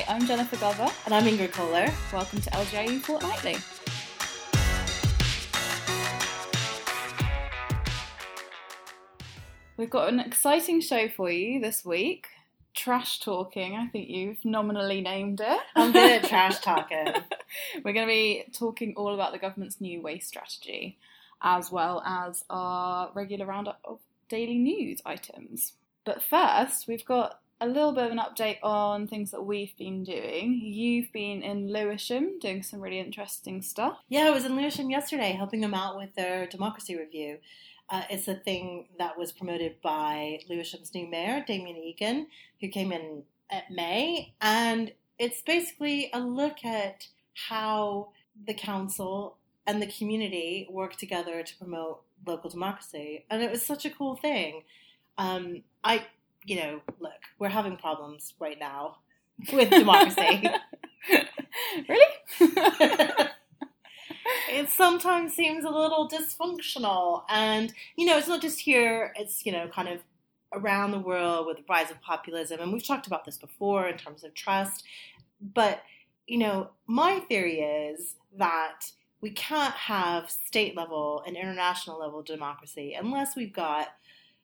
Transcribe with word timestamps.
Hi, 0.00 0.14
I'm 0.14 0.26
Jennifer 0.26 0.56
Glover. 0.56 0.88
And 1.04 1.14
I'm 1.14 1.24
Ingrid 1.24 1.50
Koehler. 1.50 1.92
Welcome 2.10 2.40
to 2.40 2.50
LGIU 2.50 3.00
Fortnightly. 3.00 3.56
We've 9.76 9.90
got 9.90 10.08
an 10.10 10.20
exciting 10.20 10.80
show 10.80 11.08
for 11.10 11.30
you 11.30 11.60
this 11.60 11.84
week. 11.84 12.28
Trash 12.72 13.20
talking, 13.20 13.76
I 13.76 13.88
think 13.88 14.08
you've 14.08 14.42
nominally 14.42 15.02
named 15.02 15.40
it. 15.40 15.60
I'm 15.76 15.92
good 15.92 16.10
at 16.22 16.28
trash 16.28 16.60
talking. 16.60 17.06
We're 17.84 17.92
going 17.92 18.06
to 18.06 18.12
be 18.12 18.44
talking 18.54 18.94
all 18.96 19.12
about 19.12 19.32
the 19.32 19.38
government's 19.38 19.82
new 19.82 20.00
waste 20.00 20.28
strategy, 20.28 20.96
as 21.42 21.70
well 21.70 22.02
as 22.06 22.44
our 22.48 23.10
regular 23.12 23.44
roundup 23.44 23.80
of 23.84 23.98
daily 24.30 24.56
news 24.56 25.02
items. 25.04 25.74
But 26.04 26.22
first, 26.22 26.88
we've 26.88 27.04
got 27.04 27.40
a 27.60 27.66
little 27.66 27.92
bit 27.92 28.04
of 28.04 28.12
an 28.12 28.18
update 28.18 28.58
on 28.62 29.06
things 29.06 29.30
that 29.30 29.44
we've 29.44 29.76
been 29.76 30.02
doing. 30.02 30.60
You've 30.62 31.12
been 31.12 31.42
in 31.42 31.72
Lewisham 31.72 32.38
doing 32.38 32.62
some 32.62 32.80
really 32.80 32.98
interesting 32.98 33.60
stuff. 33.60 33.98
Yeah, 34.08 34.26
I 34.26 34.30
was 34.30 34.44
in 34.44 34.56
Lewisham 34.56 34.90
yesterday 34.90 35.32
helping 35.32 35.60
them 35.60 35.74
out 35.74 35.96
with 35.96 36.14
their 36.14 36.46
democracy 36.46 36.96
review. 36.96 37.38
Uh, 37.90 38.02
it's 38.08 38.28
a 38.28 38.34
thing 38.34 38.86
that 38.98 39.18
was 39.18 39.32
promoted 39.32 39.80
by 39.82 40.40
Lewisham's 40.48 40.94
new 40.94 41.08
mayor, 41.08 41.44
Damien 41.46 41.76
Egan, 41.76 42.28
who 42.60 42.68
came 42.68 42.92
in 42.92 43.24
at 43.50 43.70
May. 43.70 44.32
And 44.40 44.92
it's 45.18 45.42
basically 45.42 46.08
a 46.14 46.20
look 46.20 46.64
at 46.64 47.08
how 47.48 48.10
the 48.46 48.54
council 48.54 49.36
and 49.66 49.82
the 49.82 49.86
community 49.86 50.66
work 50.70 50.96
together 50.96 51.42
to 51.42 51.56
promote 51.56 52.00
local 52.26 52.48
democracy. 52.48 53.24
And 53.28 53.42
it 53.42 53.50
was 53.50 53.62
such 53.62 53.84
a 53.84 53.90
cool 53.90 54.16
thing. 54.16 54.62
Um, 55.18 55.62
I, 55.84 56.06
you 56.44 56.56
know, 56.56 56.80
look, 56.98 57.12
we're 57.38 57.48
having 57.48 57.76
problems 57.76 58.34
right 58.38 58.58
now 58.58 58.96
with 59.52 59.70
democracy. 59.70 60.48
really? 61.88 62.14
it 64.50 64.68
sometimes 64.68 65.34
seems 65.34 65.64
a 65.64 65.70
little 65.70 66.08
dysfunctional. 66.08 67.22
And, 67.28 67.72
you 67.96 68.06
know, 68.06 68.18
it's 68.18 68.28
not 68.28 68.42
just 68.42 68.60
here, 68.60 69.12
it's, 69.16 69.44
you 69.44 69.52
know, 69.52 69.68
kind 69.68 69.88
of 69.88 70.00
around 70.52 70.90
the 70.90 70.98
world 70.98 71.46
with 71.46 71.58
the 71.58 71.64
rise 71.68 71.90
of 71.90 72.00
populism. 72.00 72.60
And 72.60 72.72
we've 72.72 72.86
talked 72.86 73.06
about 73.06 73.24
this 73.24 73.38
before 73.38 73.88
in 73.88 73.96
terms 73.96 74.24
of 74.24 74.34
trust. 74.34 74.84
But, 75.40 75.82
you 76.26 76.38
know, 76.38 76.70
my 76.86 77.20
theory 77.20 77.60
is 77.60 78.16
that 78.36 78.92
we 79.20 79.30
can't 79.30 79.74
have 79.74 80.30
state 80.30 80.76
level 80.76 81.22
and 81.26 81.36
international 81.36 82.00
level 82.00 82.22
democracy 82.22 82.94
unless 82.98 83.36
we've 83.36 83.52
got 83.52 83.88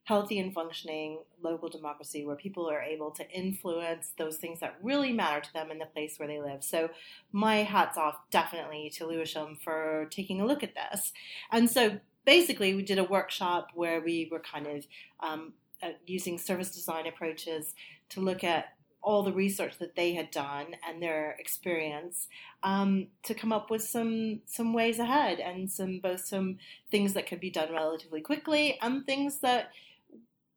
healthy 0.07 0.39
and 0.39 0.55
functioning 0.55 1.19
local 1.43 1.69
democracy 1.69 2.25
where 2.25 2.37
people 2.37 2.71
are 2.71 2.81
able 2.81 3.11
to 3.11 3.29
influence 3.29 4.13
those 4.17 4.37
things 4.37 4.61
that 4.61 4.77
really 4.81 5.13
matter 5.13 5.41
to 5.41 5.53
them 5.53 5.69
in 5.73 5.79
the 5.79 5.87
place 5.87 6.17
where 6.17 6.29
they 6.29 6.41
live. 6.41 6.63
So, 6.63 6.91
my 7.33 7.57
hat's 7.57 7.99
off 7.99 8.17
definitely 8.31 8.89
to 8.97 9.07
Lewisham 9.07 9.57
for 9.57 10.07
taking 10.11 10.41
a 10.41 10.47
look 10.47 10.63
at 10.63 10.75
this. 10.77 11.13
And 11.51 11.69
so, 11.69 11.99
basically, 12.25 12.75
we 12.75 12.83
did 12.83 12.99
a 12.99 13.05
workshop 13.05 13.71
where 13.75 14.01
we 14.01 14.29
were 14.31 14.39
kind 14.39 14.69
of 14.69 14.87
um, 15.19 15.55
uh, 15.83 15.91
using 16.07 16.39
service 16.39 16.71
design 16.71 17.09
approaches 17.09 17.75
to 18.11 18.21
look 18.21 18.45
at 18.45 18.77
all 19.03 19.25
the 19.25 19.33
research 19.33 19.79
that 19.79 19.97
they 19.97 20.15
had 20.15 20.31
done 20.31 20.67
and 20.87 21.03
their 21.03 21.37
experience 21.39 22.29
um, 22.63 23.09
to 23.25 23.35
come 23.35 23.53
up 23.53 23.71
with 23.71 23.83
some 23.83 24.41
some 24.47 24.73
ways 24.73 24.99
ahead 24.99 25.39
and 25.39 25.71
some 25.71 25.99
both 26.01 26.21
some 26.21 26.59
things 26.91 27.13
that 27.13 27.27
could 27.27 27.41
be 27.41 27.51
done 27.51 27.73
relatively 27.73 28.21
quickly 28.21 28.79
and 28.83 29.05
things 29.05 29.41
that 29.41 29.71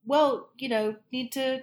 well, 0.10 0.50
you 0.58 0.68
know, 0.68 0.96
need 1.12 1.32
to 1.32 1.62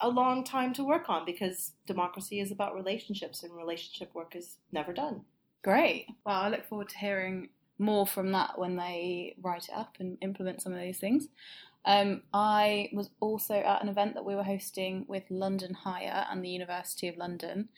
a 0.00 0.08
long 0.08 0.42
time 0.42 0.72
to 0.72 0.82
work 0.82 1.10
on 1.10 1.26
because 1.26 1.72
democracy 1.86 2.40
is 2.40 2.50
about 2.50 2.74
relationships 2.74 3.42
and 3.42 3.54
relationship 3.54 4.12
work 4.14 4.34
is 4.34 4.56
never 4.72 4.94
done. 4.94 5.20
Great. 5.62 6.06
Well, 6.24 6.40
I 6.40 6.48
look 6.48 6.64
forward 6.64 6.88
to 6.88 6.98
hearing 6.98 7.50
more 7.78 8.06
from 8.06 8.32
that 8.32 8.58
when 8.58 8.76
they 8.76 9.36
write 9.42 9.68
it 9.68 9.74
up 9.76 9.96
and 10.00 10.16
implement 10.22 10.62
some 10.62 10.72
of 10.72 10.80
these 10.80 10.98
things. 10.98 11.28
Um, 11.84 12.22
I 12.32 12.88
was 12.94 13.10
also 13.20 13.56
at 13.56 13.82
an 13.82 13.90
event 13.90 14.14
that 14.14 14.24
we 14.24 14.34
were 14.34 14.42
hosting 14.42 15.04
with 15.06 15.24
London 15.28 15.74
Higher 15.74 16.26
and 16.30 16.42
the 16.42 16.48
University 16.48 17.08
of 17.08 17.18
London, 17.18 17.68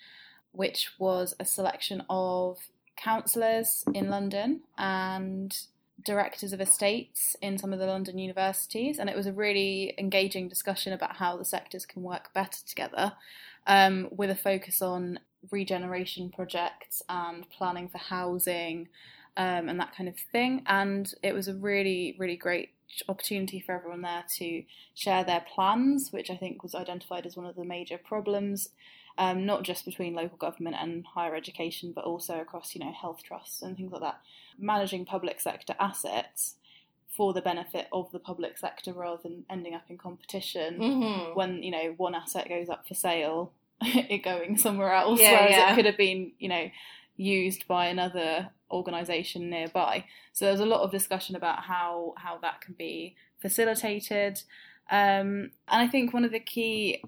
which 0.53 0.93
was 0.97 1.35
a 1.41 1.45
selection 1.45 2.05
of 2.09 2.59
councillors 2.97 3.85
in 3.93 4.11
London 4.11 4.61
and 4.79 5.59
directors 6.03 6.53
of 6.53 6.61
estates 6.61 7.37
in 7.41 7.59
some 7.59 7.73
of 7.73 7.79
the 7.79 7.87
London 7.87 8.19
universities, 8.19 8.99
and 8.99 9.09
it 9.09 9.17
was 9.17 9.27
a 9.27 9.33
really 9.33 9.95
engaging 9.99 10.49
discussion 10.49 10.93
about 10.93 11.17
how 11.17 11.37
the 11.37 11.45
sectors 11.45 11.87
can 11.87 12.03
work 12.03 12.33
better 12.35 12.59
together, 12.67 13.13
um, 13.67 14.09
with 14.11 14.31
a 14.31 14.35
focus 14.35 14.83
on 14.83 15.21
regeneration 15.51 16.31
projects 16.31 17.03
and 17.09 17.49
planning 17.51 17.89
for 17.89 17.99
housing 17.99 18.89
um, 19.37 19.69
and 19.69 19.79
that 19.81 19.95
kind 19.95 20.09
of 20.09 20.17
thing. 20.33 20.63
And 20.67 21.13
it 21.23 21.35
was 21.35 21.49
a 21.49 21.55
really, 21.55 22.17
really 22.19 22.37
great 22.37 22.71
opportunity 23.09 23.61
for 23.61 23.73
everyone 23.73 24.03
there 24.03 24.25
to 24.37 24.63
share 24.95 25.25
their 25.25 25.45
plans, 25.55 26.11
which 26.13 26.31
I 26.31 26.37
think 26.37 26.63
was 26.63 26.75
identified 26.75 27.27
as 27.27 27.37
one 27.37 27.47
of 27.47 27.57
the 27.57 27.65
major 27.65 27.99
problems. 27.99 28.71
Um, 29.17 29.47
not 29.47 29.63
just 29.63 29.85
between 29.85 30.15
local 30.15 30.37
government 30.37 30.75
and 30.81 31.07
higher 31.07 31.37
education, 31.37 31.93
but 31.95 32.05
also 32.05 32.41
across, 32.41 32.75
you 32.75 32.85
know, 32.85 32.91
health 32.91 33.23
trusts 33.23 33.63
and 33.63 33.77
things 33.77 33.93
like 33.93 34.01
that 34.01 34.19
managing 34.59 35.05
public 35.05 35.41
sector 35.41 35.75
assets 35.79 36.57
for 37.17 37.33
the 37.33 37.41
benefit 37.41 37.87
of 37.93 38.11
the 38.13 38.19
public 38.19 38.59
sector 38.59 38.93
rather 38.93 39.23
than 39.23 39.45
ending 39.49 39.75
up 39.75 39.85
in 39.89 39.97
competition 39.97 40.79
mm-hmm. 40.79 41.35
when 41.35 41.63
you 41.63 41.71
know 41.71 41.95
one 41.97 42.15
asset 42.15 42.49
goes 42.49 42.69
up 42.69 42.87
for 42.87 42.95
sale 42.95 43.53
it 43.83 44.23
going 44.23 44.57
somewhere 44.57 44.93
else 44.93 45.21
yeah, 45.21 45.33
whereas 45.33 45.51
yeah. 45.51 45.73
it 45.73 45.77
could 45.77 45.85
have 45.85 45.97
been 45.97 46.33
you 46.39 46.49
know 46.49 46.69
used 47.17 47.67
by 47.69 47.87
another 47.87 48.51
organization 48.71 49.49
nearby 49.49 50.05
so 50.33 50.45
there's 50.45 50.61
a 50.61 50.67
lot 50.67 50.81
of 50.81 50.91
discussion 50.91 51.37
about 51.37 51.61
how 51.61 52.15
how 52.17 52.39
that 52.39 52.61
can 52.61 52.75
be 52.75 53.15
facilitated 53.41 54.43
um, 54.91 55.51
and 55.69 55.83
i 55.83 55.87
think 55.87 56.13
one 56.13 56.25
of 56.25 56.33
the 56.33 56.41
key 56.41 57.01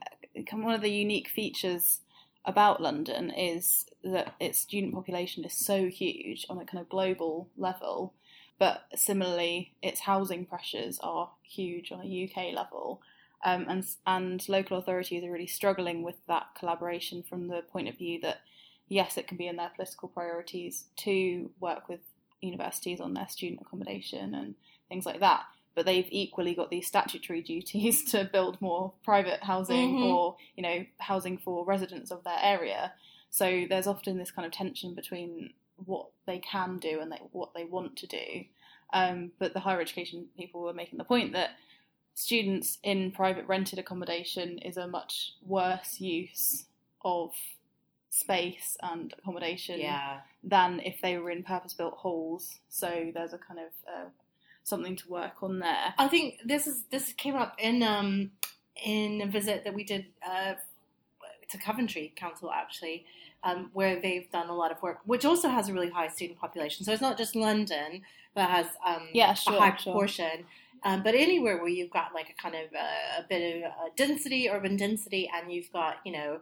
one 0.52 0.74
of 0.74 0.82
the 0.82 0.90
unique 0.90 1.28
features 1.28 2.00
about 2.44 2.80
London 2.80 3.30
is 3.30 3.86
that 4.04 4.34
its 4.38 4.58
student 4.58 4.94
population 4.94 5.44
is 5.44 5.52
so 5.52 5.86
huge 5.86 6.46
on 6.48 6.58
a 6.58 6.64
kind 6.64 6.80
of 6.80 6.88
global 6.88 7.48
level, 7.56 8.14
but 8.58 8.84
similarly, 8.94 9.74
its 9.82 10.00
housing 10.00 10.46
pressures 10.46 10.98
are 11.02 11.30
huge 11.42 11.90
on 11.92 12.00
a 12.00 12.30
UK 12.30 12.54
level. 12.54 13.02
Um, 13.44 13.66
and 13.68 13.86
and 14.06 14.48
local 14.48 14.78
authorities 14.78 15.22
are 15.22 15.30
really 15.30 15.46
struggling 15.46 16.02
with 16.02 16.16
that 16.26 16.46
collaboration 16.58 17.22
from 17.22 17.48
the 17.48 17.62
point 17.62 17.88
of 17.88 17.98
view 17.98 18.18
that 18.22 18.38
yes, 18.88 19.16
it 19.18 19.26
can 19.26 19.36
be 19.36 19.46
in 19.46 19.56
their 19.56 19.70
political 19.74 20.08
priorities 20.08 20.84
to 20.98 21.50
work 21.60 21.88
with 21.88 22.00
universities 22.40 23.00
on 23.00 23.14
their 23.14 23.28
student 23.28 23.60
accommodation 23.60 24.34
and 24.34 24.54
things 24.88 25.06
like 25.06 25.20
that, 25.20 25.44
but 25.76 25.86
they've 25.86 26.08
equally 26.10 26.54
got 26.54 26.70
these 26.70 26.88
statutory 26.88 27.42
duties 27.42 28.02
to 28.10 28.24
build 28.24 28.60
more 28.60 28.94
private 29.04 29.44
housing 29.44 29.94
mm-hmm. 29.94 30.10
or 30.10 30.36
you 30.56 30.62
know 30.64 30.84
housing 30.98 31.38
for 31.38 31.64
residents 31.64 32.10
of 32.10 32.24
their 32.24 32.38
area. 32.42 32.92
So 33.30 33.66
there's 33.68 33.86
often 33.86 34.18
this 34.18 34.30
kind 34.32 34.46
of 34.46 34.52
tension 34.52 34.94
between 34.94 35.52
what 35.76 36.06
they 36.26 36.38
can 36.38 36.78
do 36.78 37.00
and 37.00 37.12
they, 37.12 37.20
what 37.32 37.52
they 37.54 37.64
want 37.64 37.96
to 37.96 38.06
do. 38.06 38.44
Um, 38.92 39.32
but 39.38 39.52
the 39.52 39.60
higher 39.60 39.80
education 39.80 40.26
people 40.36 40.62
were 40.62 40.72
making 40.72 40.96
the 40.96 41.04
point 41.04 41.34
that 41.34 41.50
students 42.14 42.78
in 42.82 43.12
private 43.12 43.46
rented 43.46 43.78
accommodation 43.78 44.58
is 44.58 44.78
a 44.78 44.86
much 44.86 45.32
worse 45.42 46.00
use 46.00 46.64
of 47.04 47.32
space 48.08 48.78
and 48.82 49.12
accommodation 49.18 49.80
yeah. 49.80 50.20
than 50.42 50.80
if 50.80 51.02
they 51.02 51.18
were 51.18 51.30
in 51.30 51.42
purpose 51.42 51.74
built 51.74 51.94
halls. 51.94 52.58
So 52.70 53.10
there's 53.12 53.34
a 53.34 53.38
kind 53.38 53.60
of 53.60 53.66
uh, 53.86 54.08
something 54.66 54.96
to 54.96 55.08
work 55.08 55.42
on 55.42 55.60
there. 55.60 55.94
I 55.96 56.08
think 56.08 56.40
this 56.44 56.66
is 56.66 56.84
this 56.90 57.12
came 57.12 57.36
up 57.36 57.54
in 57.58 57.82
um, 57.82 58.32
in 58.84 59.22
a 59.22 59.26
visit 59.26 59.62
that 59.64 59.72
we 59.72 59.84
did 59.84 60.06
uh, 60.26 60.54
to 61.48 61.58
Coventry 61.58 62.12
Council 62.16 62.50
actually, 62.50 63.06
um, 63.44 63.70
where 63.72 64.00
they've 64.00 64.28
done 64.30 64.48
a 64.48 64.54
lot 64.54 64.72
of 64.72 64.82
work, 64.82 64.98
which 65.04 65.24
also 65.24 65.48
has 65.48 65.68
a 65.68 65.72
really 65.72 65.90
high 65.90 66.08
student 66.08 66.38
population. 66.38 66.84
So 66.84 66.92
it's 66.92 67.00
not 67.00 67.16
just 67.16 67.36
London 67.36 68.02
that 68.34 68.50
has 68.50 68.66
um, 68.84 69.08
yeah, 69.12 69.34
sure, 69.34 69.54
a 69.54 69.60
high 69.60 69.76
sure. 69.76 69.92
proportion. 69.92 70.44
Um, 70.82 71.02
but 71.02 71.14
anywhere 71.14 71.58
where 71.58 71.68
you've 71.68 71.90
got 71.90 72.12
like 72.12 72.28
a 72.28 72.42
kind 72.42 72.54
of 72.56 72.72
uh, 72.74 73.22
a 73.22 73.24
bit 73.28 73.56
of 73.56 73.70
uh, 73.70 73.88
density, 73.96 74.50
urban 74.50 74.76
density, 74.76 75.30
and 75.32 75.52
you've 75.52 75.72
got 75.72 75.98
you 76.04 76.12
know 76.12 76.40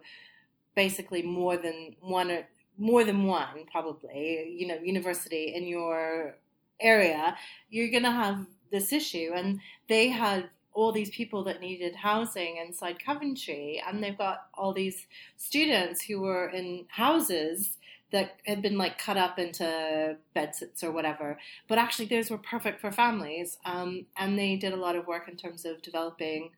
basically 0.75 1.21
more 1.21 1.57
than 1.57 1.95
one 2.01 2.31
or 2.31 2.47
more 2.77 3.03
than 3.03 3.23
one 3.25 3.65
probably 3.71 4.55
you 4.57 4.67
know 4.67 4.75
university 4.75 5.53
in 5.55 5.67
your 5.67 6.35
area, 6.79 7.35
you're 7.69 7.91
going 7.91 8.03
to 8.03 8.11
have 8.11 8.45
this 8.71 8.91
issue. 8.91 9.31
And 9.35 9.59
they 9.87 10.09
had 10.09 10.49
all 10.73 10.91
these 10.91 11.09
people 11.09 11.45
that 11.45 11.61
needed 11.61 11.95
housing 11.95 12.57
inside 12.57 13.03
Coventry, 13.03 13.81
and 13.87 14.03
they've 14.03 14.17
got 14.17 14.47
all 14.53 14.73
these 14.73 15.07
students 15.37 16.03
who 16.03 16.19
were 16.19 16.49
in 16.49 16.85
houses 16.89 17.77
that 18.11 18.35
had 18.45 18.61
been 18.61 18.77
like 18.77 18.97
cut 18.97 19.17
up 19.17 19.39
into 19.39 20.17
bedsits 20.35 20.83
or 20.83 20.91
whatever. 20.91 21.39
But 21.67 21.77
actually, 21.77 22.07
those 22.07 22.29
were 22.29 22.37
perfect 22.37 22.81
for 22.81 22.91
families, 22.91 23.57
um, 23.65 24.05
and 24.17 24.37
they 24.37 24.57
did 24.57 24.73
a 24.73 24.77
lot 24.77 24.97
of 24.97 25.07
work 25.07 25.29
in 25.29 25.37
terms 25.37 25.65
of 25.65 25.81
developing 25.81 26.51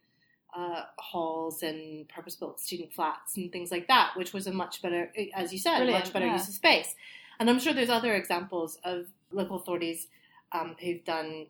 uh, 0.56 0.84
halls 0.98 1.62
and 1.62 2.10
purpose-built 2.10 2.60
student 2.60 2.92
flats 2.94 3.38
and 3.38 3.52
things 3.52 3.70
like 3.70 3.88
that, 3.88 4.14
which 4.16 4.34
was 4.34 4.48
a 4.48 4.52
much 4.52 4.82
better, 4.82 5.12
as 5.36 5.54
you 5.54 5.60
said, 5.60 5.78
Brilliant, 5.78 6.06
much 6.06 6.14
better 6.14 6.26
yeah. 6.26 6.34
use 6.34 6.48
of 6.48 6.56
space. 6.56 6.96
And 7.40 7.50
I'm 7.50 7.60
sure 7.60 7.74
there's 7.74 7.90
other 7.90 8.16
examples 8.16 8.80
of 8.84 9.06
local 9.32 9.58
authorities 9.58 10.08
um, 10.52 10.76
who've 10.80 11.04
done 11.04 11.48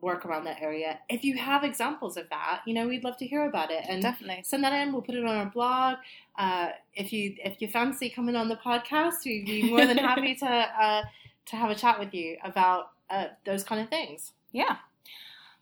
work 0.00 0.26
around 0.26 0.44
that 0.44 0.60
area. 0.60 0.98
If 1.08 1.24
you 1.24 1.36
have 1.38 1.64
examples 1.64 2.16
of 2.16 2.28
that, 2.28 2.60
you 2.66 2.74
know, 2.74 2.86
we'd 2.86 3.02
love 3.02 3.16
to 3.16 3.26
hear 3.26 3.48
about 3.48 3.70
it. 3.70 3.84
And 3.88 4.02
Definitely. 4.02 4.42
send 4.44 4.62
that 4.62 4.72
in. 4.72 4.92
We'll 4.92 5.02
put 5.02 5.14
it 5.14 5.24
on 5.24 5.34
our 5.34 5.46
blog. 5.46 5.96
Uh, 6.38 6.68
if 6.94 7.12
you 7.12 7.34
if 7.42 7.60
you 7.60 7.68
fancy 7.68 8.10
coming 8.10 8.36
on 8.36 8.48
the 8.48 8.56
podcast, 8.56 9.24
we'd 9.24 9.46
be 9.46 9.70
more 9.70 9.86
than 9.86 9.96
happy 10.10 10.34
to 10.36 10.46
uh, 10.46 11.02
to 11.46 11.56
have 11.56 11.70
a 11.70 11.74
chat 11.74 11.98
with 11.98 12.12
you 12.14 12.36
about 12.44 12.90
uh, 13.10 13.26
those 13.44 13.64
kind 13.64 13.80
of 13.80 13.88
things. 13.88 14.32
Yeah. 14.52 14.76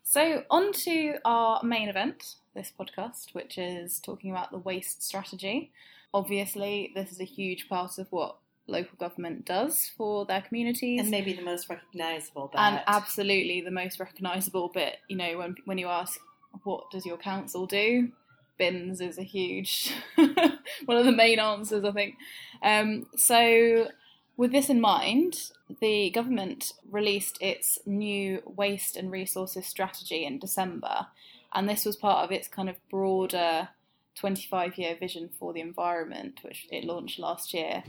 So, 0.02 0.42
on 0.50 0.72
to 0.72 1.14
our 1.24 1.62
main 1.62 1.88
event, 1.88 2.34
this 2.54 2.72
podcast, 2.78 3.34
which 3.34 3.56
is 3.56 4.00
talking 4.00 4.30
about 4.30 4.50
the 4.50 4.58
waste 4.58 5.02
strategy. 5.02 5.70
Obviously, 6.12 6.92
this 6.94 7.12
is 7.12 7.20
a 7.20 7.24
huge 7.24 7.68
part 7.68 7.98
of 7.98 8.08
what 8.10 8.36
local 8.66 8.96
government 8.98 9.44
does 9.44 9.90
for 9.96 10.24
their 10.24 10.40
communities. 10.42 11.00
And 11.00 11.10
maybe 11.10 11.32
the 11.32 11.42
most 11.42 11.68
recognizable. 11.68 12.50
But 12.52 12.60
and 12.60 12.80
absolutely 12.86 13.60
the 13.60 13.70
most 13.70 13.98
recognisable 13.98 14.68
bit, 14.68 14.98
you 15.08 15.16
know, 15.16 15.38
when 15.38 15.56
when 15.64 15.78
you 15.78 15.88
ask 15.88 16.20
what 16.64 16.90
does 16.90 17.06
your 17.06 17.16
council 17.16 17.66
do, 17.66 18.12
bins 18.58 19.00
is 19.00 19.18
a 19.18 19.22
huge 19.22 19.92
one 20.16 20.96
of 20.96 21.04
the 21.04 21.12
main 21.12 21.38
answers, 21.38 21.84
I 21.84 21.92
think. 21.92 22.16
Um, 22.62 23.06
so, 23.16 23.88
with 24.36 24.52
this 24.52 24.68
in 24.68 24.80
mind, 24.80 25.50
the 25.80 26.10
government 26.10 26.72
released 26.90 27.38
its 27.40 27.78
new 27.86 28.42
waste 28.46 28.96
and 28.96 29.10
resources 29.10 29.66
strategy 29.66 30.24
in 30.24 30.38
December, 30.38 31.06
and 31.54 31.68
this 31.68 31.84
was 31.84 31.96
part 31.96 32.24
of 32.24 32.32
its 32.32 32.48
kind 32.48 32.68
of 32.68 32.76
broader 32.88 33.70
25 34.14 34.76
year 34.76 34.96
vision 34.98 35.30
for 35.38 35.52
the 35.52 35.60
environment, 35.60 36.40
which 36.42 36.66
it 36.70 36.84
launched 36.84 37.18
last 37.18 37.54
year. 37.54 37.82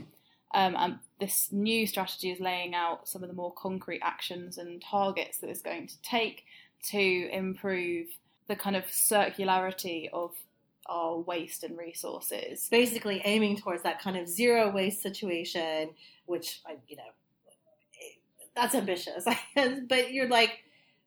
Um, 0.54 0.76
and 0.78 0.98
this 1.18 1.50
new 1.50 1.84
strategy 1.86 2.30
is 2.30 2.38
laying 2.38 2.74
out 2.74 3.08
some 3.08 3.22
of 3.24 3.28
the 3.28 3.34
more 3.34 3.52
concrete 3.52 4.00
actions 4.02 4.56
and 4.56 4.80
targets 4.80 5.38
that 5.38 5.50
it's 5.50 5.60
going 5.60 5.88
to 5.88 6.00
take 6.02 6.44
to 6.90 7.28
improve 7.32 8.06
the 8.46 8.54
kind 8.54 8.76
of 8.76 8.84
circularity 8.86 10.08
of 10.12 10.32
our 10.86 11.18
waste 11.18 11.64
and 11.64 11.76
resources. 11.76 12.68
basically 12.70 13.20
aiming 13.24 13.56
towards 13.56 13.82
that 13.82 14.00
kind 14.00 14.16
of 14.16 14.28
zero 14.28 14.70
waste 14.70 15.02
situation, 15.02 15.90
which 16.26 16.60
I, 16.66 16.76
you 16.86 16.96
know, 16.96 17.02
that's 18.54 18.74
ambitious. 18.74 19.24
but 19.88 20.12
you're 20.12 20.28
like, 20.28 20.62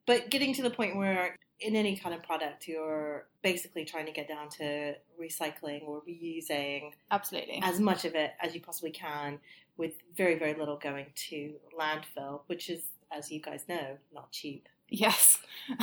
but 0.06 0.30
getting 0.30 0.54
to 0.56 0.64
the 0.64 0.70
point 0.70 0.98
where 0.98 1.38
in 1.60 1.76
any 1.76 1.96
kind 1.96 2.14
of 2.14 2.22
product 2.24 2.68
you're 2.68 3.26
basically 3.42 3.84
trying 3.84 4.06
to 4.06 4.12
get 4.12 4.28
down 4.28 4.48
to 4.50 4.94
recycling 5.20 5.82
or 5.88 6.02
reusing 6.08 6.92
Absolutely. 7.12 7.60
as 7.64 7.80
much 7.80 8.06
of 8.06 8.14
it 8.16 8.32
as 8.42 8.54
you 8.54 8.62
possibly 8.62 8.92
can 8.92 9.40
with 9.78 9.94
very 10.16 10.38
very 10.38 10.54
little 10.54 10.78
going 10.78 11.08
to 11.16 11.54
landfill 11.78 12.42
which 12.48 12.70
is 12.70 12.84
as 13.12 13.32
you 13.32 13.42
guys 13.42 13.64
know 13.68 13.98
not 14.14 14.32
cheap 14.32 14.68
Yes. 14.90 15.40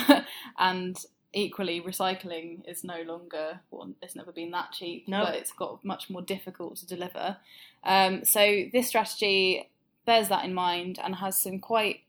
and 0.58 0.96
equally, 1.32 1.80
recycling 1.80 2.68
is 2.68 2.84
no 2.84 3.02
longer, 3.02 3.60
well, 3.70 3.90
it's 4.02 4.16
never 4.16 4.32
been 4.32 4.50
that 4.52 4.72
cheap, 4.72 5.08
No. 5.08 5.24
but 5.24 5.34
it's 5.34 5.52
got 5.52 5.84
much 5.84 6.08
more 6.08 6.22
difficult 6.22 6.76
to 6.76 6.86
deliver. 6.86 7.36
Um, 7.82 8.24
so 8.24 8.64
this 8.72 8.88
strategy 8.88 9.68
bears 10.06 10.28
that 10.28 10.44
in 10.44 10.54
mind 10.54 10.98
and 11.02 11.16
has 11.16 11.40
some 11.40 11.58
quite, 11.58 12.00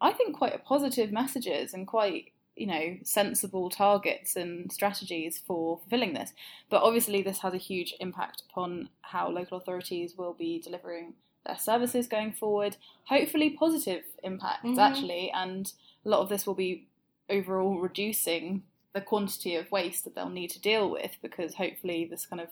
I 0.00 0.12
think, 0.12 0.36
quite 0.36 0.54
a 0.54 0.58
positive 0.58 1.12
messages 1.12 1.72
and 1.72 1.86
quite, 1.86 2.32
you 2.56 2.66
know, 2.66 2.96
sensible 3.02 3.68
targets 3.68 4.36
and 4.36 4.70
strategies 4.72 5.38
for 5.44 5.78
fulfilling 5.78 6.14
this. 6.14 6.32
But 6.70 6.82
obviously, 6.82 7.22
this 7.22 7.38
has 7.38 7.52
a 7.54 7.58
huge 7.58 7.94
impact 8.00 8.42
upon 8.48 8.88
how 9.02 9.28
local 9.28 9.58
authorities 9.58 10.16
will 10.16 10.34
be 10.34 10.60
delivering 10.60 11.14
their 11.44 11.58
services 11.58 12.06
going 12.06 12.32
forward. 12.32 12.76
Hopefully, 13.06 13.50
positive 13.50 14.04
impacts 14.22 14.64
Mhm. 14.66 14.78
actually, 14.78 15.30
and 15.30 15.72
a 16.04 16.08
lot 16.08 16.20
of 16.20 16.28
this 16.28 16.46
will 16.46 16.54
be 16.54 16.86
overall 17.28 17.78
reducing 17.78 18.62
the 18.92 19.00
quantity 19.00 19.56
of 19.56 19.72
waste 19.72 20.04
that 20.04 20.14
they'll 20.14 20.28
need 20.28 20.50
to 20.50 20.60
deal 20.60 20.88
with 20.88 21.16
because 21.20 21.54
hopefully 21.54 22.04
this 22.04 22.26
kind 22.26 22.40
of 22.40 22.50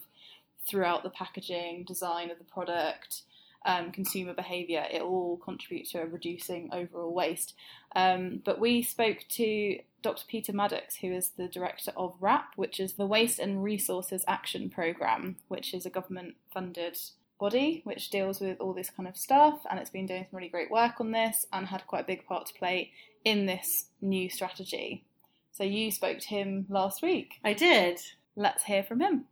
throughout 0.67 1.03
the 1.03 1.11
packaging 1.11 1.85
design 1.85 2.31
of 2.31 2.39
the 2.39 2.45
product 2.45 3.23
um, 3.65 3.93
consumer 3.93 4.35
behaviour 4.35 4.85
it 4.91 5.03
all 5.03 5.37
contributes 5.39 5.93
to 5.93 6.01
reducing 6.01 6.69
overall 6.73 7.13
waste 7.13 7.55
um, 7.95 8.41
but 8.45 8.59
we 8.59 8.83
spoke 8.83 9.19
to 9.29 9.79
dr 10.03 10.25
peter 10.29 10.53
maddox 10.53 10.97
who 10.97 11.13
is 11.13 11.31
the 11.31 11.49
director 11.49 11.93
of 11.97 12.15
wrap 12.21 12.53
which 12.57 12.81
is 12.81 12.95
the 12.95 13.07
waste 13.07 13.39
and 13.39 13.63
resources 13.63 14.25
action 14.27 14.69
programme 14.69 15.37
which 15.49 15.75
is 15.75 15.87
a 15.87 15.91
government 15.91 16.35
funded 16.53 16.99
body 17.39 17.81
which 17.85 18.11
deals 18.11 18.41
with 18.41 18.61
all 18.61 18.73
this 18.73 18.91
kind 18.91 19.09
of 19.09 19.17
stuff 19.17 19.61
and 19.69 19.81
it's 19.81 19.91
been 19.91 20.07
doing 20.07 20.25
some 20.31 20.37
really 20.37 20.49
great 20.49 20.71
work 20.71 21.01
on 21.01 21.11
this 21.11 21.47
and 21.53 21.67
had 21.67 21.87
quite 21.87 22.05
a 22.05 22.07
big 22.07 22.25
part 22.25 22.47
to 22.47 22.55
play 22.55 22.93
in 23.25 23.47
this 23.47 23.87
new 24.01 24.29
strategy. 24.31 25.05
So 25.53 25.65
you 25.65 25.91
spoke 25.91 26.19
to 26.19 26.29
him 26.29 26.67
last 26.69 27.03
week. 27.03 27.35
i 27.45 27.53
did 27.53 27.99
Let's 28.35 28.65
hear 28.65 28.83
from 28.83 29.01
him. 29.01 29.27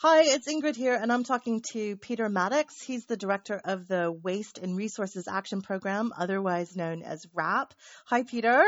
Hi, 0.00 0.22
it's 0.26 0.46
Ingrid 0.46 0.76
here, 0.76 0.94
and 0.94 1.12
I'm 1.12 1.24
talking 1.24 1.60
to 1.72 1.96
Peter 1.96 2.28
Maddox. 2.28 2.80
He's 2.80 3.06
the 3.06 3.16
director 3.16 3.60
of 3.64 3.88
the 3.88 4.12
Waste 4.12 4.58
and 4.58 4.76
Resources 4.76 5.26
Action 5.26 5.60
Program, 5.60 6.12
otherwise 6.16 6.76
known 6.76 7.02
as 7.02 7.26
WRAP. 7.34 7.72
Hi, 8.06 8.22
Peter. 8.22 8.62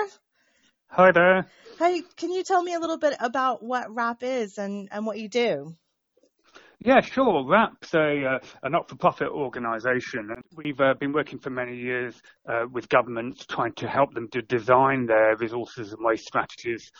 Hi 0.88 1.12
there. 1.12 1.46
Hi, 1.78 2.00
can 2.16 2.32
you 2.32 2.42
tell 2.42 2.60
me 2.60 2.74
a 2.74 2.80
little 2.80 2.98
bit 2.98 3.14
about 3.20 3.62
what 3.62 3.94
WRAP 3.94 4.24
is 4.24 4.58
and, 4.58 4.88
and 4.90 5.06
what 5.06 5.20
you 5.20 5.28
do? 5.28 5.76
Yeah, 6.80 7.00
sure. 7.00 7.44
WRAP's 7.44 7.94
a, 7.94 8.24
uh, 8.24 8.38
a 8.64 8.68
not-for-profit 8.68 9.28
organisation. 9.28 10.30
and 10.32 10.42
We've 10.56 10.80
uh, 10.80 10.94
been 10.94 11.12
working 11.12 11.38
for 11.38 11.50
many 11.50 11.76
years 11.76 12.20
uh, 12.48 12.64
with 12.68 12.88
governments 12.88 13.46
trying 13.46 13.74
to 13.74 13.86
help 13.86 14.14
them 14.14 14.26
to 14.32 14.42
design 14.42 15.06
their 15.06 15.36
resources 15.36 15.92
and 15.92 16.04
waste 16.04 16.26
strategies. 16.26 16.90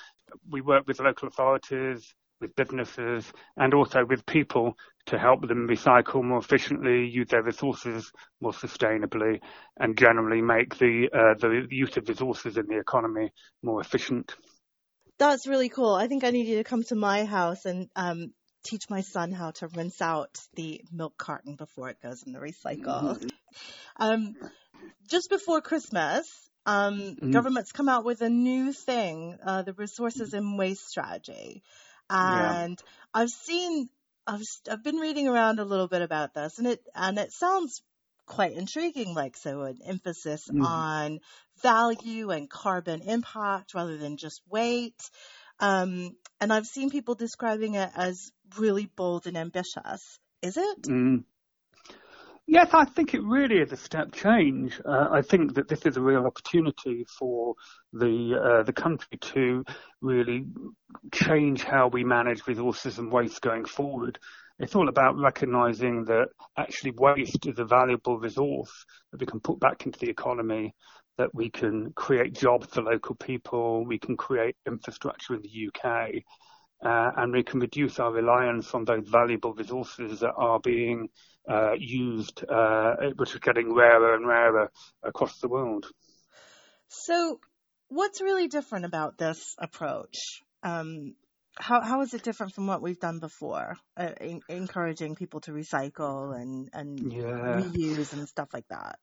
We 0.49 0.61
work 0.61 0.87
with 0.87 1.01
local 1.01 1.27
authorities, 1.27 2.15
with 2.41 2.55
businesses, 2.57 3.33
and 3.57 3.75
also 3.75 4.05
with 4.05 4.25
people 4.27 4.77
to 5.07 5.19
help 5.19 5.47
them 5.47 5.69
recycle 5.69 6.23
more 6.23 6.39
efficiently, 6.39 7.07
use 7.07 7.29
their 7.29 7.43
resources 7.43 8.13
more 8.41 8.53
sustainably, 8.53 9.41
and 9.79 9.97
generally 9.99 10.43
make 10.43 10.79
the 10.79 11.09
uh, 11.13 11.35
the 11.39 11.67
use 11.71 11.97
of 11.97 12.09
resources 12.09 12.57
in 12.57 12.67
the 12.67 12.79
economy 12.79 13.31
more 13.63 13.81
efficient. 13.81 14.35
That's 15.19 15.47
really 15.47 15.69
cool. 15.69 15.95
I 15.95 16.07
think 16.07 16.25
I 16.25 16.31
need 16.31 16.47
you 16.47 16.57
to 16.57 16.65
come 16.65 16.83
to 16.85 16.95
my 16.95 17.25
house 17.25 17.67
and 17.67 17.89
um, 17.95 18.33
teach 18.65 18.89
my 18.89 19.03
son 19.03 19.33
how 19.33 19.51
to 19.53 19.69
rinse 19.69 20.01
out 20.01 20.39
the 20.55 20.81
milk 20.93 21.17
carton 21.19 21.57
before 21.57 21.91
it 21.91 22.01
goes 22.03 22.23
in 22.27 22.33
the 22.33 22.41
recycle. 22.41 23.21
Um, 23.97 24.37
just 25.11 25.29
before 25.29 25.61
Christmas, 25.61 26.27
um, 26.65 27.17
Mhm. 27.17 27.33
government's 27.33 27.73
come 27.73 27.89
out 27.89 28.05
with 28.05 28.23
a 28.23 28.31
new 28.31 28.73
thing, 28.73 29.37
uh, 29.45 29.63
the 29.63 29.73
resources 29.73 30.33
and 30.33 30.59
waste 30.59 30.89
strategy. 30.89 31.63
Yeah. 32.11 32.65
And 32.65 32.79
I've 33.15 33.31
seen, 33.31 33.89
I've, 34.27 34.43
I've 34.71 34.83
been 34.85 34.97
reading 34.97 35.29
around 35.29 35.59
a 35.59 35.65
little 35.65 35.89
bit 35.89 36.03
about 36.03 36.35
this 36.35 36.59
and 36.59 36.67
it, 36.67 36.81
and 36.95 37.19
it 37.19 37.33
sounds 37.33 37.83
quite 38.27 38.53
intriguing, 38.53 39.15
like 39.15 39.37
so 39.37 39.63
an 39.63 39.79
emphasis 39.85 40.49
Mhm. 40.49 40.65
on 40.65 41.19
value 41.63 42.31
and 42.31 42.49
carbon 42.49 43.03
impact 43.03 43.75
rather 43.75 43.97
than 43.97 44.17
just 44.17 44.41
weight. 44.49 45.11
Um, 45.59 46.17
and 46.41 46.53
I've 46.53 46.67
seen 46.67 46.91
people 46.91 47.15
describing 47.15 47.75
it 47.75 47.91
as 47.95 48.31
really 48.59 48.87
bold 48.87 49.27
and 49.27 49.37
ambitious. 49.37 50.19
Is 50.43 50.57
it? 50.57 50.83
Mm. 50.87 51.25
Yes, 52.53 52.71
I 52.73 52.85
think 52.85 53.15
it 53.15 53.23
really 53.23 53.59
is 53.59 53.71
a 53.71 53.77
step 53.77 54.11
change. 54.11 54.81
Uh, 54.85 55.07
I 55.13 55.23
think 55.23 55.55
that 55.55 55.69
this 55.69 55.87
is 55.87 55.97
a 55.97 56.01
real 56.01 56.27
opportunity 56.27 57.07
for 57.17 57.55
the 57.93 58.35
uh, 58.35 58.63
the 58.65 58.73
country 58.73 59.19
to 59.21 59.65
really 60.01 60.47
change 61.15 61.63
how 61.63 61.87
we 61.87 62.03
manage 62.03 62.49
resources 62.49 62.99
and 62.99 63.13
waste 63.13 63.41
going 63.41 63.67
forward. 63.67 64.19
It's 64.59 64.75
all 64.75 64.89
about 64.89 65.17
recognising 65.17 66.07
that 66.07 66.31
actually 66.57 66.91
waste 66.99 67.47
is 67.47 67.61
a 67.61 67.65
valuable 67.65 68.19
resource 68.19 68.85
that 69.13 69.21
we 69.21 69.27
can 69.27 69.39
put 69.39 69.61
back 69.61 69.87
into 69.87 70.01
the 70.01 70.11
economy, 70.11 70.75
that 71.19 71.33
we 71.33 71.51
can 71.51 71.93
create 71.93 72.35
jobs 72.35 72.67
for 72.67 72.83
local 72.83 73.15
people, 73.15 73.87
we 73.87 74.01
can 74.01 74.17
create 74.17 74.57
infrastructure 74.67 75.37
in 75.37 75.43
the 75.43 75.69
UK, 75.69 76.25
and 76.83 77.33
we 77.33 77.43
can 77.43 77.61
reduce 77.61 77.99
our 77.99 78.13
reliance 78.13 78.75
on 78.75 78.85
those 78.85 79.09
valuable 79.09 79.55
resources 79.55 80.21
that 80.21 80.33
are 80.33 80.61
being 80.61 81.09
uh, 81.49 81.73
used, 81.79 82.45
uh, 82.49 82.97
which 83.17 83.35
are 83.35 83.41
getting 83.41 83.75
rarer 83.75 84.15
and 84.15 84.27
rarer 84.27 84.71
across 85.03 85.39
the 85.41 85.49
world. 85.49 85.87
So, 86.89 87.41
what's 87.89 88.21
really 88.21 88.49
different 88.49 88.85
about 88.85 89.19
this 89.19 89.55
approach? 89.59 90.17
Um, 90.63 91.15
how 91.57 91.81
how 91.83 92.01
is 92.03 92.15
it 92.15 92.23
different 92.23 92.55
from 92.55 92.67
what 92.67 92.83
we've 92.83 92.99
done 92.99 93.19
before, 93.19 93.77
uh, 93.97 94.13
in, 94.21 94.41
encouraging 94.49 95.15
people 95.15 95.41
to 95.43 95.53
recycle 95.53 96.35
and 96.41 96.71
and 96.73 97.13
Yeah. 97.13 97.61
reuse 97.63 98.13
and 98.13 98.29
stuff 98.29 98.49
like 98.55 98.69
that? 98.69 98.99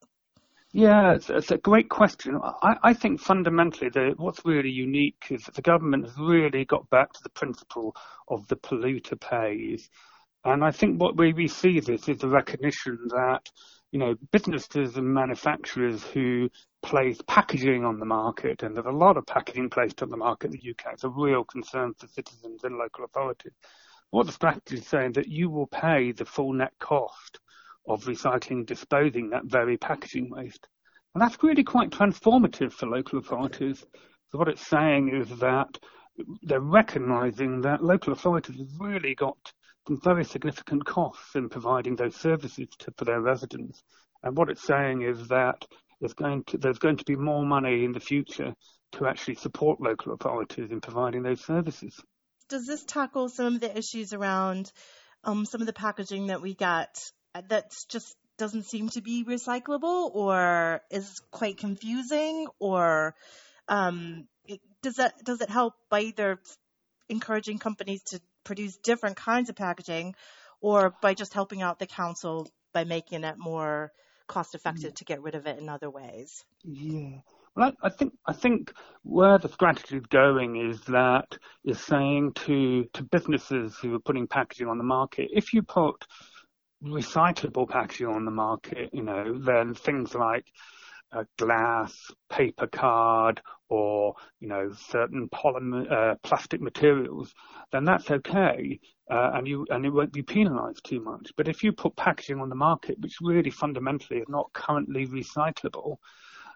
Yeah, 0.78 1.16
it's, 1.16 1.32
it's 1.32 1.50
a 1.50 1.58
great 1.58 1.90
question. 1.90 2.40
I, 2.44 2.76
I 2.84 2.94
think 2.94 3.20
fundamentally 3.20 3.90
the, 3.90 4.14
what's 4.18 4.46
really 4.46 4.70
unique 4.70 5.26
is 5.32 5.44
that 5.46 5.56
the 5.56 5.64
government 5.64 6.06
has 6.06 6.16
really 6.20 6.66
got 6.66 6.88
back 6.92 7.12
to 7.14 7.20
the 7.24 7.32
principle 7.32 7.96
of 8.28 8.48
the 8.48 8.58
polluter 8.58 9.20
pays. 9.20 9.90
And 10.46 10.64
I 10.64 10.70
think 10.70 11.02
what 11.02 11.18
we, 11.18 11.34
we 11.34 11.48
see 11.48 11.80
this 11.80 12.08
is 12.08 12.20
the 12.20 12.28
recognition 12.28 13.00
that, 13.10 13.50
you 13.92 13.98
know, 13.98 14.14
businesses 14.32 14.98
and 14.98 15.12
manufacturers 15.12 16.04
who 16.04 16.48
place 16.84 17.20
packaging 17.28 17.84
on 17.84 17.98
the 17.98 18.06
market, 18.06 18.62
and 18.62 18.76
there's 18.76 18.86
a 18.86 18.92
lot 18.92 19.18
of 19.18 19.26
packaging 19.26 19.72
placed 19.72 20.04
on 20.04 20.12
the 20.12 20.18
market 20.18 20.54
in 20.54 20.60
the 20.62 20.70
UK, 20.70 20.94
it's 20.94 21.04
a 21.04 21.10
real 21.10 21.44
concern 21.44 21.96
for 21.98 22.06
citizens 22.06 22.64
and 22.64 22.78
local 22.78 23.04
authorities. 23.04 23.54
What 24.12 24.28
the 24.28 24.32
strategy 24.32 24.76
is 24.76 24.86
saying 24.86 25.14
that 25.14 25.28
you 25.28 25.50
will 25.50 25.66
pay 25.66 26.12
the 26.12 26.26
full 26.26 26.54
net 26.54 26.74
cost 26.80 27.40
of 27.88 28.04
recycling, 28.06 28.66
disposing 28.66 29.30
that 29.30 29.46
very 29.46 29.78
packaging 29.78 30.30
waste. 30.30 30.68
And 31.14 31.22
that's 31.22 31.42
really 31.42 31.64
quite 31.64 31.90
transformative 31.90 32.74
for 32.74 32.88
local 32.88 33.20
authorities. 33.20 33.80
So 34.32 34.38
what 34.38 34.50
it's 34.50 34.68
saying 34.68 35.10
is 35.10 35.40
that 35.40 35.78
they're 36.44 36.60
recognizing 36.60 37.62
that 37.62 37.84
local 37.84 38.14
authorities 38.14 38.58
have 38.58 38.80
really 38.80 39.16
got 39.16 39.38
some 39.88 40.00
very 40.04 40.26
significant 40.26 40.86
costs 40.86 41.36
in 41.36 41.50
providing 41.50 41.96
those 41.96 42.16
services 42.16 42.68
to, 42.80 42.92
for 42.98 43.06
their 43.06 43.22
residents. 43.22 43.84
And 44.24 44.36
what 44.36 44.50
it's 44.50 44.64
saying 44.64 45.04
is 45.04 45.28
that 45.30 45.66
there's 46.00 46.14
going 46.14 46.44
to, 46.46 46.58
there's 46.58 46.80
going 46.80 46.98
to 46.98 47.06
be 47.06 47.16
more 47.16 47.46
money 47.46 47.86
in 47.86 47.94
the 47.94 48.00
future 48.00 48.54
to 48.94 49.08
actually 49.08 49.36
support 49.36 49.82
local 49.82 50.14
authorities 50.14 50.72
in 50.72 50.82
providing 50.82 51.24
those 51.24 51.44
services. 51.44 52.00
Does 52.50 52.66
this 52.66 52.84
tackle 52.84 53.30
some 53.30 53.56
of 53.56 53.62
the 53.62 53.78
issues 53.78 54.14
around 54.14 54.72
um, 55.24 55.46
some 55.46 55.62
of 55.62 55.68
the 55.68 55.74
packaging 55.74 56.28
that 56.28 56.42
we 56.42 56.54
get 56.54 57.12
that 57.50 57.74
just 57.90 58.16
doesn't 58.38 58.64
seem 58.64 58.90
to 58.90 59.02
be 59.02 59.24
recyclable 59.24 60.14
or 60.14 60.82
is 60.92 61.22
quite 61.32 61.58
confusing 61.58 62.48
or 62.60 63.16
um, 63.68 64.28
it, 64.46 64.62
does 64.82 64.96
that 64.96 65.14
does 65.24 65.42
it 65.42 65.50
help 65.50 65.74
by 65.90 66.02
either 66.02 66.40
encouraging 67.10 67.58
companies 67.58 68.04
to 68.04 68.22
produce 68.44 68.78
different 68.78 69.18
kinds 69.18 69.50
of 69.50 69.56
packaging 69.56 70.16
or 70.62 70.94
by 71.02 71.14
just 71.14 71.34
helping 71.34 71.62
out 71.62 71.80
the 71.80 71.88
council 71.88 72.48
by 72.74 72.84
making 72.84 73.24
it 73.24 73.36
more 73.38 73.92
cost 74.28 74.56
effective 74.56 74.94
to 74.96 75.06
get 75.06 75.22
rid 75.22 75.36
of 75.36 75.48
it 75.48 75.58
in 75.58 75.70
other 75.70 75.90
ways? 75.90 76.44
Yeah. 76.64 77.20
Well, 77.56 77.72
I, 77.82 77.88
I 77.88 77.90
think 77.90 78.14
I 78.26 78.34
think 78.34 78.72
where 79.04 79.38
the 79.38 79.50
strategy 79.50 79.98
is 79.98 80.06
going 80.06 80.70
is 80.70 80.82
that 80.82 81.38
is 81.64 81.80
saying 81.80 82.34
to 82.46 82.86
to 82.94 83.04
businesses 83.04 83.76
who 83.82 83.96
are 83.96 84.00
putting 84.00 84.28
packaging 84.28 84.68
on 84.68 84.78
the 84.78 84.84
market, 84.84 85.30
if 85.32 85.54
you 85.54 85.64
put 85.64 86.06
recyclable 86.84 87.68
packaging 87.70 88.08
on 88.08 88.26
the 88.26 88.32
market, 88.32 88.90
you 88.94 89.04
know, 89.04 89.38
then 89.38 89.74
things 89.74 90.14
like 90.14 90.46
uh, 91.12 91.24
glass, 91.38 92.12
paper 92.30 92.68
card, 92.68 93.42
or 93.70 94.16
you 94.40 94.48
know 94.48 94.72
certain 94.74 95.30
polymer 95.30 95.92
uh, 95.92 96.16
plastic 96.24 96.62
materials, 96.62 97.34
then 97.72 97.86
that's 97.86 98.12
okay, 98.12 98.80
uh, 99.10 99.32
and 99.34 99.48
you 99.48 99.66
and 99.70 99.86
it 99.86 99.90
won't 99.90 100.14
be 100.14 100.24
penalised 100.24 100.84
too 100.86 101.02
much. 101.02 101.32
But 101.36 101.48
if 101.48 101.64
you 101.64 101.72
put 101.72 101.96
packaging 101.96 102.40
on 102.40 102.50
the 102.50 102.56
market 102.56 103.00
which 103.00 103.18
really 103.22 103.52
fundamentally 103.52 104.20
is 104.20 104.30
not 104.30 104.52
currently 104.54 105.08
recyclable, 105.08 105.98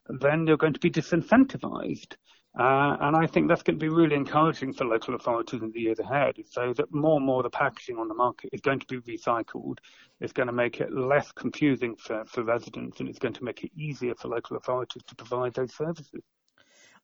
then 0.07 0.47
you're 0.47 0.57
going 0.57 0.73
to 0.73 0.79
be 0.79 0.91
disincentivised. 0.91 2.15
Uh, 2.57 2.97
and 2.99 3.15
I 3.15 3.27
think 3.27 3.47
that's 3.47 3.63
going 3.63 3.79
to 3.79 3.83
be 3.83 3.87
really 3.87 4.15
encouraging 4.15 4.73
for 4.73 4.83
local 4.83 5.15
authorities 5.15 5.61
in 5.61 5.71
the 5.71 5.79
years 5.79 5.99
ahead, 5.99 6.35
so 6.49 6.73
that 6.73 6.93
more 6.93 7.15
and 7.15 7.25
more 7.25 7.43
the 7.43 7.49
packaging 7.49 7.97
on 7.97 8.09
the 8.09 8.13
market 8.13 8.49
is 8.51 8.59
going 8.59 8.79
to 8.79 8.87
be 8.87 8.99
recycled. 8.99 9.77
It's 10.19 10.33
going 10.33 10.47
to 10.47 10.53
make 10.53 10.81
it 10.81 10.91
less 10.91 11.31
confusing 11.31 11.95
for, 11.95 12.25
for 12.25 12.43
residents, 12.43 12.99
and 12.99 13.07
it's 13.07 13.19
going 13.19 13.35
to 13.35 13.43
make 13.45 13.63
it 13.63 13.71
easier 13.77 14.15
for 14.15 14.27
local 14.27 14.57
authorities 14.57 15.03
to 15.07 15.15
provide 15.15 15.53
those 15.53 15.73
services. 15.73 16.21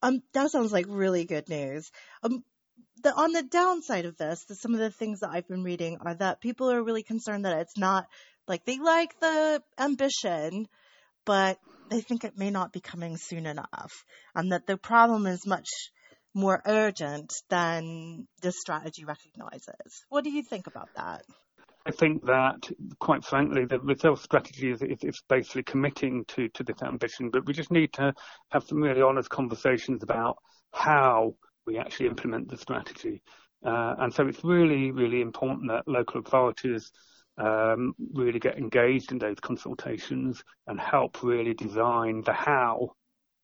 Um, 0.01 0.21
that 0.33 0.51
sounds 0.51 0.73
like 0.73 0.85
really 0.89 1.23
good 1.23 1.47
news. 1.47 1.91
Um, 2.23 2.43
the, 3.03 3.13
on 3.13 3.31
the 3.31 3.43
downside 3.43 4.05
of 4.05 4.17
this, 4.17 4.43
the, 4.45 4.55
some 4.55 4.73
of 4.73 4.81
the 4.81 4.91
things 4.91 5.21
that 5.21 5.29
I've 5.29 5.47
been 5.47 5.63
reading 5.63 5.97
are 6.01 6.15
that 6.15 6.41
people 6.41 6.69
are 6.71 6.83
really 6.83 7.03
concerned 7.03 7.45
that 7.45 7.59
it's 7.59 7.77
not 7.77 8.07
like 8.47 8.65
they 8.65 8.79
like 8.79 9.17
the 9.21 9.63
ambition, 9.79 10.67
but 11.25 11.57
they 11.89 12.01
think 12.01 12.23
it 12.23 12.37
may 12.37 12.49
not 12.49 12.71
be 12.71 12.79
coming 12.79 13.17
soon 13.17 13.45
enough 13.45 14.05
and 14.35 14.51
that 14.51 14.67
the 14.67 14.77
problem 14.77 15.25
is 15.25 15.45
much 15.45 15.67
more 16.33 16.61
urgent 16.65 17.33
than 17.49 18.27
the 18.41 18.51
strategy 18.51 19.05
recognizes. 19.05 20.05
What 20.09 20.23
do 20.23 20.29
you 20.29 20.43
think 20.43 20.67
about 20.67 20.89
that? 20.95 21.23
I 21.85 21.91
think 21.91 22.25
that, 22.25 22.69
quite 22.99 23.23
frankly, 23.23 23.65
the 23.65 23.79
Resolve 23.79 24.19
strategy 24.19 24.71
is, 24.71 24.81
is, 24.81 24.97
is, 25.03 25.23
basically 25.29 25.63
committing 25.63 26.25
to, 26.29 26.49
to 26.49 26.63
this 26.63 26.81
ambition, 26.83 27.29
but 27.29 27.45
we 27.45 27.53
just 27.53 27.71
need 27.71 27.93
to 27.93 28.13
have 28.49 28.65
some 28.65 28.81
really 28.81 29.01
honest 29.01 29.29
conversations 29.29 30.03
about 30.03 30.37
how 30.73 31.35
we 31.65 31.77
actually 31.77 32.07
implement 32.07 32.49
the 32.49 32.57
strategy. 32.57 33.21
Uh, 33.65 33.95
and 33.99 34.13
so 34.13 34.27
it's 34.27 34.43
really, 34.43 34.91
really 34.91 35.21
important 35.21 35.69
that 35.69 35.87
local 35.87 36.19
authorities 36.19 36.91
um, 37.37 37.93
really 38.13 38.39
get 38.39 38.57
engaged 38.57 39.11
in 39.11 39.19
those 39.19 39.39
consultations 39.39 40.43
and 40.67 40.79
help 40.79 41.21
really 41.23 41.53
design 41.53 42.21
the 42.25 42.33
how 42.33 42.91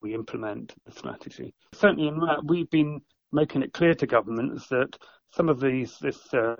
we 0.02 0.14
implement 0.14 0.74
the 0.86 0.92
strategy. 0.92 1.54
Certainly 1.74 2.08
in 2.08 2.20
that, 2.20 2.44
we've 2.46 2.70
been 2.70 3.02
making 3.32 3.64
it 3.64 3.74
clear 3.74 3.94
to 3.96 4.08
governments 4.08 4.68
that 4.68 4.98
some 5.32 5.50
of 5.50 5.60
these, 5.60 5.98
this, 6.00 6.34
uh, 6.34 6.56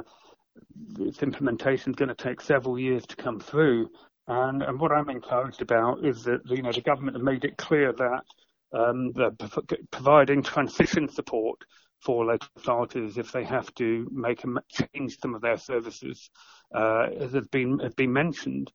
this 0.76 1.22
implementation 1.22 1.92
is 1.92 1.96
going 1.96 2.10
to 2.10 2.16
take 2.16 2.42
several 2.42 2.80
years 2.80 3.06
to 3.08 3.16
come 3.16 3.40
through. 3.40 3.90
And, 4.28 4.64
and 4.64 4.80
what 4.80 4.92
I'm 4.92 5.10
encouraged 5.10 5.62
about 5.62 6.06
is 6.06 6.24
that, 6.24 6.40
you 6.46 6.62
know, 6.62 6.72
the 6.72 6.82
government 6.82 7.18
have 7.18 7.24
made 7.24 7.46
it 7.46 7.58
clear 7.58 7.92
that 7.94 8.24
um, 8.74 9.12
they're 9.14 9.32
providing 9.92 10.42
transition 10.42 11.10
support 11.10 11.60
for 12.04 12.26
local 12.26 12.50
authorities 12.58 13.18
if 13.18 13.32
they 13.32 13.44
have 13.44 13.74
to 13.76 14.08
make 14.12 14.44
a 14.44 14.48
change 14.70 15.18
some 15.20 15.36
of 15.36 15.42
their 15.42 15.58
services, 15.58 16.30
uh, 16.76 17.08
as 17.20 17.34
has 17.34 17.48
been 17.48 17.80
has 17.80 17.94
been 17.94 18.14
mentioned. 18.14 18.72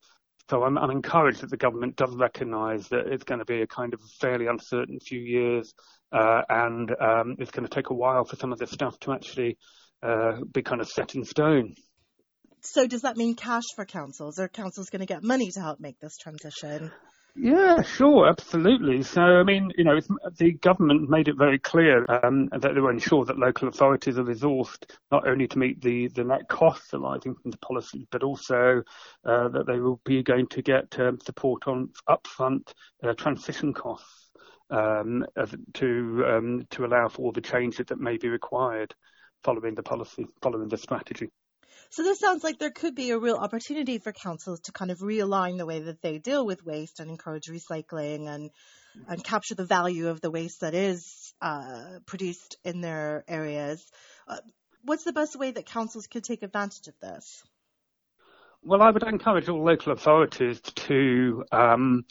So 0.49 0.63
I'm, 0.63 0.79
I'm 0.79 0.89
encouraged 0.89 1.41
that 1.41 1.51
the 1.51 1.57
government 1.57 1.95
does 1.95 2.15
recognise 2.15 2.87
that 2.87 3.05
it's 3.05 3.23
going 3.23 3.37
to 3.37 3.45
be 3.45 3.61
a 3.61 3.67
kind 3.67 3.93
of 3.93 4.01
fairly 4.19 4.47
uncertain 4.47 4.99
few 4.99 5.19
years, 5.19 5.73
uh, 6.11 6.41
and 6.49 6.89
um, 6.89 7.35
it's 7.37 7.51
going 7.51 7.67
to 7.67 7.73
take 7.73 7.91
a 7.91 7.93
while 7.93 8.25
for 8.25 8.35
some 8.35 8.51
of 8.51 8.57
this 8.57 8.71
stuff 8.71 8.97
to 9.01 9.13
actually 9.13 9.57
uh, 10.01 10.37
be 10.51 10.63
kind 10.63 10.81
of 10.81 10.87
set 10.87 11.13
in 11.13 11.23
stone. 11.23 11.75
So 12.61 12.87
does 12.87 13.03
that 13.03 13.15
mean 13.15 13.35
cash 13.35 13.63
for 13.75 13.85
councils? 13.85 14.39
Are 14.39 14.49
councils 14.49 14.89
going 14.89 15.01
to 15.01 15.05
get 15.05 15.23
money 15.23 15.49
to 15.51 15.61
help 15.61 15.79
make 15.79 15.99
this 15.99 16.17
transition? 16.17 16.91
Yeah, 17.35 17.81
sure, 17.83 18.27
absolutely. 18.27 19.01
So, 19.03 19.21
I 19.21 19.43
mean, 19.43 19.71
you 19.77 19.85
know, 19.85 19.99
the 20.37 20.51
government 20.53 21.09
made 21.09 21.27
it 21.29 21.37
very 21.37 21.57
clear 21.57 22.05
um, 22.23 22.49
that 22.49 22.73
they 22.73 22.81
will 22.81 22.89
ensure 22.89 23.23
that 23.25 23.39
local 23.39 23.69
authorities 23.69 24.17
are 24.17 24.23
resourced 24.23 24.89
not 25.11 25.25
only 25.27 25.47
to 25.47 25.57
meet 25.57 25.81
the, 25.81 26.07
the 26.09 26.23
net 26.25 26.49
costs 26.49 26.93
arising 26.93 27.35
from 27.35 27.51
the 27.51 27.57
policy, 27.59 28.07
but 28.11 28.23
also 28.23 28.83
uh, 29.25 29.47
that 29.49 29.67
they 29.67 29.79
will 29.79 30.01
be 30.03 30.21
going 30.21 30.47
to 30.47 30.61
get 30.61 30.99
um, 30.99 31.17
support 31.23 31.67
on 31.67 31.89
upfront 32.09 32.73
uh, 33.03 33.13
transition 33.13 33.73
costs 33.73 34.31
um, 34.69 35.25
to 35.73 36.23
um, 36.27 36.67
to 36.71 36.85
allow 36.85 37.07
for 37.07 37.23
all 37.23 37.31
the 37.31 37.41
changes 37.41 37.85
that 37.87 37.99
may 37.99 38.17
be 38.17 38.27
required 38.27 38.93
following 39.43 39.75
the 39.75 39.83
policy, 39.83 40.27
following 40.41 40.67
the 40.67 40.77
strategy. 40.77 41.29
So 41.91 42.03
this 42.03 42.19
sounds 42.19 42.43
like 42.43 42.59
there 42.59 42.71
could 42.71 42.93
be 42.93 43.09
a 43.09 43.17
real 43.17 43.35
opportunity 43.35 43.97
for 43.97 44.11
councils 44.11 44.59
to 44.61 44.71
kind 44.71 44.91
of 44.91 44.99
realign 44.99 45.57
the 45.57 45.65
way 45.65 45.79
that 45.79 46.01
they 46.01 46.19
deal 46.19 46.45
with 46.45 46.63
waste 46.63 46.99
and 46.99 47.09
encourage 47.09 47.47
recycling 47.47 48.27
and 48.27 48.51
and 49.07 49.23
capture 49.23 49.55
the 49.55 49.65
value 49.65 50.09
of 50.09 50.19
the 50.19 50.31
waste 50.31 50.61
that 50.61 50.73
is 50.73 51.33
uh, 51.41 51.99
produced 52.05 52.57
in 52.63 52.81
their 52.81 53.23
areas. 53.27 53.83
Uh, 54.27 54.37
what's 54.83 55.03
the 55.03 55.13
best 55.13 55.37
way 55.37 55.51
that 55.51 55.65
councils 55.65 56.07
could 56.07 56.23
take 56.23 56.43
advantage 56.43 56.87
of 56.87 56.99
this? 56.99 57.43
Well, 58.61 58.81
I 58.81 58.91
would 58.91 59.03
encourage 59.03 59.47
all 59.47 59.63
local 59.63 59.93
authorities 59.93 60.59
to 60.61 61.45
um, 61.51 62.03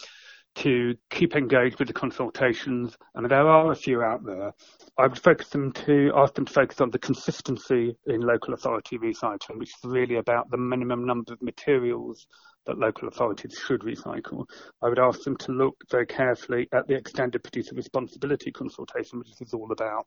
to 0.58 0.96
keep 1.10 1.36
engaged 1.36 1.78
with 1.78 1.86
the 1.86 1.94
consultations, 1.94 2.96
and 3.14 3.30
there 3.30 3.46
are 3.46 3.70
a 3.70 3.76
few 3.76 4.02
out 4.02 4.24
there. 4.24 4.52
I 4.98 5.06
would 5.06 5.18
focus 5.18 5.48
them 5.48 5.72
to 5.72 6.10
ask 6.16 6.34
them 6.34 6.46
to 6.46 6.52
focus 6.52 6.80
on 6.80 6.90
the 6.90 6.98
consistency 6.98 7.96
in 8.06 8.20
local 8.22 8.54
authority 8.54 8.98
recycling, 8.98 9.58
which 9.58 9.70
is 9.70 9.84
really 9.84 10.16
about 10.16 10.50
the 10.50 10.56
minimum 10.56 11.06
number 11.06 11.32
of 11.32 11.42
materials 11.42 12.26
that 12.66 12.78
local 12.78 13.06
authorities 13.06 13.56
should 13.66 13.82
recycle. 13.82 14.44
I 14.82 14.88
would 14.88 14.98
ask 14.98 15.22
them 15.22 15.36
to 15.38 15.52
look 15.52 15.76
very 15.90 16.06
carefully 16.06 16.68
at 16.72 16.88
the 16.88 16.94
extended 16.94 17.44
producer 17.44 17.76
responsibility 17.76 18.50
consultation, 18.50 19.20
which 19.20 19.40
is 19.40 19.54
all 19.54 19.70
about 19.70 20.06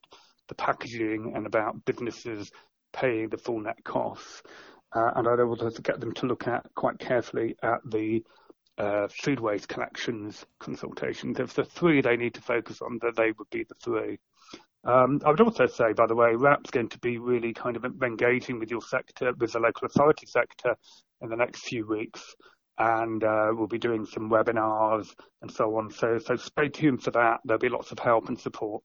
the 0.50 0.56
packaging 0.56 1.32
and 1.34 1.48
about 1.48 1.86
businesses 1.86 2.52
paying 2.92 3.30
the 3.30 3.38
full 3.38 3.62
net 3.62 3.82
costs. 3.86 4.44
Uh, 4.94 5.12
and 5.16 5.30
I'd 5.30 5.40
also 5.40 5.70
get 5.82 6.02
them 6.02 6.14
to 6.16 6.26
look 6.26 6.50
at 6.50 6.66
quite 6.76 7.00
carefully 7.00 7.56
at 7.64 7.80
the 7.90 8.22
uh, 8.78 9.08
food 9.24 9.40
waste 9.40 9.68
collections 9.68 10.46
consultations. 10.60 11.40
If 11.40 11.54
the 11.54 11.64
three 11.66 12.02
they 12.02 12.18
need 12.18 12.34
to 12.36 12.42
focus 12.42 12.82
on, 12.82 13.00
that 13.02 13.16
they 13.16 13.32
would 13.38 13.50
be 13.52 13.64
the 13.64 13.76
three. 13.84 14.20
Um, 14.84 15.22
I 15.26 15.30
would 15.30 15.42
also 15.42 15.68
say, 15.68 15.94
by 15.94 16.08
the 16.08 16.16
way, 16.16 16.34
WRAP's 16.34 16.72
going 16.72 16.90
to 16.90 17.00
be 17.00 17.20
really 17.20 17.54
kind 17.54 17.76
of 17.78 17.86
engaging 18.04 18.60
with 18.60 18.72
your 18.72 18.82
sector, 18.82 19.32
with 19.38 19.52
the 19.52 19.60
local 19.60 19.86
authority 19.86 20.26
sector 20.26 20.76
in 21.22 21.30
the 21.30 21.36
next 21.36 21.66
few 21.66 21.88
weeks. 21.88 22.36
and 22.78 23.24
uh, 23.24 23.50
we'll 23.52 23.68
be 23.68 23.78
doing 23.78 24.06
some 24.06 24.30
webinars 24.30 25.08
and 25.42 25.52
so 25.52 25.76
on. 25.76 25.92
So, 25.92 26.18
so 26.18 26.36
stay 26.36 26.68
tuned 26.70 27.04
for 27.04 27.12
that. 27.12 27.40
There'll 27.46 27.60
be 27.60 27.70
lots 27.70 27.92
of 27.92 28.00
help 28.00 28.28
and 28.28 28.40
support. 28.40 28.84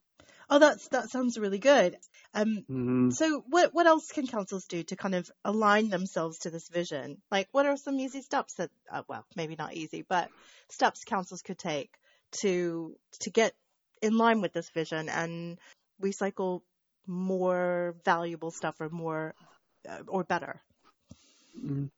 Oh, 0.49 0.59
that's 0.59 0.89
that 0.89 1.11
sounds 1.11 1.39
really 1.39 1.59
good. 1.59 1.97
Um, 2.35 2.65
Mm. 2.71 3.13
so 3.13 3.43
what 3.49 3.75
what 3.75 3.87
else 3.87 4.11
can 4.13 4.27
councils 4.27 4.67
do 4.67 4.83
to 4.85 4.97
kind 4.97 5.15
of 5.15 5.31
align 5.45 5.89
themselves 5.89 6.39
to 6.41 6.51
this 6.51 6.69
vision? 6.69 7.21
Like, 7.31 7.49
what 7.53 7.67
are 7.67 7.77
some 7.77 7.99
easy 7.99 8.23
steps 8.23 8.55
that, 8.55 8.71
uh, 8.93 9.03
well, 9.09 9.25
maybe 9.35 9.57
not 9.57 9.75
easy, 9.75 10.05
but 10.09 10.31
steps 10.71 11.05
councils 11.05 11.43
could 11.43 11.59
take 11.59 11.91
to 12.43 12.95
to 13.21 13.31
get 13.31 13.55
in 14.03 14.17
line 14.17 14.41
with 14.41 14.53
this 14.53 14.71
vision 14.71 15.09
and 15.09 15.59
recycle 16.03 16.63
more 17.07 17.95
valuable 18.05 18.51
stuff 18.51 18.81
or 18.81 18.89
more 18.89 19.35
uh, 19.89 20.03
or 20.07 20.25
better? 20.25 20.61
Mm. 21.65 21.91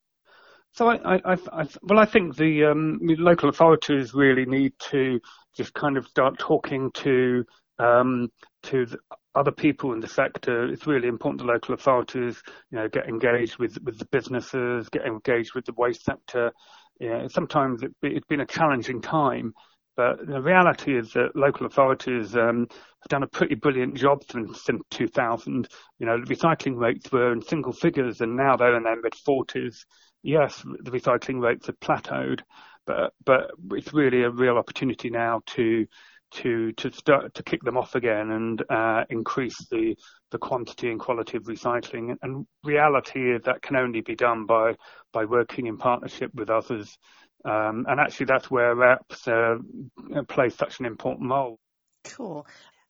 So 0.72 0.88
I, 0.88 1.16
I, 1.16 1.20
I, 1.24 1.36
I, 1.52 1.68
well, 1.82 1.98
I 1.98 2.04
think 2.04 2.36
the 2.36 2.66
um, 2.66 3.00
local 3.02 3.48
authorities 3.48 4.14
really 4.14 4.46
need 4.46 4.72
to 4.90 5.20
just 5.56 5.74
kind 5.74 5.96
of 5.96 6.06
start 6.06 6.38
talking 6.38 6.90
to 6.92 7.44
um, 7.78 8.30
to 8.64 8.86
the 8.86 8.98
other 9.34 9.52
people 9.52 9.92
in 9.92 10.00
the 10.00 10.08
sector. 10.08 10.66
It's 10.66 10.86
really 10.86 11.08
important 11.08 11.40
the 11.40 11.52
local 11.52 11.74
authorities, 11.74 12.42
you 12.70 12.78
know, 12.78 12.88
get 12.88 13.08
engaged 13.08 13.58
with 13.58 13.78
with 13.82 13.98
the 13.98 14.06
businesses, 14.06 14.88
get 14.88 15.06
engaged 15.06 15.54
with 15.54 15.64
the 15.64 15.74
waste 15.74 16.04
sector. 16.04 16.52
Know, 17.00 17.28
sometimes 17.28 17.82
it, 17.82 17.92
it's 18.02 18.26
been 18.26 18.40
a 18.40 18.46
challenging 18.46 19.00
time, 19.00 19.54
but 19.96 20.26
the 20.26 20.40
reality 20.40 20.98
is 20.98 21.12
that 21.12 21.36
local 21.36 21.66
authorities 21.66 22.34
um, 22.34 22.66
have 22.70 23.08
done 23.08 23.22
a 23.22 23.28
pretty 23.28 23.54
brilliant 23.54 23.94
job 23.94 24.22
since, 24.30 24.64
since 24.64 24.82
2000. 24.90 25.68
You 25.98 26.06
know, 26.06 26.18
the 26.18 26.34
recycling 26.34 26.76
rates 26.76 27.10
were 27.12 27.32
in 27.32 27.42
single 27.42 27.72
figures, 27.72 28.20
and 28.20 28.36
now 28.36 28.56
they're 28.56 28.76
in 28.76 28.82
their 28.82 29.00
mid 29.00 29.12
40s. 29.12 29.84
Yes, 30.22 30.64
the 30.82 30.90
recycling 30.90 31.40
rates 31.40 31.66
have 31.66 31.78
plateaued, 31.78 32.40
but 32.86 33.12
but 33.24 33.50
it's 33.72 33.92
really 33.94 34.24
a 34.24 34.30
real 34.30 34.58
opportunity 34.58 35.10
now 35.10 35.42
to 35.46 35.86
to 36.30 36.72
to 36.72 36.92
start 36.92 37.34
to 37.34 37.42
kick 37.42 37.62
them 37.62 37.76
off 37.76 37.94
again 37.94 38.30
and 38.30 38.62
uh, 38.70 39.04
increase 39.10 39.56
the 39.70 39.96
the 40.30 40.38
quantity 40.38 40.90
and 40.90 41.00
quality 41.00 41.36
of 41.36 41.44
recycling. 41.44 42.16
And 42.22 42.46
reality 42.64 43.34
is 43.34 43.42
that 43.44 43.62
can 43.62 43.76
only 43.76 44.00
be 44.00 44.14
done 44.14 44.46
by 44.46 44.74
by 45.12 45.24
working 45.24 45.66
in 45.66 45.78
partnership 45.78 46.32
with 46.34 46.50
others. 46.50 46.96
Um, 47.44 47.86
and 47.88 48.00
actually, 48.00 48.26
that's 48.26 48.50
where 48.50 48.74
WRAP's 48.74 49.28
uh, 49.28 50.22
play 50.28 50.50
such 50.50 50.80
an 50.80 50.86
important 50.86 51.30
role. 51.30 51.58
Cool. 52.04 52.46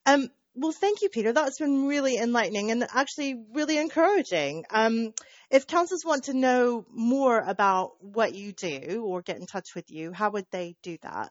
Um, 0.07 0.31
well, 0.55 0.73
thank 0.73 1.03
you, 1.03 1.09
Peter. 1.09 1.33
That's 1.33 1.59
been 1.59 1.87
really 1.87 2.17
enlightening 2.17 2.71
and 2.71 2.85
actually 2.93 3.37
really 3.53 3.79
encouraging. 3.79 4.65
Um, 4.71 5.13
if 5.51 5.67
councils 5.67 6.05
want 6.05 6.25
to 6.25 6.35
know 6.35 6.85
more 6.91 7.39
about 7.39 7.93
what 8.01 8.35
you 8.35 8.53
do 8.53 9.05
or 9.07 9.23
get 9.23 9.37
in 9.37 9.47
touch 9.47 9.75
with 9.77 9.91
you, 9.91 10.13
how 10.13 10.31
would 10.31 10.47
they 10.51 10.75
do 10.83 10.99
that? 11.03 11.31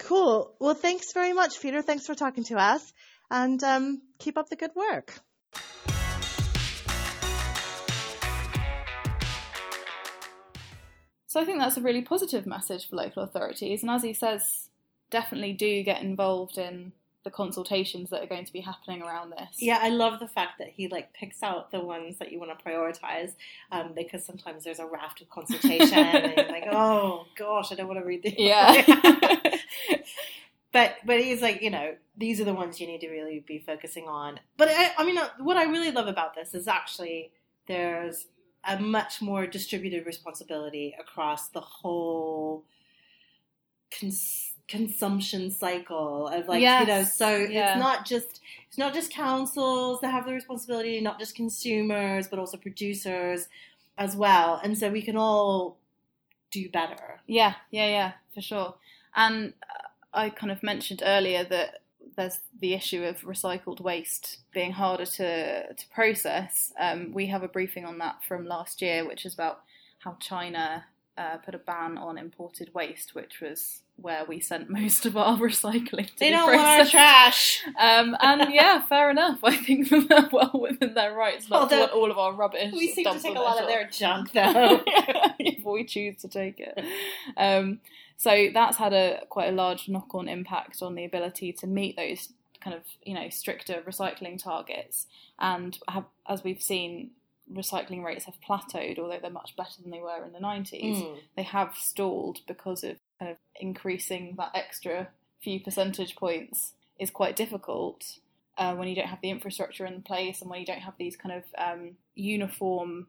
Cool. 0.00 0.54
Well, 0.60 0.74
thanks 0.74 1.12
very 1.12 1.32
much, 1.32 1.60
Peter. 1.60 1.82
Thanks 1.82 2.06
for 2.06 2.14
talking 2.14 2.44
to 2.44 2.56
us, 2.56 2.92
and 3.30 3.62
um, 3.64 4.02
keep 4.18 4.38
up 4.38 4.48
the 4.48 4.56
good 4.56 4.74
work. 4.74 5.18
So 11.30 11.40
I 11.40 11.44
think 11.44 11.60
that's 11.60 11.76
a 11.76 11.80
really 11.80 12.02
positive 12.02 12.44
message 12.44 12.88
for 12.88 12.96
local 12.96 13.22
authorities. 13.22 13.82
And 13.82 13.90
as 13.92 14.02
he 14.02 14.12
says, 14.12 14.68
definitely 15.10 15.52
do 15.52 15.84
get 15.84 16.02
involved 16.02 16.58
in 16.58 16.90
the 17.22 17.30
consultations 17.30 18.10
that 18.10 18.20
are 18.20 18.26
going 18.26 18.44
to 18.46 18.52
be 18.52 18.62
happening 18.62 19.00
around 19.00 19.30
this. 19.30 19.58
Yeah, 19.60 19.78
I 19.80 19.90
love 19.90 20.18
the 20.18 20.26
fact 20.26 20.58
that 20.58 20.70
he 20.70 20.88
like 20.88 21.12
picks 21.12 21.40
out 21.44 21.70
the 21.70 21.78
ones 21.78 22.18
that 22.18 22.32
you 22.32 22.40
want 22.40 22.58
to 22.58 22.64
prioritize, 22.64 23.34
um, 23.70 23.92
because 23.94 24.24
sometimes 24.24 24.64
there's 24.64 24.80
a 24.80 24.86
raft 24.86 25.20
of 25.20 25.30
consultation, 25.30 25.98
and 25.98 26.32
you're 26.36 26.48
like, 26.48 26.66
oh 26.72 27.26
gosh, 27.38 27.70
I 27.70 27.76
don't 27.76 27.86
want 27.86 28.00
to 28.00 28.04
read 28.04 28.24
this. 28.24 28.34
Yeah. 28.36 28.82
but 30.72 30.96
but 31.06 31.20
he's 31.20 31.42
like, 31.42 31.62
you 31.62 31.70
know, 31.70 31.94
these 32.16 32.40
are 32.40 32.44
the 32.44 32.54
ones 32.54 32.80
you 32.80 32.88
need 32.88 33.02
to 33.02 33.08
really 33.08 33.44
be 33.46 33.60
focusing 33.60 34.08
on. 34.08 34.40
But 34.56 34.70
I, 34.70 34.94
I 34.98 35.04
mean, 35.04 35.16
uh, 35.16 35.28
what 35.38 35.56
I 35.56 35.66
really 35.66 35.92
love 35.92 36.08
about 36.08 36.34
this 36.34 36.56
is 36.56 36.66
actually 36.66 37.30
there's 37.68 38.26
a 38.64 38.78
much 38.78 39.22
more 39.22 39.46
distributed 39.46 40.06
responsibility 40.06 40.94
across 41.00 41.48
the 41.48 41.60
whole 41.60 42.64
cons- 43.98 44.54
consumption 44.68 45.50
cycle 45.50 46.28
of 46.28 46.46
like 46.46 46.60
you 46.80 46.86
know 46.86 47.02
so 47.02 47.36
yeah. 47.36 47.72
it's 47.72 47.80
not 47.80 48.06
just 48.06 48.40
it's 48.68 48.78
not 48.78 48.94
just 48.94 49.10
councils 49.10 50.00
that 50.00 50.12
have 50.12 50.26
the 50.26 50.32
responsibility 50.32 51.00
not 51.00 51.18
just 51.18 51.34
consumers 51.34 52.28
but 52.28 52.38
also 52.38 52.56
producers 52.56 53.48
as 53.98 54.14
well 54.14 54.60
and 54.62 54.78
so 54.78 54.88
we 54.88 55.02
can 55.02 55.16
all 55.16 55.76
do 56.50 56.68
better 56.68 57.20
Yeah, 57.26 57.54
yeah, 57.70 57.86
yeah, 57.86 58.12
for 58.34 58.40
sure. 58.40 58.74
And 59.14 59.54
I 60.12 60.30
kind 60.30 60.50
of 60.50 60.62
mentioned 60.62 61.02
earlier 61.04 61.44
that 61.44 61.79
there's 62.16 62.40
the 62.60 62.74
issue 62.74 63.04
of 63.04 63.22
recycled 63.22 63.80
waste 63.80 64.38
being 64.52 64.72
harder 64.72 65.06
to 65.06 65.72
to 65.72 65.88
process. 65.88 66.72
Um, 66.78 67.12
we 67.12 67.26
have 67.26 67.42
a 67.42 67.48
briefing 67.48 67.84
on 67.84 67.98
that 67.98 68.22
from 68.24 68.46
last 68.46 68.82
year, 68.82 69.06
which 69.06 69.24
is 69.24 69.34
about 69.34 69.60
how 70.00 70.16
China 70.20 70.84
uh, 71.16 71.36
put 71.38 71.54
a 71.54 71.58
ban 71.58 71.98
on 71.98 72.16
imported 72.16 72.72
waste, 72.74 73.14
which 73.14 73.40
was 73.40 73.82
where 73.96 74.24
we 74.24 74.40
sent 74.40 74.70
most 74.80 75.04
of 75.04 75.16
our 75.16 75.36
recycling 75.36 76.06
to 76.06 76.18
they 76.18 76.28
be 76.28 76.30
don't 76.30 76.54
want 76.54 76.80
our 76.80 76.86
trash 76.86 77.62
Um, 77.78 78.16
and 78.20 78.50
yeah, 78.52 78.80
fair 78.82 79.10
enough. 79.10 79.40
I 79.42 79.56
think 79.56 79.90
that 79.90 80.06
they're 80.08 80.28
well 80.32 80.58
within 80.60 80.94
their 80.94 81.14
rights 81.14 81.48
not 81.50 81.62
Although, 81.62 81.76
to 81.76 81.80
want 81.80 81.92
all 81.92 82.10
of 82.10 82.18
our 82.18 82.32
rubbish. 82.32 82.72
we 82.72 82.88
seem 82.92 83.04
to 83.04 83.20
take 83.20 83.36
a 83.36 83.40
lot 83.40 83.60
of 83.60 83.68
their 83.68 83.88
junk 83.88 84.32
though 84.32 84.82
if 85.60 85.74
we 85.74 85.84
choose 85.84 86.16
to 86.22 86.28
take 86.28 86.58
it. 86.58 86.84
Um, 87.36 87.80
so 88.16 88.48
that's 88.52 88.76
had 88.76 88.92
a 88.92 89.24
quite 89.28 89.48
a 89.48 89.56
large 89.56 89.88
knock-on 89.88 90.28
impact 90.28 90.82
on 90.82 90.94
the 90.94 91.04
ability 91.04 91.52
to 91.54 91.66
meet 91.66 91.96
those 91.96 92.32
kind 92.62 92.76
of 92.76 92.82
you 93.02 93.14
know 93.14 93.28
stricter 93.30 93.82
recycling 93.86 94.42
targets. 94.42 95.06
And 95.38 95.78
have, 95.88 96.04
as 96.28 96.44
we've 96.44 96.60
seen, 96.60 97.12
recycling 97.52 98.04
rates 98.04 98.26
have 98.26 98.34
plateaued, 98.46 98.98
although 98.98 99.18
they're 99.20 99.30
much 99.30 99.56
better 99.56 99.80
than 99.80 99.90
they 99.90 100.00
were 100.00 100.24
in 100.24 100.32
the 100.32 100.40
nineties. 100.40 100.98
Mm. 100.98 101.18
They 101.36 101.42
have 101.44 101.74
stalled 101.76 102.40
because 102.46 102.84
of 102.84 102.96
kind 103.18 103.30
of 103.30 103.38
increasing 103.56 104.34
that 104.36 104.50
extra 104.54 105.08
few 105.42 105.60
percentage 105.60 106.16
points 106.16 106.72
is 106.98 107.10
quite 107.10 107.36
difficult. 107.36 108.18
Uh, 108.58 108.74
when 108.74 108.88
you 108.88 108.94
don't 108.94 109.06
have 109.06 109.22
the 109.22 109.30
infrastructure 109.30 109.86
in 109.86 110.02
place 110.02 110.42
and 110.42 110.50
when 110.50 110.60
you 110.60 110.66
don't 110.66 110.80
have 110.80 110.92
these 110.98 111.16
kind 111.16 111.34
of 111.34 111.44
um, 111.56 111.92
uniform 112.14 113.06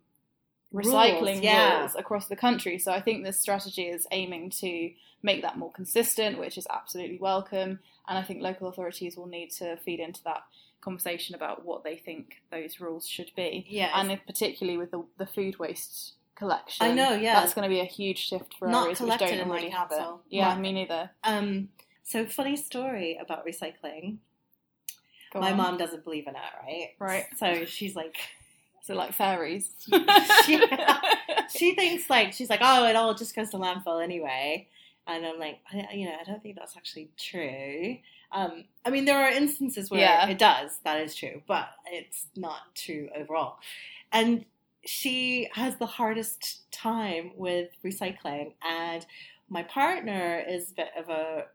recycling 0.73 1.21
Rules, 1.21 1.41
yeah. 1.41 1.79
rules 1.79 1.95
across 1.95 2.27
the 2.27 2.35
country. 2.35 2.77
So 2.79 2.91
I 2.91 3.01
think 3.01 3.23
this 3.23 3.39
strategy 3.39 3.83
is 3.83 4.07
aiming 4.11 4.51
to 4.61 4.91
make 5.23 5.41
that 5.41 5.57
more 5.57 5.71
consistent, 5.71 6.39
which 6.39 6.57
is 6.57 6.65
absolutely 6.71 7.17
welcome. 7.19 7.79
And 8.07 8.17
I 8.17 8.23
think 8.23 8.41
local 8.41 8.67
authorities 8.67 9.15
will 9.17 9.27
need 9.27 9.51
to 9.59 9.77
feed 9.77 9.99
into 9.99 10.23
that 10.23 10.43
conversation 10.81 11.35
about 11.35 11.63
what 11.65 11.83
they 11.83 11.95
think 11.97 12.41
those 12.51 12.79
rules 12.79 13.07
should 13.07 13.31
be. 13.35 13.65
Yeah, 13.69 13.91
And 13.93 14.19
particularly 14.25 14.77
with 14.79 14.91
the, 14.91 15.03
the 15.17 15.27
food 15.27 15.59
waste 15.59 16.13
collection. 16.35 16.85
I 16.87 16.91
know, 16.93 17.13
yeah. 17.13 17.39
That's 17.39 17.53
going 17.53 17.69
to 17.69 17.73
be 17.73 17.81
a 17.81 17.85
huge 17.85 18.17
shift 18.17 18.55
for 18.57 18.67
Not 18.67 18.85
areas 18.85 18.99
which 19.01 19.19
don't 19.19 19.47
already 19.49 19.69
have 19.69 19.91
it. 19.91 20.01
Yeah, 20.29 20.57
me 20.57 20.71
neither. 20.73 21.11
um 21.23 21.69
so 22.03 22.25
funny 22.25 22.57
story 22.57 23.17
about 23.21 23.45
recycling 23.45 24.17
Go 25.31 25.39
my 25.39 25.51
on. 25.51 25.57
mom 25.57 25.77
doesn't 25.77 26.03
believe 26.03 26.27
in 26.27 26.35
it 26.35 26.41
right 26.65 26.89
Right. 26.99 27.25
so 27.37 27.63
she's 27.65 27.95
like 27.95 28.17
So 28.83 28.93
like 28.95 29.13
fairies. 29.13 29.71
she, 30.45 30.61
she 31.55 31.75
thinks 31.75 32.09
like 32.09 32.33
she's 32.33 32.49
like, 32.49 32.61
oh, 32.63 32.85
it 32.87 32.95
all 32.95 33.13
just 33.13 33.35
goes 33.35 33.49
to 33.51 33.57
landfill 33.57 34.03
anyway. 34.03 34.67
And 35.07 35.25
I'm 35.25 35.39
like, 35.39 35.59
I, 35.71 35.87
you 35.93 36.05
know, 36.05 36.15
I 36.19 36.23
don't 36.23 36.41
think 36.41 36.55
that's 36.55 36.77
actually 36.77 37.09
true. 37.17 37.97
Um, 38.31 38.63
I 38.85 38.89
mean, 38.91 39.05
there 39.05 39.19
are 39.19 39.29
instances 39.29 39.91
where 39.91 39.99
Yeah. 40.01 40.27
it 40.29 40.37
does. 40.37 40.79
That 40.83 40.99
is 41.01 41.15
true, 41.15 41.41
but 41.47 41.69
it's 41.91 42.27
not 42.35 42.73
true 42.75 43.09
overall. 43.15 43.57
And 44.11 44.45
she 44.85 45.49
has 45.53 45.75
the 45.77 45.85
hardest 45.85 46.71
time 46.71 47.31
with 47.35 47.69
recycling, 47.83 48.53
and 48.63 49.05
my 49.49 49.63
partner 49.63 50.43
is 50.47 50.71
a 50.71 50.73
bit 50.75 50.89
of 50.97 51.09
a 51.09 51.45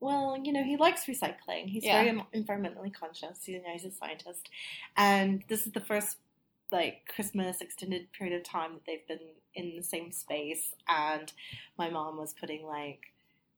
well, 0.00 0.36
you 0.42 0.52
know, 0.52 0.62
he 0.62 0.76
likes 0.76 1.06
recycling. 1.06 1.66
He's 1.68 1.84
Yeah. 1.84 2.02
very 2.02 2.22
environmentally 2.34 2.92
conscious. 2.94 3.48
You 3.48 3.62
know, 3.62 3.72
he's 3.72 3.84
a 3.84 3.90
scientist, 3.90 4.48
and 4.96 5.42
this 5.48 5.66
is 5.66 5.72
the 5.72 5.80
first 5.80 6.18
like 6.70 7.06
Christmas 7.14 7.60
extended 7.62 8.12
period 8.12 8.36
of 8.36 8.44
time 8.44 8.74
that 8.74 8.82
they've 8.86 9.06
been 9.08 9.26
in 9.54 9.74
the 9.76 9.82
same 9.82 10.12
space. 10.12 10.74
And 10.86 11.32
my 11.78 11.88
mom 11.88 12.18
was 12.18 12.34
putting 12.34 12.66
like, 12.66 13.12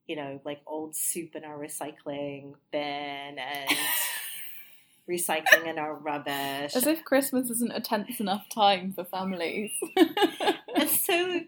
you 0.06 0.14
know, 0.16 0.40
like 0.44 0.60
old 0.66 0.94
soup 0.94 1.34
in 1.34 1.44
our 1.44 1.58
recycling 1.58 2.54
bin, 2.70 3.38
and 3.38 3.68
recycling 5.08 5.66
in 5.66 5.78
our 5.78 5.94
rubbish. 5.94 6.76
As 6.76 6.86
if 6.86 7.04
Christmas 7.04 7.50
isn't 7.50 7.72
a 7.72 7.80
tense 7.80 8.20
enough 8.20 8.48
time 8.48 8.92
for 8.92 9.04
families. 9.04 9.72
and 10.76 10.88
so 10.88 11.40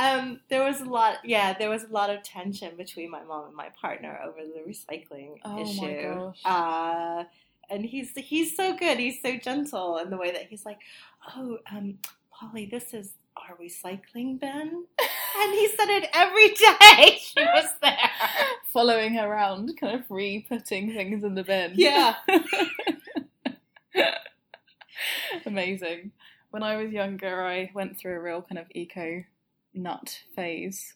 um, 0.00 0.40
there 0.48 0.64
was 0.64 0.80
a 0.80 0.84
lot 0.84 1.18
yeah 1.24 1.52
there 1.58 1.70
was 1.70 1.84
a 1.84 1.88
lot 1.88 2.10
of 2.10 2.22
tension 2.22 2.76
between 2.76 3.10
my 3.10 3.22
mom 3.22 3.46
and 3.46 3.54
my 3.54 3.68
partner 3.80 4.18
over 4.26 4.38
the 4.46 4.60
recycling 4.68 5.36
Oh 5.44 5.54
my 5.56 5.60
issue 5.62 6.14
gosh. 6.14 6.40
uh, 6.44 7.24
and 7.70 7.84
he's 7.84 8.10
he's 8.16 8.56
so 8.56 8.76
good 8.76 8.98
he's 8.98 9.20
so 9.22 9.36
gentle 9.36 9.98
in 9.98 10.10
the 10.10 10.16
way 10.16 10.30
that 10.32 10.46
he's 10.50 10.64
like 10.66 10.78
oh 11.36 11.58
um, 11.70 11.98
polly 12.32 12.66
this 12.66 12.92
is 12.94 13.12
our 13.36 13.56
recycling 13.56 14.40
bin 14.40 14.84
and 15.40 15.52
he 15.54 15.68
said 15.68 15.88
it 15.90 16.08
every 16.14 16.48
day 16.48 17.18
she 17.20 17.40
was 17.40 17.70
there 17.82 18.10
Following 18.72 19.14
her 19.14 19.26
around, 19.26 19.76
kind 19.80 19.98
of 19.98 20.04
re-putting 20.10 20.92
things 20.94 21.24
in 21.24 21.34
the 21.34 21.42
bin. 21.42 21.72
yeah 21.74 22.14
Amazing. 25.46 26.12
When 26.50 26.62
I 26.62 26.76
was 26.76 26.92
younger, 26.92 27.44
I 27.44 27.70
went 27.74 27.98
through 27.98 28.16
a 28.16 28.20
real 28.20 28.42
kind 28.42 28.58
of 28.58 28.66
eco 28.74 29.22
nut 29.74 30.20
phase. 30.34 30.94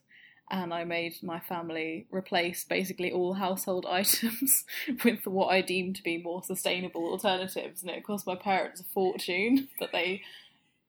And 0.51 0.75
I 0.75 0.85
made 0.85 1.15
my 1.23 1.41
family 1.41 2.07
replace 2.11 2.65
basically 2.65 3.11
all 3.11 3.35
household 3.35 3.87
items 3.91 4.65
with 5.05 5.27
what 5.27 5.47
I 5.49 5.63
deemed 5.63 5.97
to 5.97 6.03
be 6.03 6.19
more 6.19 6.43
sustainable 6.43 7.07
alternatives. 7.07 7.83
And 7.83 7.91
it 7.91 8.05
cost 8.05 8.27
my 8.27 8.37
parents 8.37 8.81
a 8.81 8.85
fortune, 8.85 9.69
but 9.79 9.91
they 9.93 10.23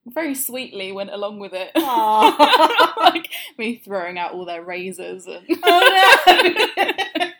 very 0.06 0.34
sweetly 0.34 0.92
went 0.92 1.10
along 1.10 1.38
with 1.38 1.52
it. 1.54 1.72
Like 2.98 3.28
me 3.56 3.80
throwing 3.84 4.18
out 4.18 4.32
all 4.32 4.44
their 4.44 4.62
razors 4.64 5.26
and 5.26 5.46
oh 5.62 6.24
no 7.16 7.32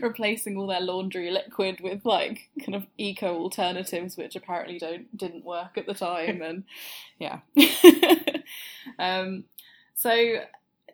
replacing 0.02 0.56
all 0.56 0.66
their 0.66 0.80
laundry 0.80 1.30
liquid 1.30 1.80
with 1.80 2.04
like 2.04 2.50
kind 2.60 2.74
of 2.74 2.86
eco 2.98 3.36
alternatives 3.36 4.16
which 4.16 4.34
apparently 4.36 4.78
don't 4.78 5.16
didn't 5.16 5.44
work 5.44 5.78
at 5.78 5.86
the 5.86 5.94
time 5.94 6.42
and 6.42 6.64
yeah 7.18 7.40
um 8.98 9.44
so 9.94 10.36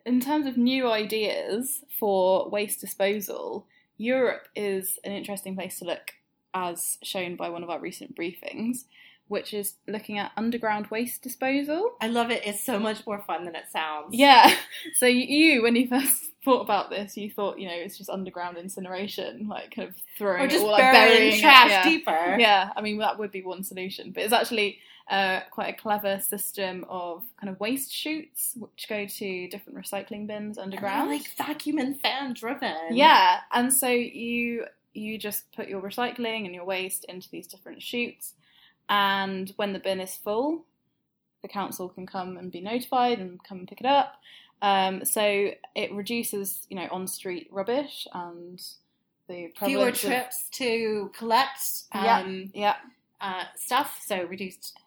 in 0.05 0.19
terms 0.19 0.45
of 0.45 0.57
new 0.57 0.89
ideas 0.89 1.83
for 1.99 2.49
waste 2.49 2.81
disposal 2.81 3.67
europe 3.97 4.47
is 4.55 4.99
an 5.03 5.11
interesting 5.11 5.55
place 5.55 5.79
to 5.79 5.85
look 5.85 6.11
as 6.53 6.97
shown 7.03 7.35
by 7.35 7.49
one 7.49 7.63
of 7.63 7.69
our 7.69 7.79
recent 7.79 8.15
briefings 8.15 8.85
which 9.31 9.53
is 9.53 9.75
looking 9.87 10.17
at 10.17 10.29
underground 10.35 10.87
waste 10.87 11.21
disposal 11.21 11.93
I 12.01 12.07
love 12.07 12.31
it. 12.31 12.41
It's 12.45 12.61
so 12.61 12.77
much 12.77 13.07
more 13.07 13.19
fun 13.21 13.45
than 13.45 13.55
it 13.55 13.63
sounds. 13.71 14.13
yeah. 14.13 14.53
So 14.95 15.05
you, 15.05 15.63
when 15.63 15.75
you 15.77 15.87
first 15.87 16.21
thought 16.43 16.61
about 16.61 16.89
this, 16.89 17.15
you 17.15 17.29
thought, 17.31 17.57
you 17.57 17.67
know, 17.67 17.73
it's 17.73 17.97
just 17.97 18.09
underground 18.09 18.57
incineration, 18.57 19.47
like 19.47 19.73
kind 19.73 19.87
of 19.87 19.95
throwing 20.17 20.41
Or 20.41 20.45
it 20.45 20.51
just 20.51 20.65
all, 20.65 20.71
like 20.71 20.81
burying 20.81 21.15
burying 21.17 21.33
it, 21.37 21.39
trash 21.39 21.69
yeah. 21.69 21.83
deeper. 21.83 22.35
Yeah, 22.37 22.71
I 22.75 22.81
mean 22.81 22.97
that 22.97 23.17
would 23.19 23.31
be 23.31 23.41
one 23.41 23.63
solution, 23.63 24.11
but 24.11 24.23
it's 24.23 24.33
actually 24.33 24.79
uh, 25.09 25.39
quite 25.49 25.73
a 25.73 25.77
clever 25.81 26.19
system 26.19 26.85
of 26.89 27.23
kind 27.39 27.49
of 27.49 27.59
waste 27.59 27.93
chutes 27.93 28.53
which 28.57 28.87
go 28.89 29.05
to 29.05 29.47
different 29.47 29.77
recycling 29.79 30.27
bins 30.27 30.57
underground. 30.57 31.09
like 31.09 31.25
vacuum 31.37 31.77
and 31.77 31.99
fan 32.01 32.33
driven. 32.33 32.75
Yeah, 32.91 33.39
and 33.53 33.73
so 33.73 33.87
you 33.87 34.65
you 34.93 35.17
just 35.17 35.49
put 35.53 35.69
your 35.69 35.81
recycling 35.81 36.45
and 36.45 36.53
your 36.53 36.65
waste 36.65 37.05
into 37.05 37.29
these 37.29 37.47
different 37.47 37.81
chutes, 37.81 38.33
and 38.89 39.51
when 39.55 39.73
the 39.73 39.79
bin 39.79 39.99
is 39.99 40.15
full, 40.15 40.65
the 41.41 41.47
council 41.47 41.89
can 41.89 42.05
come 42.05 42.37
and 42.37 42.51
be 42.51 42.61
notified 42.61 43.19
and 43.19 43.43
come 43.43 43.59
and 43.59 43.67
pick 43.67 43.79
it 43.81 43.87
up. 43.87 44.15
Um, 44.61 45.03
so 45.05 45.51
it 45.75 45.91
reduces, 45.91 46.67
you 46.69 46.75
know, 46.75 46.87
on-street 46.91 47.47
rubbish 47.51 48.07
and 48.13 48.61
the 49.27 49.47
Fewer 49.47 49.51
prevalence 49.55 50.03
of- 50.03 50.09
trips 50.09 50.49
to 50.51 51.11
collect 51.17 51.83
Yeah. 51.95 52.19
um, 52.19 52.51
yeah, 52.53 52.75
uh, 53.19 53.45
stuff. 53.55 54.01
So 54.05 54.23
reduced, 54.25 54.77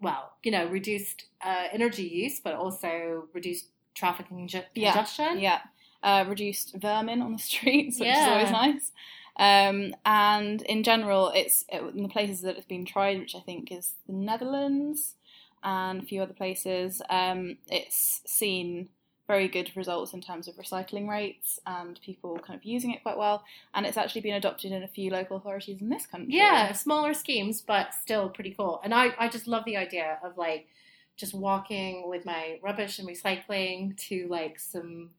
well, 0.00 0.32
you 0.42 0.50
know, 0.50 0.66
reduced 0.66 1.26
uh, 1.40 1.64
energy 1.72 2.02
use, 2.04 2.40
but 2.40 2.54
also 2.54 3.28
reduced 3.32 3.66
traffic 3.94 4.26
Yeah. 4.74 4.92
congestion. 4.92 5.38
yeah, 5.38 5.60
uh, 6.02 6.24
reduced 6.28 6.74
vermin 6.76 7.22
on 7.22 7.32
the 7.32 7.38
streets, 7.50 8.00
which 8.00 8.08
is 8.08 8.26
always 8.28 8.50
nice. 8.50 8.92
Um, 9.38 9.94
and 10.04 10.62
in 10.62 10.82
general, 10.82 11.30
it's 11.34 11.64
it, 11.68 11.82
in 11.94 12.02
the 12.02 12.08
places 12.08 12.42
that 12.42 12.56
it's 12.56 12.66
been 12.66 12.84
tried, 12.84 13.18
which 13.18 13.34
I 13.34 13.40
think 13.40 13.70
is 13.70 13.94
the 14.06 14.12
Netherlands 14.12 15.14
and 15.62 16.02
a 16.02 16.06
few 16.06 16.22
other 16.22 16.32
places. 16.32 17.02
Um, 17.10 17.58
it's 17.68 18.22
seen 18.26 18.88
very 19.26 19.48
good 19.48 19.70
results 19.76 20.12
in 20.12 20.20
terms 20.20 20.46
of 20.46 20.54
recycling 20.54 21.08
rates 21.08 21.58
and 21.66 22.00
people 22.00 22.38
kind 22.38 22.56
of 22.56 22.64
using 22.64 22.92
it 22.92 23.02
quite 23.02 23.18
well. 23.18 23.44
And 23.74 23.84
it's 23.84 23.96
actually 23.96 24.20
been 24.20 24.34
adopted 24.34 24.72
in 24.72 24.82
a 24.82 24.88
few 24.88 25.10
local 25.10 25.36
authorities 25.36 25.80
in 25.80 25.88
this 25.88 26.06
country. 26.06 26.34
Yeah, 26.34 26.72
smaller 26.72 27.12
schemes, 27.12 27.60
but 27.60 27.92
still 27.92 28.28
pretty 28.28 28.54
cool. 28.54 28.80
And 28.84 28.94
I, 28.94 29.14
I 29.18 29.28
just 29.28 29.48
love 29.48 29.64
the 29.64 29.76
idea 29.76 30.18
of 30.22 30.38
like 30.38 30.68
just 31.16 31.34
walking 31.34 32.08
with 32.08 32.24
my 32.24 32.60
rubbish 32.62 32.98
and 32.98 33.08
recycling 33.08 33.96
to 34.08 34.28
like 34.28 34.60
some 34.60 35.10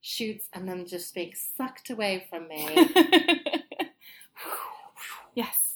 chutes 0.00 0.48
and 0.52 0.68
then 0.68 0.84
just 0.86 1.14
being 1.14 1.32
sucked 1.34 1.90
away 1.90 2.26
from 2.28 2.48
me. 2.48 2.88
yes. 5.34 5.74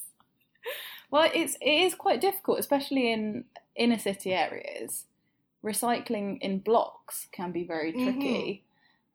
Well, 1.10 1.30
it's 1.34 1.56
it 1.60 1.70
is 1.86 1.94
quite 1.94 2.20
difficult, 2.20 2.58
especially 2.58 3.12
in 3.12 3.44
inner 3.76 3.98
city 3.98 4.32
areas. 4.32 5.04
Recycling 5.64 6.38
in 6.40 6.58
blocks 6.60 7.26
can 7.32 7.52
be 7.52 7.64
very 7.64 7.92
tricky 7.92 8.64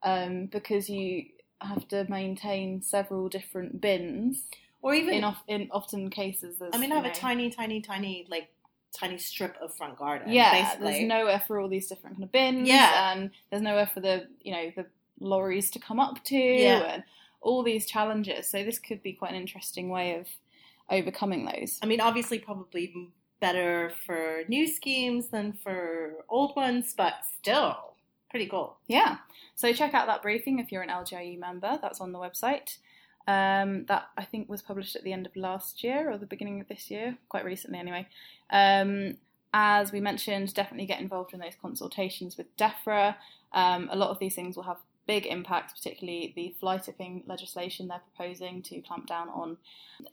um, 0.04 0.47
because 0.47 0.89
you 0.89 1.25
have 1.62 1.88
to 1.89 2.06
maintain 2.10 2.82
several 2.82 3.30
different 3.30 3.80
bins. 3.80 4.43
or 4.82 4.93
even 4.93 5.13
In, 5.15 5.23
of, 5.23 5.36
in 5.47 5.69
often 5.71 6.10
cases, 6.10 6.58
there's 6.58 6.73
I 6.73 6.77
mean, 6.77 6.91
I 6.91 6.95
have 6.95 7.06
you 7.06 7.12
a 7.12 7.13
tiny, 7.13 7.49
tiny, 7.51 7.82
tiny, 7.82 8.25
like 8.30 8.49
tiny 8.93 9.17
strip 9.17 9.56
of 9.62 9.73
front 9.75 9.97
garden. 9.97 10.32
yeah. 10.32 10.51
basically. 10.63 10.91
There's 10.91 11.08
nowhere 11.08 11.41
for 11.47 11.60
all 11.60 11.69
these 11.69 11.88
different 11.88 12.15
kind 12.17 12.23
of 12.23 12.32
bins. 12.32 12.67
Yeah. 12.67 13.12
and 13.13 13.32
there's 13.49 13.62
nowhere 13.62 13.88
for 13.93 13.99
the 14.01 14.27
you 14.41 14.51
know 14.54 14.71
the 14.75 14.86
lorries 15.19 15.69
to 15.71 15.80
come 15.80 15.99
up 15.99 16.23
to, 16.25 16.36
Yeah. 16.36 16.80
and 16.95 17.04
all 17.41 17.63
these 17.63 17.86
challenges. 17.86 18.47
So 18.47 18.63
this 18.63 18.80
could 18.80 19.01
be 19.04 19.13
quite 19.13 19.32
an 19.32 19.38
interesting 19.38 19.89
way 19.89 20.15
of 20.15 20.27
overcoming 20.89 21.45
those. 21.45 21.80
I 21.82 21.86
mean, 21.86 22.01
obviously, 22.01 22.39
probably 22.39 23.12
better 23.39 23.91
for 24.06 24.43
new 24.47 24.67
schemes 24.67 25.30
than 25.30 25.54
for 25.54 26.23
old 26.30 26.56
ones, 26.56 26.93
but 26.95 27.13
still 27.38 27.95
pretty 28.30 28.47
cool. 28.47 28.77
Yeah. 28.88 29.17
So 29.56 29.73
check 29.73 29.93
out 29.93 30.08
that 30.08 30.21
briefing 30.21 30.60
if 30.60 30.71
you're 30.71 30.84
an 30.84 30.89
LGIU 30.89 31.38
member. 31.39 31.77
That's 31.82 31.99
on 31.99 32.13
the 32.13 32.19
website. 32.19 32.77
Um, 33.27 33.86
that 33.86 34.08
I 34.17 34.23
think 34.23 34.49
was 34.49 34.63
published 34.63 34.95
at 34.95 35.04
the 35.04 35.13
end 35.13 35.27
of 35.27 35.36
last 35.36 35.84
year 35.84 36.10
or 36.10 36.17
the 36.17 36.25
beginning 36.25 36.60
of 36.60 36.67
this 36.67 36.89
year, 36.89 37.17
quite 37.30 37.45
recently 37.45 37.77
anyway. 37.77 38.08
Um, 38.49 39.17
as 39.54 39.91
we 39.91 39.99
mentioned, 39.99 40.54
definitely 40.54 40.86
get 40.86 41.01
involved 41.01 41.34
in 41.34 41.39
those 41.39 41.56
consultations 41.62 42.38
with 42.38 42.56
DEFRA. 42.58 43.15
Um, 43.51 43.89
a 43.91 43.95
lot 43.95 44.10
of 44.10 44.19
these 44.19 44.34
things 44.34 44.56
will 44.56 44.63
have 44.63 44.80
big 45.08 45.26
impact, 45.26 45.76
particularly 45.76 46.34
the 46.36 46.56
fly 46.60 46.78
tipping 46.78 47.24
legislation 47.26 47.88
they're 47.88 48.02
proposing 48.16 48.62
to 48.64 48.82
clamp 48.82 49.08
down 49.08 49.30
on 49.30 49.58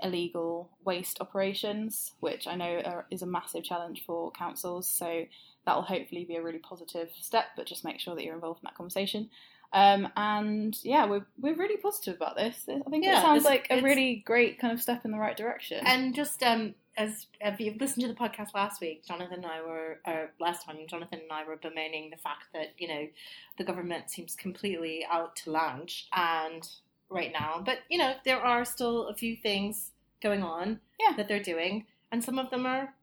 illegal 0.03 0.70
waste 0.85 1.20
operations, 1.20 2.12
which 2.20 2.46
I 2.46 2.55
know 2.55 2.81
are, 2.85 3.07
is 3.11 3.22
a 3.22 3.27
massive 3.27 3.64
challenge 3.64 4.05
for 4.07 4.31
councils. 4.33 4.88
So 4.88 5.24
that 5.66 5.74
will 5.74 5.83
hopefully 5.83 6.24
be 6.24 6.37
a 6.37 6.42
really 6.42 6.59
positive 6.59 7.11
step, 7.20 7.46
but 7.57 7.66
just 7.66 7.85
make 7.85 8.01
sure 8.01 8.14
that 8.14 8.24
you're 8.24 8.35
involved 8.35 8.61
in 8.62 8.66
that 8.66 8.77
conversation. 8.77 9.31
Um, 9.72 10.09
and 10.16 10.78
yeah, 10.83 11.04
we're 11.07 11.26
we're 11.38 11.54
really 11.54 11.76
positive 11.76 12.16
about 12.16 12.37
this. 12.37 12.64
I 12.68 12.88
think 12.88 13.04
Yeah, 13.04 13.18
it 13.18 13.22
sounds 13.22 13.44
like 13.44 13.66
a 13.70 13.83
really 13.83 14.22
great 14.24 14.59
kind 14.59 14.72
of 14.72 14.81
step 14.81 15.04
in 15.04 15.11
the 15.11 15.18
right 15.18 15.37
direction. 15.37 15.87
And 15.87 16.14
just 16.14 16.42
um, 16.42 16.74
as 16.96 17.26
if 17.40 17.61
you've 17.61 17.81
listened 17.81 18.02
to 18.02 18.09
the 18.09 18.14
podcast 18.14 18.54
last 18.54 18.81
week, 18.81 19.04
Jonathan 19.07 19.44
and 19.44 19.46
I 19.46 19.61
were, 19.62 20.00
or 20.07 20.31
last 20.40 20.64
time, 20.64 20.76
Jonathan 20.87 21.20
and 21.22 21.33
I 21.33 21.44
were 21.44 21.57
bemoaning 21.57 22.11
the 22.11 22.16
fact 22.16 22.44
that 22.54 22.72
you 22.78 22.88
know 22.88 23.07
the 23.59 23.64
government 23.64 24.11
seems 24.11 24.35
completely 24.35 25.07
out 25.11 25.37
to 25.37 25.50
lunch 25.50 26.09
and 26.16 26.66
right 27.11 27.33
now, 27.33 27.62
but 27.64 27.81
you 27.90 27.98
know 27.98 28.14
there 28.24 28.40
are 28.40 28.64
still 28.64 29.09
a 29.09 29.14
few 29.14 29.37
things 29.37 29.90
going 30.22 30.42
on 30.42 30.81
Yeah. 30.98 31.14
that 31.16 31.28
they're 31.28 31.42
doing, 31.42 31.85
and 32.11 32.24
some 32.24 32.38
of 32.38 32.48
them 32.50 32.64
are 32.64 32.94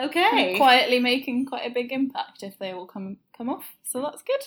okay. 0.00 0.52
of 0.52 0.56
quietly 0.58 1.00
making 1.00 1.46
quite 1.46 1.68
a 1.68 1.74
big 1.74 1.92
impact 1.92 2.42
if 2.42 2.56
they 2.58 2.72
all 2.72 2.86
come 2.86 3.16
come 3.36 3.48
off. 3.48 3.74
So 3.82 4.00
that's 4.00 4.22
good. 4.22 4.44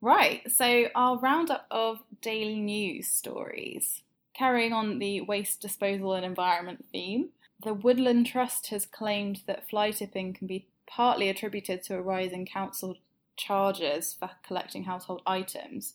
Right, 0.00 0.50
so 0.50 0.86
our 0.94 1.18
roundup 1.18 1.66
of 1.70 2.00
daily 2.20 2.60
news 2.60 3.08
stories. 3.08 4.02
Carrying 4.34 4.72
on 4.72 4.98
the 4.98 5.22
waste 5.22 5.60
disposal 5.62 6.12
and 6.12 6.24
environment 6.24 6.84
theme, 6.92 7.30
the 7.62 7.72
Woodland 7.74 8.26
Trust 8.26 8.68
has 8.68 8.84
claimed 8.84 9.40
that 9.46 9.68
fly 9.68 9.90
tipping 9.90 10.34
can 10.34 10.46
be 10.46 10.66
partly 10.86 11.28
attributed 11.28 11.82
to 11.84 11.96
a 11.96 12.02
rise 12.02 12.32
in 12.32 12.44
council 12.44 12.96
charges 13.36 14.14
for 14.18 14.30
collecting 14.46 14.84
household 14.84 15.22
items, 15.26 15.94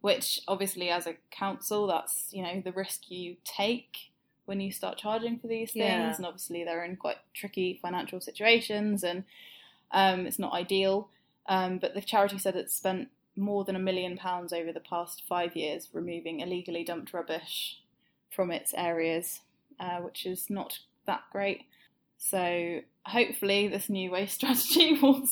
which 0.00 0.40
obviously 0.46 0.88
as 0.88 1.06
a 1.06 1.16
council 1.30 1.86
that's, 1.88 2.28
you 2.30 2.42
know, 2.42 2.62
the 2.64 2.72
risk 2.72 3.10
you 3.10 3.36
take 3.44 4.12
when 4.46 4.60
you 4.60 4.72
start 4.72 4.98
charging 4.98 5.38
for 5.38 5.46
these 5.48 5.72
things 5.72 5.84
Yeah. 5.84 6.16
and 6.16 6.26
obviously 6.26 6.64
they're 6.64 6.84
in 6.84 6.96
quite 6.96 7.18
tricky 7.34 7.78
financial 7.82 8.20
situations 8.20 9.04
and 9.04 9.24
um, 9.90 10.26
it's 10.26 10.38
not 10.38 10.52
ideal. 10.52 11.08
Um, 11.46 11.78
but 11.78 11.94
the 11.94 12.00
charity 12.00 12.38
said 12.38 12.54
it's 12.56 12.74
spent 12.74 13.08
more 13.40 13.64
than 13.64 13.76
a 13.76 13.80
million 13.80 14.16
pounds 14.16 14.52
over 14.52 14.72
the 14.72 14.80
past 14.80 15.22
five 15.28 15.56
years 15.56 15.88
removing 15.92 16.40
illegally 16.40 16.84
dumped 16.84 17.12
rubbish 17.12 17.80
from 18.30 18.50
its 18.50 18.72
areas, 18.74 19.40
uh, 19.80 19.98
which 19.98 20.24
is 20.26 20.48
not 20.48 20.78
that 21.06 21.22
great. 21.32 21.62
So 22.18 22.80
hopefully, 23.06 23.68
this 23.68 23.88
new 23.88 24.10
waste 24.10 24.34
strategy 24.36 24.98
will 25.00 25.26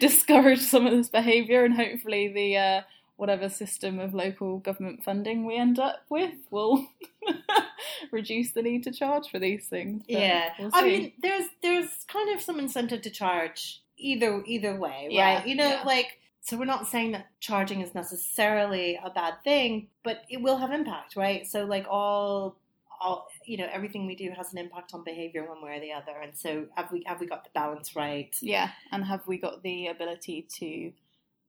discourage 0.00 0.60
some 0.60 0.86
of 0.86 0.92
this 0.92 1.08
behaviour, 1.08 1.64
and 1.64 1.74
hopefully, 1.74 2.28
the 2.28 2.56
uh, 2.56 2.80
whatever 3.16 3.48
system 3.48 4.00
of 4.00 4.14
local 4.14 4.58
government 4.58 5.04
funding 5.04 5.44
we 5.44 5.56
end 5.56 5.78
up 5.78 6.04
with 6.08 6.34
will 6.50 6.88
reduce 8.10 8.52
the 8.52 8.62
need 8.62 8.82
to 8.84 8.90
charge 8.90 9.28
for 9.28 9.38
these 9.38 9.66
things. 9.66 10.02
But 10.08 10.18
yeah, 10.18 10.52
we'll 10.58 10.70
I 10.72 10.82
mean, 10.82 11.12
there's 11.22 11.46
there's 11.62 12.04
kind 12.08 12.34
of 12.34 12.40
some 12.42 12.58
incentive 12.58 13.02
to 13.02 13.10
charge 13.10 13.82
either 13.98 14.42
either 14.46 14.74
way, 14.74 15.08
Yeah, 15.10 15.36
right? 15.36 15.46
You 15.46 15.54
know, 15.54 15.68
yeah. 15.68 15.82
like 15.84 16.18
so 16.42 16.56
we're 16.56 16.64
not 16.64 16.88
saying 16.88 17.12
that 17.12 17.28
charging 17.38 17.80
is 17.80 17.94
necessarily 17.94 18.98
a 19.02 19.10
bad 19.10 19.34
thing, 19.44 19.88
but 20.02 20.24
it 20.28 20.42
will 20.42 20.56
have 20.56 20.72
impact, 20.72 21.14
right? 21.14 21.46
So 21.46 21.64
like 21.64 21.86
all 21.88 22.56
all 23.00 23.28
you 23.44 23.56
know, 23.56 23.68
everything 23.72 24.06
we 24.06 24.16
do 24.16 24.30
has 24.36 24.52
an 24.52 24.58
impact 24.58 24.92
on 24.92 25.04
behavior 25.04 25.48
one 25.48 25.62
way 25.62 25.76
or 25.76 25.80
the 25.80 25.92
other, 25.92 26.18
and 26.20 26.36
so 26.36 26.66
have 26.74 26.90
we 26.90 27.04
have 27.06 27.20
we 27.20 27.26
got 27.26 27.44
the 27.44 27.50
balance 27.54 27.94
right? 27.94 28.34
Yeah, 28.40 28.70
and 28.90 29.04
have 29.04 29.26
we 29.28 29.38
got 29.38 29.62
the 29.62 29.86
ability 29.86 30.46
to 30.58 30.92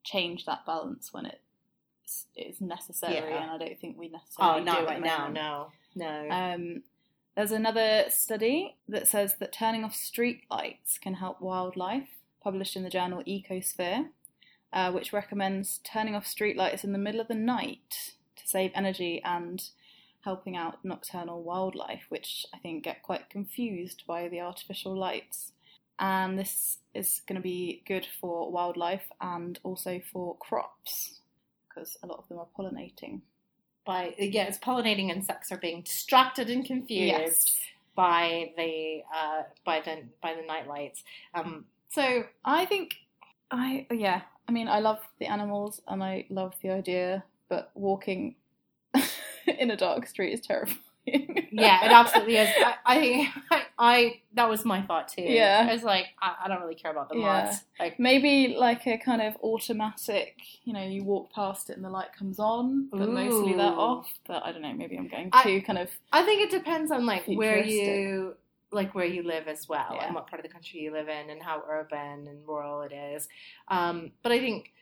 change 0.03 0.45
that 0.45 0.65
balance 0.65 1.11
when 1.11 1.25
it 1.25 1.41
is 2.35 2.61
necessary? 2.61 3.15
Yeah. 3.15 3.41
And 3.41 3.51
I 3.51 3.57
don't 3.57 3.79
think 3.79 3.97
we 3.97 4.09
necessarily 4.09 4.61
Oh, 4.61 4.63
not 4.63 4.81
do 4.81 4.85
right 4.85 5.01
now, 5.01 5.27
no, 5.27 5.71
no. 5.95 6.29
Um, 6.29 6.83
there's 7.35 7.51
another 7.51 8.05
study 8.09 8.75
that 8.87 9.07
says 9.07 9.37
that 9.39 9.51
turning 9.51 9.83
off 9.83 9.95
street 9.95 10.41
lights 10.51 10.99
can 10.99 11.15
help 11.15 11.41
wildlife, 11.41 12.09
published 12.43 12.75
in 12.75 12.83
the 12.83 12.91
journal 12.91 13.23
Ecosphere, 13.27 14.09
uh, 14.73 14.91
which 14.91 15.13
recommends 15.13 15.79
turning 15.83 16.15
off 16.15 16.25
street 16.25 16.57
lights 16.57 16.83
in 16.83 16.91
the 16.91 16.97
middle 16.97 17.21
of 17.21 17.27
the 17.27 17.35
night 17.35 18.13
to 18.35 18.47
save 18.47 18.71
energy 18.73 19.21
and 19.23 19.69
helping 20.21 20.57
out 20.57 20.83
nocturnal 20.83 21.43
wildlife, 21.43 22.05
which 22.09 22.45
I 22.53 22.57
think 22.57 22.83
get 22.83 23.03
quite 23.03 23.29
confused 23.29 24.03
by 24.07 24.27
the 24.27 24.39
artificial 24.39 24.97
lights. 24.97 25.51
And 25.99 26.39
this 26.39 26.79
is 26.93 27.21
going 27.27 27.35
to 27.35 27.41
be 27.41 27.83
good 27.87 28.07
for 28.19 28.51
wildlife 28.51 29.05
and 29.21 29.59
also 29.63 30.01
for 30.11 30.35
crops 30.37 31.19
because 31.67 31.97
a 32.03 32.07
lot 32.07 32.19
of 32.19 32.27
them 32.27 32.39
are 32.39 32.47
pollinating. 32.57 33.21
By 33.85 34.15
yeah, 34.17 34.43
it's 34.43 34.57
pollinating 34.57 35.09
insects 35.09 35.51
are 35.51 35.57
being 35.57 35.81
distracted 35.81 36.49
and 36.49 36.65
confused 36.65 37.51
by 37.95 38.51
the 38.57 39.01
uh, 39.13 39.43
by 39.65 39.81
the 39.81 40.03
by 40.21 40.33
the 40.33 40.41
night 40.41 40.67
lights. 40.67 41.03
Um, 41.33 41.65
so 41.89 42.23
I 42.45 42.65
think 42.65 42.95
I 43.51 43.85
yeah. 43.91 44.21
I 44.47 44.51
mean, 44.51 44.67
I 44.67 44.79
love 44.79 44.99
the 45.19 45.25
animals 45.27 45.81
and 45.87 46.03
I 46.03 46.25
love 46.29 46.53
the 46.61 46.69
idea, 46.71 47.23
but 47.49 47.71
walking 47.75 48.35
in 49.47 49.71
a 49.71 49.77
dark 49.77 50.05
street 50.07 50.33
is 50.33 50.41
terrifying. 50.41 50.79
yeah, 51.51 51.83
it 51.85 51.91
absolutely 51.91 52.37
is. 52.37 52.49
I, 52.59 52.75
I 52.85 53.33
I, 53.51 53.63
I 53.77 54.21
that 54.35 54.49
was 54.49 54.63
my 54.63 54.81
thought 54.81 55.09
too. 55.09 55.21
Yeah. 55.23 55.67
I 55.69 55.73
was 55.73 55.83
like, 55.83 56.05
I, 56.21 56.35
I 56.45 56.47
don't 56.47 56.61
really 56.61 56.75
care 56.75 56.91
about 56.91 57.09
the 57.09 57.15
Yeah. 57.17 57.43
moths. 57.43 57.63
Like, 57.77 57.99
Maybe 57.99 58.55
like 58.57 58.87
a 58.87 58.97
kind 58.97 59.21
of 59.21 59.35
automatic, 59.43 60.37
you 60.63 60.71
know, 60.71 60.83
you 60.83 61.03
walk 61.03 61.33
past 61.33 61.69
it 61.69 61.75
and 61.75 61.83
the 61.83 61.89
light 61.89 62.13
comes 62.17 62.39
on, 62.39 62.87
but 62.89 63.09
mostly 63.09 63.53
they're 63.53 63.65
off. 63.67 64.13
But 64.25 64.43
I 64.45 64.53
don't 64.53 64.61
know, 64.61 64.73
maybe 64.73 64.97
I'm 64.97 65.09
going 65.09 65.29
too 65.43 65.61
kind 65.61 65.77
of 65.77 65.89
I 66.13 66.23
think 66.23 66.41
it 66.41 66.51
depends 66.51 66.89
on 66.91 67.05
like 67.05 67.25
where 67.27 67.63
you 67.65 68.35
like 68.73 68.93
where 68.95 69.05
you 69.05 69.23
live 69.23 69.47
as 69.47 69.67
well, 69.69 69.93
Yeah. 69.95 70.05
and 70.05 70.15
what 70.15 70.27
part 70.27 70.39
of 70.39 70.45
the 70.47 70.53
country 70.53 70.81
you 70.81 70.91
live 70.91 71.09
in, 71.09 71.29
and 71.29 71.41
how 71.41 71.63
urban 71.67 72.27
and 72.27 72.47
rural 72.47 72.81
it 72.81 72.93
is. 72.93 73.27
Um, 73.67 74.11
but 74.23 74.31
I 74.31 74.39
think. 74.39 74.73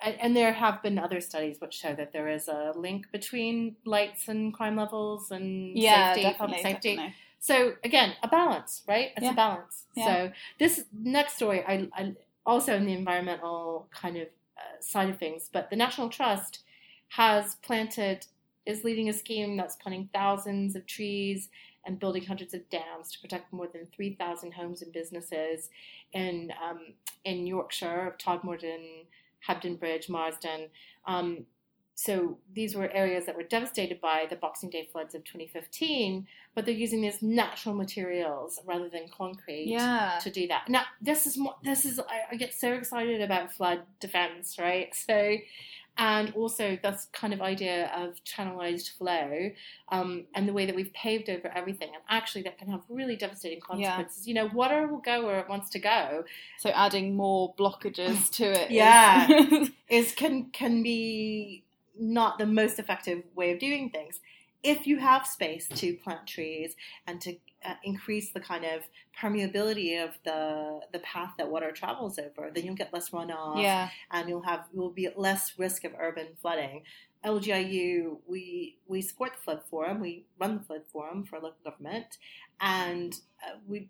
And 0.00 0.34
there 0.34 0.52
have 0.52 0.82
been 0.82 0.98
other 0.98 1.20
studies 1.20 1.60
which 1.60 1.74
show 1.74 1.94
that 1.96 2.12
there 2.12 2.28
is 2.28 2.48
a 2.48 2.72
link 2.76 3.10
between 3.12 3.76
lights 3.84 4.28
and 4.28 4.54
crime 4.54 4.76
levels 4.76 5.30
and 5.30 5.76
yeah, 5.76 6.14
safety, 6.14 6.22
definitely, 6.22 6.38
public 6.38 6.62
safety. 6.62 6.96
definitely. 6.96 7.14
So 7.40 7.72
again, 7.82 8.14
a 8.22 8.28
balance, 8.28 8.82
right? 8.86 9.10
It's 9.16 9.24
Yeah. 9.24 9.32
a 9.32 9.34
balance. 9.34 9.86
So 10.02 10.32
this 10.58 10.84
next 10.92 11.34
story, 11.34 11.62
I, 11.66 11.88
I 11.92 12.14
also 12.46 12.74
in 12.76 12.86
the 12.86 12.94
environmental 12.94 13.88
kind 13.90 14.16
of 14.16 14.28
uh, 14.56 14.80
side 14.80 15.10
of 15.10 15.18
things, 15.18 15.50
but 15.52 15.68
the 15.68 15.76
National 15.76 16.08
Trust 16.08 16.60
has 17.08 17.56
planted 17.56 18.26
is 18.64 18.84
leading 18.84 19.08
a 19.08 19.12
scheme 19.12 19.56
that's 19.56 19.76
planting 19.76 20.08
thousands 20.14 20.76
of 20.76 20.86
trees 20.86 21.50
and 21.86 21.98
building 21.98 22.24
hundreds 22.24 22.54
of 22.54 22.68
dams 22.70 23.10
to 23.12 23.20
protect 23.20 23.52
more 23.52 23.66
than 23.72 23.86
three 23.94 24.14
thousand 24.14 24.52
homes 24.54 24.82
and 24.82 24.92
businesses 24.92 25.68
in 26.12 26.52
um, 26.62 26.94
in 27.24 27.46
Yorkshire, 27.46 28.06
of 28.08 28.18
Todmorden, 28.18 29.06
Hebden 29.48 29.78
Bridge, 29.78 30.08
Marsden. 30.08 30.68
Um, 31.06 31.46
so 31.96 32.38
these 32.52 32.74
were 32.74 32.90
areas 32.90 33.24
that 33.26 33.36
were 33.36 33.44
devastated 33.44 34.00
by 34.00 34.26
the 34.28 34.34
Boxing 34.34 34.68
Day 34.68 34.88
floods 34.90 35.14
of 35.14 35.22
2015, 35.22 36.26
but 36.52 36.66
they're 36.66 36.74
using 36.74 37.02
these 37.02 37.22
natural 37.22 37.72
materials 37.72 38.58
rather 38.66 38.88
than 38.88 39.06
concrete 39.16 39.66
Yeah. 39.68 40.18
to 40.20 40.28
do 40.28 40.48
that. 40.48 40.68
Now, 40.68 40.82
this 41.00 41.24
is 41.24 41.38
this 41.62 41.84
is 41.84 42.00
I, 42.00 42.32
I 42.32 42.36
get 42.36 42.52
so 42.52 42.72
excited 42.72 43.20
about 43.20 43.52
flood 43.52 43.82
defense, 44.00 44.56
right? 44.58 44.92
So, 44.92 45.36
and 45.96 46.32
also 46.34 46.76
this 46.82 47.06
kind 47.12 47.32
of 47.32 47.40
idea 47.40 47.90
of 47.94 48.22
channelized 48.24 48.90
flow, 48.98 49.50
um, 49.90 50.24
and 50.34 50.48
the 50.48 50.52
way 50.52 50.66
that 50.66 50.74
we've 50.74 50.92
paved 50.92 51.30
over 51.30 51.48
everything, 51.54 51.88
and 51.94 52.02
actually 52.08 52.42
that 52.42 52.58
can 52.58 52.68
have 52.68 52.80
really 52.88 53.14
devastating 53.16 53.60
consequences. 53.60 54.26
You 54.26 54.34
know, 54.34 54.46
water 54.52 54.86
will 54.88 54.98
go 54.98 55.24
where 55.26 55.38
it 55.38 55.48
wants 55.48 55.70
to 55.70 55.78
go. 55.78 56.24
So 56.58 56.70
adding 56.70 57.14
more 57.14 57.54
blockages 57.54 58.30
to 58.32 58.44
it. 58.44 58.70
is- 58.70 58.76
Yeah. 58.76 59.28
Is 59.88 60.12
can 60.12 60.50
can 60.50 60.82
be 60.82 61.62
not 61.98 62.38
the 62.38 62.46
most 62.46 62.78
effective 62.78 63.22
way 63.36 63.52
of 63.52 63.58
doing 63.60 63.90
things. 63.90 64.18
If 64.64 64.86
you 64.86 64.96
have 64.98 65.26
space 65.26 65.68
to 65.68 65.94
plant 65.94 66.26
trees 66.26 66.74
and 67.06 67.20
to 67.20 67.36
increase 67.82 68.30
the 68.32 68.40
kind 68.40 68.64
of 68.64 68.82
permeability 69.20 70.02
of 70.02 70.10
the 70.24 70.80
the 70.92 70.98
path 71.00 71.32
that 71.38 71.50
water 71.50 71.72
travels 71.72 72.18
over, 72.18 72.50
then 72.54 72.64
you'll 72.64 72.74
get 72.74 72.92
less 72.92 73.10
runoff 73.10 73.62
yeah. 73.62 73.88
and 74.10 74.28
you'll 74.28 74.42
have 74.42 74.64
you'll 74.72 74.90
be 74.90 75.06
at 75.06 75.18
less 75.18 75.58
risk 75.58 75.84
of 75.84 75.92
urban 75.98 76.28
flooding. 76.40 76.82
LGIU, 77.24 78.18
we 78.26 78.76
we 78.86 79.00
support 79.00 79.32
the 79.32 79.38
flood 79.42 79.62
forum. 79.70 80.00
We 80.00 80.26
run 80.38 80.58
the 80.58 80.62
flood 80.64 80.82
forum 80.92 81.24
for 81.24 81.36
local 81.36 81.56
government, 81.64 82.18
and 82.60 83.14
uh, 83.42 83.56
we've 83.66 83.88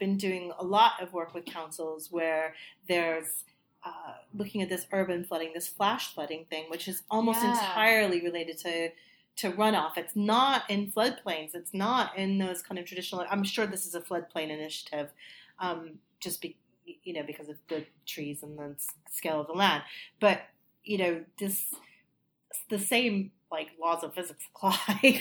been 0.00 0.16
doing 0.16 0.52
a 0.58 0.64
lot 0.64 1.00
of 1.00 1.12
work 1.12 1.34
with 1.34 1.44
councils 1.44 2.08
where 2.10 2.54
there's 2.88 3.44
uh, 3.84 4.14
looking 4.34 4.60
at 4.62 4.68
this 4.68 4.86
urban 4.92 5.24
flooding, 5.24 5.52
this 5.54 5.68
flash 5.68 6.14
flooding 6.14 6.46
thing, 6.46 6.64
which 6.68 6.88
is 6.88 7.02
almost 7.10 7.42
Yeah. 7.42 7.50
entirely 7.52 8.20
related 8.22 8.58
to 8.58 8.90
to 9.36 9.50
runoff. 9.52 9.96
It's 9.96 10.14
not 10.14 10.68
in 10.68 10.90
floodplains. 10.90 11.54
It's 11.54 11.74
not 11.74 12.16
in 12.16 12.38
those 12.38 12.62
kind 12.62 12.78
of 12.78 12.86
traditional. 12.86 13.26
I'm 13.30 13.44
sure 13.44 13.66
this 13.66 13.86
is 13.86 13.94
a 13.94 14.00
floodplain 14.00 14.50
initiative, 14.50 15.10
um, 15.58 15.98
just 16.20 16.40
be, 16.40 16.56
you 17.02 17.14
know 17.14 17.22
because 17.22 17.48
of 17.48 17.56
the 17.68 17.84
trees 18.06 18.42
and 18.42 18.58
the 18.58 18.74
scale 19.10 19.40
of 19.40 19.46
the 19.46 19.52
land. 19.52 19.82
But 20.20 20.42
you 20.84 20.98
know 20.98 21.24
this 21.38 21.74
the 22.68 22.78
same 22.78 23.32
like 23.50 23.70
laws 23.80 24.02
of 24.02 24.14
physics 24.14 24.44
apply. 24.54 25.20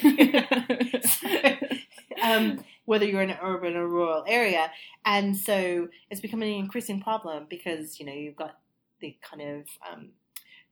um, 2.23 2.63
whether 2.85 3.05
you're 3.05 3.21
in 3.21 3.29
an 3.29 3.37
urban 3.41 3.75
or 3.75 3.87
rural 3.87 4.23
area. 4.27 4.71
And 5.05 5.35
so 5.35 5.87
it's 6.09 6.21
becoming 6.21 6.53
an 6.53 6.59
increasing 6.59 7.01
problem 7.01 7.45
because, 7.49 7.99
you 7.99 8.05
know, 8.05 8.13
you've 8.13 8.35
got 8.35 8.57
the 8.99 9.15
kind 9.21 9.41
of 9.41 9.65
um, 9.91 10.09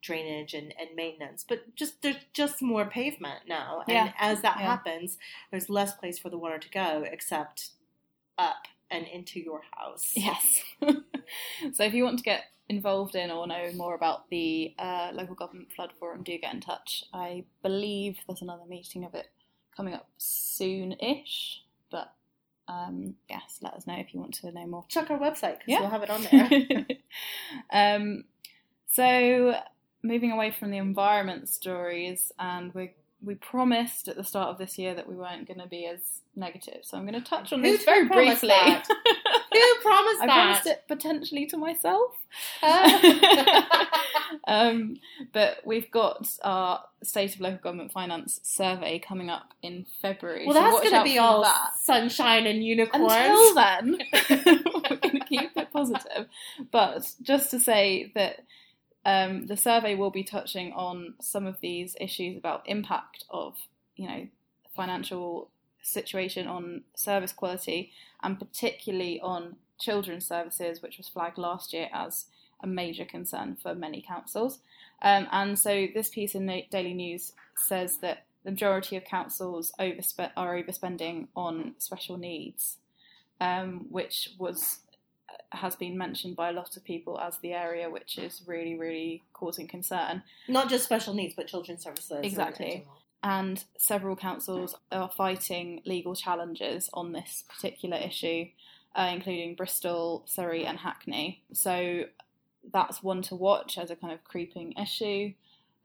drainage 0.01 0.53
and, 0.53 0.73
and 0.79 0.95
maintenance, 0.95 1.45
but 1.47 1.75
just 1.75 2.01
there's 2.01 2.15
just 2.33 2.61
more 2.61 2.85
pavement 2.85 3.41
now. 3.47 3.81
And 3.87 3.93
Yeah. 3.93 4.13
as 4.17 4.41
that 4.41 4.57
Yeah. 4.59 4.65
happens, 4.65 5.17
there's 5.51 5.69
less 5.69 5.93
place 5.93 6.17
for 6.19 6.29
the 6.29 6.37
water 6.37 6.57
to 6.59 6.69
go 6.69 7.03
except 7.09 7.69
up 8.37 8.67
and 8.89 9.07
into 9.07 9.39
your 9.39 9.61
house. 9.77 10.11
Yes. 10.15 10.61
so 11.73 11.83
if 11.83 11.93
you 11.93 12.03
want 12.03 12.17
to 12.17 12.23
get 12.23 12.45
involved 12.67 13.15
in 13.15 13.29
or 13.31 13.45
know 13.47 13.71
more 13.75 13.95
about 13.95 14.29
the 14.29 14.73
uh, 14.79 15.11
local 15.13 15.35
government 15.35 15.71
flood 15.73 15.91
forum, 15.99 16.23
do 16.23 16.37
get 16.37 16.53
in 16.53 16.61
touch. 16.61 17.03
I 17.13 17.43
believe 17.61 18.17
there's 18.27 18.41
another 18.41 18.65
meeting 18.67 19.03
of 19.05 19.13
it 19.13 19.27
coming 19.75 19.93
up 19.93 20.09
soon-ish, 20.17 21.63
but 21.89 22.13
um, 22.67 23.15
yes, 23.29 23.59
let 23.61 23.73
us 23.73 23.85
know 23.87 23.95
if 23.97 24.13
you 24.13 24.19
want 24.19 24.33
to 24.35 24.51
know 24.51 24.65
more. 24.65 24.85
Check 24.87 25.11
our 25.11 25.17
website 25.19 25.59
because 25.59 25.67
Yeah. 25.67 25.79
we'll 25.81 25.89
have 25.89 26.03
it 26.03 26.09
on 26.09 26.23
there. 26.31 26.85
um, 27.71 28.23
so 28.87 29.55
moving 30.03 30.31
away 30.31 30.51
from 30.51 30.71
the 30.71 30.77
environment 30.77 31.49
stories, 31.49 32.31
and 32.39 32.73
we 32.73 32.91
we 33.23 33.35
promised 33.35 34.07
at 34.07 34.15
the 34.15 34.23
start 34.23 34.49
of 34.49 34.57
this 34.57 34.77
year 34.77 34.95
that 34.95 35.07
we 35.07 35.15
weren't 35.15 35.47
going 35.47 35.59
to 35.59 35.67
be 35.67 35.85
as 35.85 36.21
negative. 36.35 36.79
So 36.81 36.97
I'm 36.97 37.05
going 37.05 37.21
to 37.21 37.27
touch 37.27 37.53
on 37.53 37.63
Who 37.63 37.71
this 37.71 37.83
very 37.83 38.07
briefly. 38.07 38.49
that? 38.49 38.87
Who 39.53 39.75
promised 39.81 40.21
I 40.21 40.25
that? 40.25 40.33
promised 40.33 40.65
it 40.67 40.83
potentially 40.87 41.45
to 41.47 41.57
myself. 41.57 42.15
um, 44.47 44.97
but 45.33 45.57
we've 45.65 45.91
got 45.91 46.29
our 46.43 46.83
state 47.03 47.35
of 47.35 47.41
local 47.41 47.59
government 47.59 47.91
finance 47.91 48.39
survey 48.43 48.97
coming 48.97 49.29
up 49.29 49.53
in 49.61 49.85
February. 50.01 50.47
well, 50.47 50.55
that's 50.55 50.89
going 50.89 50.95
to 50.95 51.03
be 51.03 51.19
all 51.19 51.43
that. 51.43 51.71
sunshine 51.83 52.47
and 52.47 52.63
unicorns. 52.63 53.11
Until 53.11 53.55
then, 53.55 53.99
we're 54.89 54.97
going 54.97 55.19
to 55.19 55.25
keep 55.27 55.51
it 55.55 55.71
positive. 55.71 56.27
But 56.71 57.11
just 57.21 57.51
to 57.51 57.59
say 57.59 58.11
that 58.15 58.45
Um, 59.05 59.47
the 59.47 59.57
survey 59.57 59.95
will 59.95 60.11
be 60.11 60.23
touching 60.23 60.73
on 60.73 61.15
some 61.21 61.47
of 61.47 61.59
these 61.59 61.95
issues 61.99 62.37
about 62.37 62.63
impact 62.67 63.25
of, 63.29 63.55
you 63.95 64.07
know, 64.07 64.27
financial 64.75 65.49
situation 65.81 66.47
on 66.47 66.83
service 66.95 67.33
quality 67.33 67.91
and 68.21 68.37
particularly 68.37 69.19
on 69.21 69.55
children's 69.79 70.27
services, 70.27 70.81
which 70.81 70.97
was 70.97 71.09
flagged 71.09 71.37
last 71.37 71.73
year 71.73 71.89
as 71.91 72.25
a 72.63 72.67
major 72.67 73.05
concern 73.05 73.57
for 73.61 73.73
many 73.73 74.01
councils. 74.07 74.59
Um, 75.01 75.27
and 75.31 75.57
so 75.57 75.87
this 75.93 76.09
piece 76.09 76.35
in 76.35 76.45
the 76.45 76.65
Daily 76.69 76.93
News 76.93 77.33
says 77.55 77.97
that 77.97 78.25
the 78.43 78.51
majority 78.51 78.95
of 78.95 79.03
councils 79.03 79.71
overspe- 79.79 80.31
are 80.37 80.55
overspending 80.55 81.27
on 81.35 81.73
special 81.79 82.17
needs, 82.17 82.77
um, 83.39 83.87
which 83.89 84.29
was 84.37 84.79
has 85.51 85.75
been 85.75 85.97
mentioned 85.97 86.35
by 86.35 86.49
a 86.49 86.53
lot 86.53 86.77
of 86.77 86.83
people 86.83 87.19
as 87.19 87.37
the 87.39 87.53
area 87.53 87.89
which 87.89 88.17
is 88.17 88.41
really, 88.45 88.75
really 88.77 89.23
causing 89.33 89.67
concern. 89.67 90.23
Not 90.47 90.69
just 90.69 90.85
special 90.85 91.13
needs, 91.13 91.33
but 91.35 91.47
children's 91.47 91.83
services. 91.83 92.19
Exactly. 92.23 92.85
And 93.23 93.63
several 93.77 94.15
councils 94.15 94.75
are 94.91 95.09
fighting 95.09 95.81
legal 95.85 96.15
challenges 96.15 96.89
on 96.93 97.11
this 97.11 97.43
particular 97.47 97.97
issue, 97.97 98.45
uh, 98.95 99.11
including 99.13 99.55
Bristol, 99.55 100.23
Surrey, 100.25 100.65
and 100.65 100.79
Hackney. 100.79 101.43
So 101.53 102.05
that's 102.73 103.03
one 103.03 103.21
to 103.23 103.35
watch 103.35 103.77
as 103.77 103.91
a 103.91 103.95
kind 103.95 104.13
of 104.13 104.23
creeping 104.23 104.73
issue. 104.73 105.33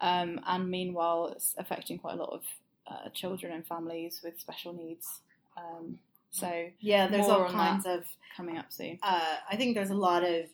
Um, 0.01 0.41
and 0.47 0.71
meanwhile, 0.71 1.29
it's 1.29 1.55
affecting 1.59 1.99
quite 1.99 2.15
a 2.15 2.19
lot 2.19 2.31
of 2.31 2.43
uh, 2.87 3.09
children 3.11 3.53
and 3.53 3.67
families 3.67 4.21
with 4.23 4.39
special 4.41 4.73
needs. 4.73 5.21
Um, 5.57 5.99
so 6.37 6.67
yeah, 6.81 7.09
there's 7.09 7.27
all 7.29 7.49
kinds 7.49 7.87
of. 7.87 8.05
coming 8.37 8.59
up 8.59 8.71
soon. 8.71 8.99
Uh, 9.03 9.37
I 9.51 9.57
think 9.57 9.75
there's 9.75 9.91
a 9.91 9.95
lot 9.95 10.23
of, 10.23 10.45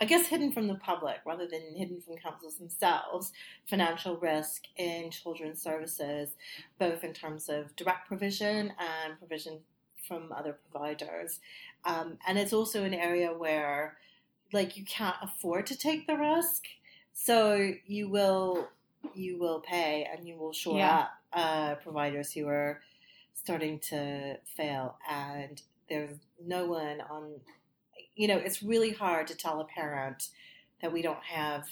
I 0.00 0.04
guess, 0.04 0.26
hidden 0.26 0.52
from 0.52 0.68
the 0.68 0.76
public 0.76 1.16
rather 1.26 1.46
than 1.46 1.74
hidden 1.76 2.00
from 2.00 2.16
councils 2.16 2.56
themselves, 2.56 3.32
financial 3.66 4.16
risk 4.16 4.62
in 4.76 5.10
children's 5.10 5.60
services, 5.60 6.30
both 6.78 7.02
in 7.04 7.12
terms 7.12 7.48
of 7.48 7.74
direct 7.76 8.06
provision 8.08 8.72
and 8.78 9.18
provision 9.18 9.60
from 10.06 10.32
other 10.32 10.56
providers. 10.70 11.40
Um, 11.84 12.18
and 12.26 12.38
it's 12.38 12.52
also 12.52 12.84
an 12.84 12.94
area 12.94 13.32
where, 13.32 13.96
like, 14.52 14.76
you 14.76 14.84
can't 14.84 15.16
afford 15.22 15.66
to 15.66 15.76
take 15.76 16.06
the 16.06 16.16
risk, 16.16 16.62
so 17.12 17.72
you 17.86 18.08
will 18.08 18.68
you 19.14 19.36
will 19.36 19.58
pay 19.60 20.08
and 20.12 20.28
you 20.28 20.36
will 20.36 20.52
shore 20.52 20.78
Yeah. 20.78 20.98
up 21.00 21.10
uh, 21.32 21.74
providers 21.76 22.32
who 22.32 22.46
are 22.46 22.80
starting 23.34 23.78
to 23.90 24.36
fail, 24.56 24.96
and 25.10 25.60
there's 25.88 26.16
no 26.44 26.66
one 26.66 27.00
on. 27.00 27.40
You 28.14 28.28
know, 28.28 28.36
it's 28.36 28.62
really 28.62 28.90
hard 28.90 29.26
to 29.28 29.34
tell 29.34 29.60
a 29.60 29.64
parent 29.64 30.28
that 30.82 30.92
we 30.92 31.00
don't 31.00 31.22
have, 31.22 31.64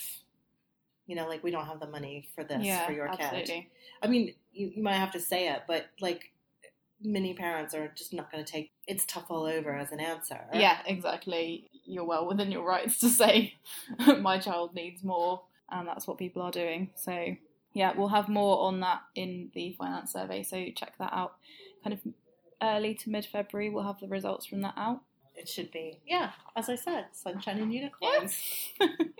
you 1.06 1.14
know, 1.14 1.28
like 1.28 1.42
we 1.42 1.50
don't 1.50 1.66
have 1.66 1.80
the 1.80 1.86
money 1.86 2.28
for 2.34 2.44
this 2.44 2.62
yeah, 2.62 2.86
for 2.86 2.92
your 2.92 3.08
kid. 3.08 3.50
I 4.02 4.06
mean, 4.06 4.34
you, 4.52 4.72
you 4.74 4.82
might 4.82 4.94
have 4.94 5.12
to 5.12 5.20
say 5.20 5.48
it, 5.48 5.62
but 5.66 5.86
like 6.00 6.32
many 7.02 7.34
parents 7.34 7.74
are 7.74 7.88
just 7.96 8.12
not 8.12 8.30
going 8.30 8.44
to 8.44 8.50
take 8.50 8.72
it's 8.86 9.04
tough 9.04 9.26
all 9.28 9.44
over 9.44 9.74
as 9.74 9.92
an 9.92 10.00
answer. 10.00 10.40
Yeah, 10.52 10.78
exactly. 10.86 11.70
You're 11.84 12.04
well 12.04 12.26
within 12.26 12.50
your 12.50 12.66
rights 12.66 12.98
to 12.98 13.08
say 13.08 13.54
my 14.20 14.38
child 14.38 14.74
needs 14.74 15.02
more, 15.02 15.42
and 15.70 15.86
that's 15.86 16.06
what 16.06 16.18
people 16.18 16.42
are 16.42 16.50
doing. 16.50 16.90
So, 16.96 17.36
yeah, 17.72 17.92
we'll 17.96 18.08
have 18.08 18.28
more 18.28 18.62
on 18.62 18.80
that 18.80 19.00
in 19.14 19.50
the 19.54 19.74
finance 19.78 20.12
survey. 20.12 20.42
So, 20.42 20.64
check 20.74 20.94
that 20.98 21.12
out. 21.12 21.36
Kind 21.84 21.94
of 21.94 22.12
early 22.62 22.94
to 22.94 23.10
mid 23.10 23.26
February, 23.26 23.70
we'll 23.70 23.84
have 23.84 24.00
the 24.00 24.08
results 24.08 24.46
from 24.46 24.62
that 24.62 24.74
out. 24.76 25.00
It 25.36 25.48
should 25.48 25.70
be. 25.70 26.00
Yeah, 26.06 26.30
as 26.56 26.68
I 26.68 26.74
said, 26.74 27.06
sunshine 27.12 27.60
and 27.60 27.72
unicorns. 27.72 28.38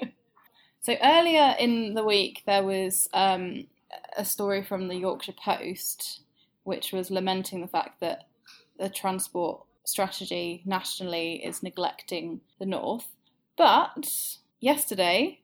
so, 0.80 0.96
earlier 1.02 1.54
in 1.58 1.94
the 1.94 2.04
week, 2.04 2.42
there 2.46 2.64
was 2.64 3.08
um, 3.14 3.66
a 4.16 4.24
story 4.24 4.62
from 4.62 4.88
the 4.88 4.96
Yorkshire 4.96 5.34
Post 5.42 6.20
which 6.64 6.92
was 6.92 7.10
lamenting 7.10 7.60
the 7.60 7.66
fact 7.66 8.00
that 8.00 8.28
the 8.78 8.88
transport 8.88 9.62
strategy 9.84 10.62
nationally 10.64 11.44
is 11.44 11.62
neglecting 11.62 12.40
the 12.58 12.66
north. 12.66 13.08
But 13.56 14.08
yesterday, 14.60 15.40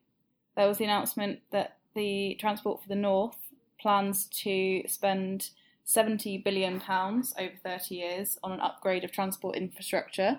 there 0.56 0.68
was 0.68 0.78
the 0.78 0.84
announcement 0.84 1.40
that 1.50 1.75
the 1.96 2.36
Transport 2.38 2.80
for 2.80 2.88
the 2.88 2.94
North 2.94 3.38
plans 3.80 4.26
to 4.26 4.86
spend 4.86 5.50
£70 5.86 6.44
billion 6.44 6.76
over 6.76 7.52
30 7.64 7.94
years 7.94 8.38
on 8.42 8.52
an 8.52 8.60
upgrade 8.60 9.04
of 9.04 9.12
transport 9.12 9.56
infrastructure, 9.56 10.38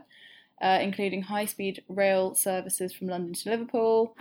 uh, 0.61 0.79
including 0.81 1.23
high 1.23 1.45
speed 1.45 1.83
rail 1.89 2.35
services 2.35 2.93
from 2.93 3.07
London 3.07 3.33
to 3.33 3.49
Liverpool, 3.49 4.15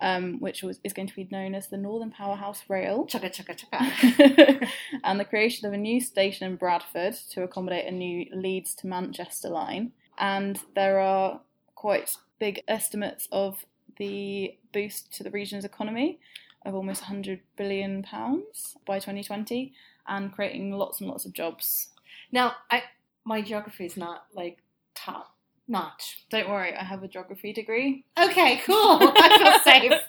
um, 0.00 0.38
which 0.38 0.62
was, 0.62 0.78
is 0.84 0.92
going 0.92 1.08
to 1.08 1.16
be 1.16 1.28
known 1.30 1.54
as 1.54 1.68
the 1.68 1.76
Northern 1.76 2.10
Powerhouse 2.10 2.62
Rail 2.68 3.06
Chugga 3.06 3.34
chugga 3.34 3.58
chugga. 3.58 4.68
and 5.04 5.18
the 5.18 5.24
creation 5.24 5.66
of 5.66 5.72
a 5.72 5.78
new 5.78 6.00
station 6.00 6.46
in 6.46 6.56
Bradford 6.56 7.14
to 7.30 7.42
accommodate 7.42 7.86
a 7.86 7.90
new 7.90 8.26
Leeds 8.32 8.74
to 8.76 8.86
Manchester 8.86 9.48
line. 9.48 9.92
And 10.16 10.60
there 10.74 11.00
are 11.00 11.40
quite 11.74 12.16
big 12.38 12.62
estimates 12.68 13.28
of 13.32 13.64
the 13.96 14.56
boost 14.72 15.12
to 15.14 15.24
the 15.24 15.30
region's 15.30 15.64
economy 15.64 16.20
of 16.64 16.74
almost 16.74 17.02
100 17.02 17.40
billion 17.56 18.02
pounds 18.02 18.76
by 18.86 18.98
2020 18.98 19.72
and 20.06 20.32
creating 20.32 20.72
lots 20.72 21.00
and 21.00 21.08
lots 21.08 21.24
of 21.24 21.32
jobs. 21.32 21.88
Now, 22.32 22.54
I 22.70 22.82
my 23.24 23.42
geography 23.42 23.84
is 23.86 23.96
not 23.96 24.24
like 24.34 24.58
top 24.94 25.34
notch. 25.66 26.24
Don't 26.30 26.48
worry, 26.48 26.74
I 26.74 26.82
have 26.84 27.02
a 27.02 27.08
geography 27.08 27.52
degree. 27.52 28.04
Okay, 28.18 28.60
cool. 28.64 28.76
I 29.00 29.38
feel 29.38 29.72
safe. 29.72 30.00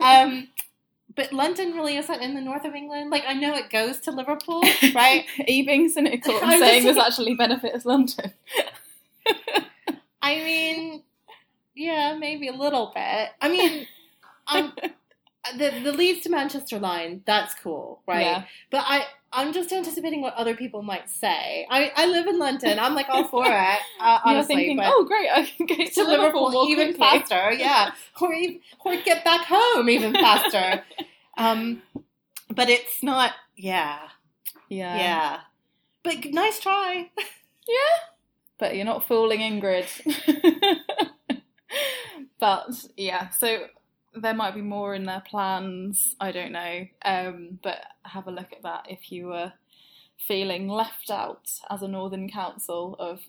Um, 0.00 0.48
but 1.16 1.32
London 1.32 1.72
really 1.74 1.96
isn't 1.96 2.22
in 2.22 2.34
the 2.34 2.40
north 2.40 2.64
of 2.64 2.74
England. 2.74 3.10
Like 3.10 3.24
I 3.26 3.34
know 3.34 3.54
it 3.56 3.68
goes 3.70 3.98
to 4.00 4.10
Liverpool, 4.12 4.62
right? 4.94 5.24
Are 5.40 5.52
you 5.52 5.66
being 5.66 5.88
cynical 5.88 6.36
and 6.36 6.44
I'm 6.52 6.60
saying 6.60 6.84
just- 6.84 6.96
this 6.96 7.04
actually 7.04 7.34
benefits 7.34 7.84
London? 7.84 8.32
I 10.22 10.36
mean, 10.36 11.02
yeah, 11.74 12.16
maybe 12.18 12.48
a 12.48 12.52
little 12.52 12.92
bit. 12.94 13.30
I 13.40 13.48
mean, 13.48 13.86
um, 14.48 14.72
the 15.56 15.70
the 15.82 15.92
Leeds 15.92 16.20
to 16.22 16.30
Manchester 16.30 16.78
line, 16.78 17.22
that's 17.26 17.54
cool, 17.54 18.02
right? 18.06 18.20
Yeah. 18.20 18.44
But 18.70 18.84
I 18.86 19.04
I'm 19.32 19.52
just 19.52 19.72
anticipating 19.72 20.20
what 20.22 20.34
other 20.34 20.54
people 20.56 20.82
might 20.82 21.08
say. 21.08 21.66
I 21.70 21.92
I 21.96 22.06
live 22.06 22.26
in 22.26 22.38
London. 22.38 22.78
I'm 22.78 22.94
like 22.94 23.08
all 23.08 23.24
for 23.24 23.44
it. 23.46 23.78
Uh, 24.00 24.18
honestly, 24.24 24.54
thinking, 24.56 24.80
oh 24.82 25.04
great, 25.04 25.28
I 25.30 25.44
can 25.44 25.66
get 25.66 25.92
to 25.94 26.04
Liverpool, 26.04 26.50
more 26.50 26.66
even 26.68 26.94
quickly. 26.94 27.20
faster, 27.20 27.52
yeah, 27.52 27.92
or 28.20 28.32
even, 28.32 28.60
or 28.84 28.96
get 29.02 29.24
back 29.24 29.42
home 29.46 29.90
even 29.90 30.14
faster. 30.14 30.82
um, 31.36 31.82
but 32.50 32.70
it's 32.70 33.02
not. 33.02 33.32
Yeah, 33.56 33.98
Yeah. 34.70 34.96
yeah. 34.96 35.40
But 36.02 36.24
nice 36.32 36.58
try. 36.60 37.10
Yeah. 37.68 37.96
But 38.58 38.74
you're 38.74 38.86
not 38.86 39.06
fooling 39.06 39.40
Ingrid. 39.40 39.86
but 42.38 42.68
yeah, 42.96 43.28
so 43.30 43.66
there 44.14 44.34
might 44.34 44.54
be 44.54 44.62
more 44.62 44.94
in 44.94 45.04
their 45.04 45.22
plans. 45.26 46.16
I 46.20 46.32
don't 46.32 46.52
know. 46.52 46.86
Um, 47.04 47.58
but 47.62 47.78
have 48.04 48.26
a 48.26 48.30
look 48.32 48.52
at 48.52 48.62
that 48.62 48.86
if 48.88 49.12
you 49.12 49.26
were 49.28 49.52
feeling 50.18 50.68
left 50.68 51.10
out 51.10 51.50
as 51.70 51.82
a 51.82 51.88
Northern 51.88 52.28
Council 52.28 52.96
of 52.98 53.20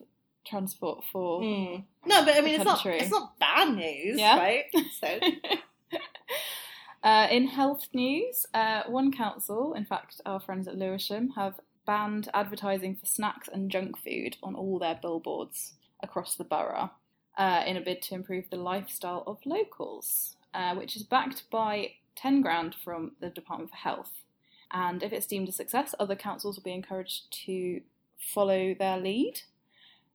transport 0.46 1.04
for. 1.12 1.42
Mm. 1.42 1.84
No, 2.06 2.26
but 2.26 2.36
I 2.36 2.42
mean, 2.42 2.56
it's 2.56 2.66
not. 2.66 2.86
It's 2.86 3.12
not 3.12 3.38
bad 3.40 3.76
news, 3.76 4.20
Yeah. 4.20 4.38
right? 4.38 4.66
So. 5.00 5.20
Uh, 7.04 7.28
in 7.32 7.48
health 7.48 7.88
news, 7.94 8.46
uh, 8.54 8.84
one 8.88 9.12
council, 9.12 9.74
in 9.74 9.86
fact, 9.86 10.22
our 10.24 10.40
friends 10.40 10.68
at 10.68 10.78
Lewisham, 10.78 11.30
have 11.32 11.60
banned 11.86 12.30
advertising 12.34 12.96
for 12.96 13.08
snacks 13.08 13.50
and 13.52 13.72
junk 13.72 13.98
food 13.98 14.38
on 14.44 14.54
all 14.54 14.78
their 14.78 15.00
billboards 15.02 15.74
across 16.04 16.36
the 16.36 16.44
borough 16.44 16.92
uh, 17.38 17.64
in 17.66 17.76
a 17.76 17.82
bid 17.82 18.04
to 18.04 18.14
improve 18.14 18.46
the 18.52 18.56
lifestyle 18.58 19.24
of 19.26 19.40
locals, 19.46 20.36
uh, 20.54 20.76
which 20.76 20.96
is 20.96 21.04
backed 21.04 21.50
by 21.50 21.92
10 22.16 22.42
grand 22.42 22.76
from 22.76 23.14
the 23.20 23.30
Department 23.30 23.70
for 23.72 23.78
Health. 23.78 24.12
And 24.72 25.04
if 25.04 25.12
it's 25.12 25.26
deemed 25.26 25.50
a 25.50 25.52
success, 25.52 25.94
other 26.00 26.16
councils 26.16 26.56
will 26.58 26.64
be 26.64 26.74
encouraged 26.74 27.32
to 27.46 27.82
follow 28.20 28.74
their 28.74 28.98
lead. 28.98 29.42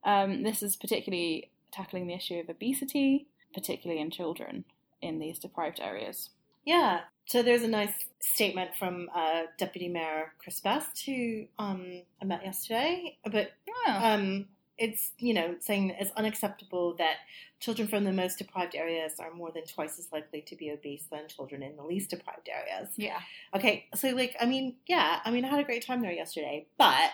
Um, 0.05 0.43
this 0.43 0.63
is 0.63 0.77
particularly 0.77 1.51
tackling 1.73 2.07
the 2.07 2.15
issue 2.15 2.37
of 2.37 2.49
obesity, 2.49 3.27
particularly 3.53 4.01
in 4.01 4.11
children 4.11 4.65
in 5.03 5.19
these 5.19 5.39
deprived 5.39 5.81
areas. 5.81 6.31
Yeah. 6.65 7.01
So 7.27 7.43
there's 7.43 7.63
a 7.63 7.69
nice 7.69 8.07
statement 8.21 8.71
from 8.79 9.09
uh, 9.15 9.43
Deputy 9.59 9.89
Mayor 9.89 10.33
Chris 10.39 10.61
Best, 10.61 11.05
who 11.05 11.47
um, 11.59 12.03
I 12.23 12.25
met 12.25 12.45
yesterday. 12.45 13.19
But 13.25 13.53
Yeah. 13.87 14.13
um, 14.15 14.47
it's 14.79 15.13
you 15.19 15.33
know 15.33 15.55
saying 15.61 15.95
it's 15.99 16.11
unacceptable 16.17 16.95
that 16.97 17.17
children 17.61 17.89
from 17.89 18.05
the 18.05 18.13
most 18.13 18.39
deprived 18.39 18.75
areas 18.75 19.15
are 19.19 19.33
more 19.33 19.51
than 19.51 19.65
twice 19.65 19.99
as 19.99 20.13
likely 20.13 20.43
to 20.43 20.55
be 20.57 20.71
obese 20.71 21.05
than 21.11 21.27
children 21.29 21.63
in 21.63 21.77
the 21.77 21.83
least 21.83 22.11
deprived 22.11 22.49
areas. 22.49 22.91
yeah. 22.97 23.21
Okay, 23.55 23.87
so 23.95 24.09
like 24.11 24.37
I 24.41 24.47
mean, 24.47 24.77
yeah, 24.87 25.21
I 25.25 25.31
mean 25.31 25.45
I 25.45 25.49
had 25.49 25.61
a 25.61 25.65
great 25.65 25.85
time 25.85 26.03
there 26.03 26.13
yesterday, 26.13 26.67
but 26.79 27.11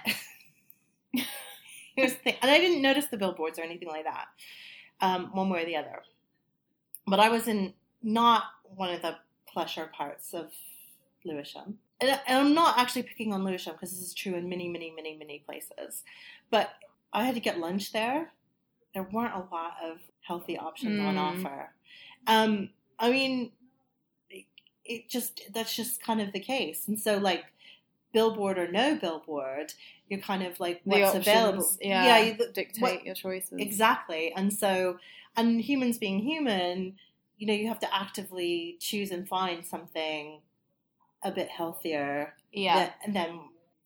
here's 1.96 2.12
the 2.12 2.18
thing, 2.18 2.36
and 2.42 2.50
I 2.50 2.58
didn't 2.58 2.82
notice 2.82 3.06
the 3.06 3.16
billboards 3.16 3.58
or 3.58 3.62
anything 3.62 3.88
like 3.88 4.04
that, 4.04 4.26
um, 5.00 5.30
one 5.32 5.48
way 5.48 5.62
or 5.62 5.66
the 5.66 5.76
other. 5.76 6.02
But 7.06 7.20
I 7.20 7.28
was 7.28 7.48
in 7.48 7.74
not 8.02 8.44
one 8.62 8.92
of 8.92 9.02
the 9.02 9.16
pleasure 9.46 9.90
parts 9.92 10.34
of 10.34 10.50
Lewisham. 11.24 11.78
And, 12.00 12.10
and 12.26 12.38
I'm 12.38 12.54
not 12.54 12.78
actually 12.78 13.04
picking 13.04 13.32
on 13.32 13.44
Lewisham 13.44 13.74
because 13.74 13.90
this 13.90 14.00
is 14.00 14.14
true 14.14 14.34
in 14.34 14.48
many, 14.48 14.68
many, 14.68 14.90
many, 14.90 15.16
many 15.16 15.40
places. 15.46 16.02
But 16.50 16.70
I 17.12 17.24
had 17.24 17.34
to 17.34 17.40
get 17.40 17.58
lunch 17.58 17.92
there. 17.92 18.32
There 18.94 19.02
weren't 19.04 19.34
a 19.34 19.46
lot 19.54 19.74
of 19.82 19.98
healthy 20.20 20.56
options 20.58 21.00
on 21.00 21.16
Mm. 21.16 21.18
offer. 21.44 21.70
Um, 22.26 22.70
I 22.98 23.10
mean, 23.10 23.52
it, 24.30 24.44
it 24.84 25.08
just 25.08 25.42
that's 25.52 25.74
just 25.74 26.02
kind 26.02 26.20
of 26.20 26.32
the 26.32 26.40
case. 26.40 26.88
And 26.88 26.98
so, 26.98 27.18
like, 27.18 27.44
billboard 28.12 28.58
or 28.58 28.70
no 28.70 28.94
billboard, 28.96 29.72
you're 30.08 30.20
kind 30.20 30.42
of 30.42 30.60
like 30.60 30.80
what's 30.84 31.02
options, 31.08 31.26
available. 31.26 31.68
Yeah, 31.80 32.18
you- 32.18 32.52
dictate 32.52 32.80
what- 32.82 33.04
your 33.04 33.14
choices. 33.14 33.58
Exactly. 33.58 34.32
And 34.34 34.52
so, 34.52 34.98
and 35.36 35.60
humans 35.60 35.98
being 35.98 36.18
human, 36.20 36.98
you 37.38 37.46
know, 37.46 37.54
you 37.54 37.66
have 37.68 37.80
to 37.80 37.94
actively 37.94 38.76
choose 38.80 39.10
and 39.10 39.26
find 39.26 39.64
something 39.64 40.40
a 41.22 41.30
bit 41.32 41.48
healthier. 41.48 42.34
Yeah, 42.52 42.92
and 43.04 43.16
then, 43.16 43.40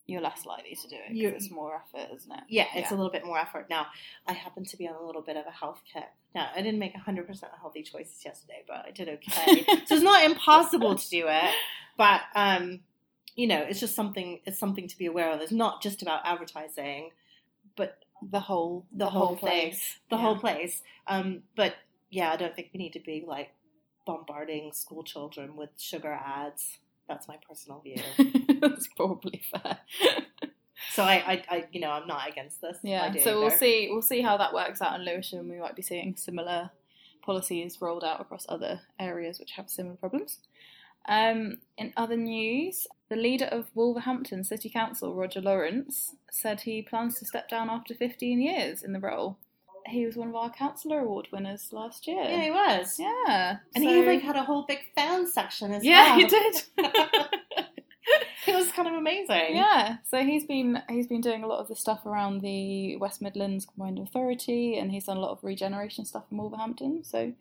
you're 0.07 0.21
less 0.21 0.47
likely 0.47 0.75
to 0.77 0.89
do 0.89 0.97
it 0.97 1.13
because 1.13 1.43
it's 1.45 1.51
more 1.53 1.75
effort, 1.75 2.15
isn't 2.15 2.31
it? 2.33 2.41
yeah, 2.49 2.67
it's 2.75 2.91
a 2.93 2.95
little 2.95 3.11
bit 3.11 3.25
more 3.25 3.39
effort. 3.39 3.67
Now, 3.69 3.87
I 4.27 4.33
happen 4.35 4.65
to 4.65 4.77
be 4.77 4.87
on 4.87 4.95
a 4.95 5.05
little 5.05 5.23
bit 5.23 5.37
of 5.37 5.47
a 5.47 5.51
health 5.51 5.83
kick. 5.93 6.05
Now, 6.35 6.49
I 6.55 6.63
didn't 6.63 6.79
make 6.79 6.95
100% 6.95 7.27
healthy 7.61 7.83
choices 7.83 8.25
yesterday, 8.25 8.63
but 8.69 8.85
I 8.87 8.91
did 8.93 9.09
okay. 9.09 9.65
so 9.87 9.95
it's 9.97 10.03
not 10.05 10.25
impossible 10.25 10.95
to 10.95 11.09
do 11.09 11.27
it, 11.29 11.51
but, 11.97 12.21
um, 12.37 12.81
you 13.35 13.47
know, 13.49 13.59
it's 13.61 13.81
just 13.81 13.95
something, 13.97 14.41
it's 14.47 14.59
something 14.59 14.87
to 14.87 14.97
be 14.97 15.07
aware 15.07 15.31
of. 15.33 15.41
It's 15.41 15.51
not 15.53 15.83
just 15.83 16.03
about 16.03 16.21
advertising, 16.25 17.11
but 17.77 17.99
The 18.31 18.41
whole, 18.41 18.87
The 18.93 18.99
the, 19.07 19.11
whole 19.11 19.27
whole 19.27 19.37
thing. 19.37 19.41
place, 19.71 19.97
the 20.09 20.17
Yeah. 20.17 20.23
whole 20.23 20.37
place. 20.39 20.83
Um, 21.07 21.43
but 21.57 21.75
yeah, 22.11 22.33
I 22.33 22.37
don't 22.37 22.55
think 22.55 22.71
we 22.73 22.79
need 22.79 22.93
to 22.95 23.01
be 23.01 23.25
like 23.27 23.51
bombarding 24.07 24.73
school 24.73 25.03
children 25.03 25.57
with 25.57 25.71
sugar 25.77 26.13
ads. 26.13 26.79
That's 27.09 27.29
my 27.29 27.37
personal 27.49 27.81
view. 27.81 28.03
That's 28.61 28.89
probably 28.97 29.43
fair. 29.51 29.79
so 30.93 31.03
I, 31.03 31.15
I, 31.15 31.45
I, 31.49 31.65
you 31.73 31.81
know, 31.81 31.91
I'm 31.91 32.07
not 32.07 32.29
against 32.29 32.61
this. 32.61 32.79
yeah, 32.83 33.15
so 33.23 33.41
we'll 33.41 33.51
see. 33.51 33.89
We'll 33.91 34.03
see 34.03 34.23
how 34.23 34.37
that 34.37 34.53
works 34.53 34.83
out 34.83 34.99
in 34.99 35.05
Lewisham. 35.07 35.49
We 35.49 35.59
might 35.59 35.77
be 35.77 35.83
seeing 35.83 36.17
similar 36.17 36.71
policies 37.23 37.79
rolled 37.81 38.05
out 38.05 38.21
across 38.21 38.47
other 38.49 38.81
areas 38.99 39.39
which 39.39 39.53
have 39.53 39.69
similar 39.69 39.97
problems. 39.97 40.39
Um, 41.09 41.59
in 41.79 41.93
other 41.97 42.17
news, 42.17 42.87
the 43.09 43.17
leader 43.17 43.45
of 43.45 43.71
Wolverhampton 43.75 44.43
City 44.43 44.69
Council, 44.69 45.15
Roger 45.15 45.41
Lawrence, 45.41 46.15
said 46.31 46.63
he 46.63 46.83
plans 46.83 47.19
to 47.19 47.27
step 47.27 47.49
down 47.49 47.71
after 47.71 47.95
15 47.95 48.41
years 48.41 48.83
in 48.83 48.93
the 48.93 49.01
role. 49.01 49.39
He 49.89 50.07
was 50.07 50.17
one 50.17 50.29
of 50.29 50.35
our 50.35 50.51
Councillor 50.51 51.01
Award 51.01 51.29
winners 51.33 51.73
last 51.73 52.07
year. 52.07 52.23
Yeah, 52.23 52.43
he 52.43 52.51
was. 52.51 52.99
Yeah, 52.99 53.59
And 53.75 53.85
so- 53.85 53.91
he 53.91 54.03
like 54.05 54.23
had 54.23 54.37
a 54.37 54.45
whole 54.45 54.65
big 54.67 54.81
fan 54.95 55.27
section 55.27 55.73
as 55.73 55.85
yeah, 55.85 56.17
well. 56.17 56.21
Yeah, 56.21 56.25
he 56.25 56.29
did. 56.29 56.63
it 58.47 58.55
was 58.55 58.71
kind 58.73 58.89
of 58.89 58.95
amazing. 58.95 59.57
Yeah, 59.57 59.97
so 60.05 60.23
he's 60.23 60.45
been 60.45 60.83
he's 60.89 61.07
been 61.07 61.21
doing 61.21 61.43
a 61.43 61.47
lot 61.47 61.61
of 61.61 61.69
the 61.69 61.77
stuff 61.77 62.07
around 62.07 62.41
the 62.43 62.97
West 62.97 63.21
Midlands 63.21 63.67
Combined 63.67 63.99
Authority, 63.99 64.79
and 64.79 64.91
he's 64.91 65.05
done 65.05 65.17
a 65.17 65.21
lot 65.21 65.33
of 65.33 65.43
regeneration 65.43 66.05
stuff 66.05 66.25
in 66.31 66.39
Wolverhampton. 66.39 67.05
So 67.05 67.33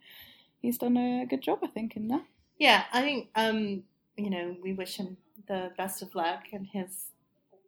he's 0.61 0.77
done 0.77 0.97
a 0.97 1.25
good 1.25 1.41
job, 1.41 1.59
I 1.63 1.67
think, 1.67 1.95
in 1.95 2.07
that. 2.09 2.23
Yeah, 2.57 2.83
I 2.91 3.01
think 3.01 3.29
um, 3.35 3.83
you 4.17 4.29
know, 4.29 4.55
we 4.63 4.73
wish 4.73 4.97
him 4.97 5.17
the 5.47 5.71
best 5.77 6.01
of 6.01 6.15
luck 6.15 6.45
in 6.51 6.65
his 6.65 7.07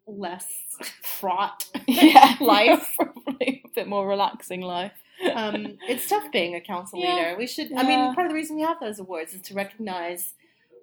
less 0.08 0.48
fraught 1.04 1.66
yeah, 1.88 2.36
life. 2.40 2.96
probably 2.98 3.64
a 3.66 3.70
bit 3.76 3.88
more 3.88 4.08
relaxing 4.08 4.62
life. 4.62 4.94
um, 5.34 5.78
it's 5.88 6.08
tough 6.08 6.32
being 6.32 6.56
a 6.56 6.62
council 6.62 7.00
Yeah. 7.00 7.16
leader. 7.16 7.36
We 7.38 7.48
should. 7.48 7.74
I 7.74 7.84
mean, 7.84 8.14
part 8.14 8.26
of 8.28 8.32
the 8.32 8.36
reason 8.36 8.56
we 8.56 8.62
have 8.62 8.80
those 8.80 9.00
awards 9.00 9.34
is 9.34 9.42
to 9.42 9.54
recognize 9.54 10.34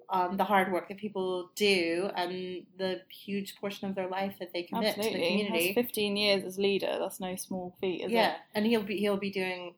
um, 0.09 0.37
the 0.37 0.43
hard 0.43 0.71
work 0.71 0.87
that 0.89 0.97
people 0.97 1.49
do 1.55 2.09
and 2.15 2.63
the 2.77 3.01
huge 3.09 3.55
portion 3.55 3.89
of 3.89 3.95
their 3.95 4.07
life 4.07 4.35
that 4.39 4.53
they 4.53 4.63
commit 4.63 4.93
to 4.95 5.01
the 5.01 5.05
Absolutely, 5.07 5.29
He 5.37 5.43
has 5.43 5.47
community. 5.47 5.73
15 5.73 6.17
years 6.17 6.43
as 6.43 6.57
leader. 6.59 6.97
That's 6.99 7.19
no 7.19 7.35
small 7.35 7.75
feat, 7.81 8.01
is 8.03 8.11
yeah, 8.11 8.33
it? 8.33 8.37
and 8.53 8.65
he'll 8.67 8.83
be 8.83 8.97
he'll 8.97 9.17
be 9.17 9.31
doing 9.31 9.73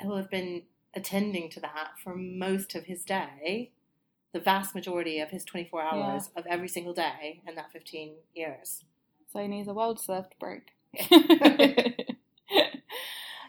he'll 0.00 0.16
have 0.16 0.30
been 0.30 0.62
attending 0.94 1.48
to 1.50 1.60
that 1.60 1.90
for 2.02 2.16
most 2.16 2.74
of 2.74 2.86
his 2.86 3.04
day, 3.04 3.70
the 4.32 4.40
vast 4.40 4.74
majority 4.74 5.20
of 5.20 5.28
his 5.30 5.44
twenty 5.44 5.68
four 5.68 5.82
hours 5.82 6.30
of 6.34 6.44
every 6.48 6.68
single 6.68 6.94
day 6.94 7.40
in 7.46 7.54
that 7.54 7.70
fifteen 7.70 8.14
years. 8.34 8.82
So 9.32 9.40
he 9.40 9.48
needs 9.48 9.68
a 9.68 9.74
well-deserved 9.74 10.34
break. 10.40 10.72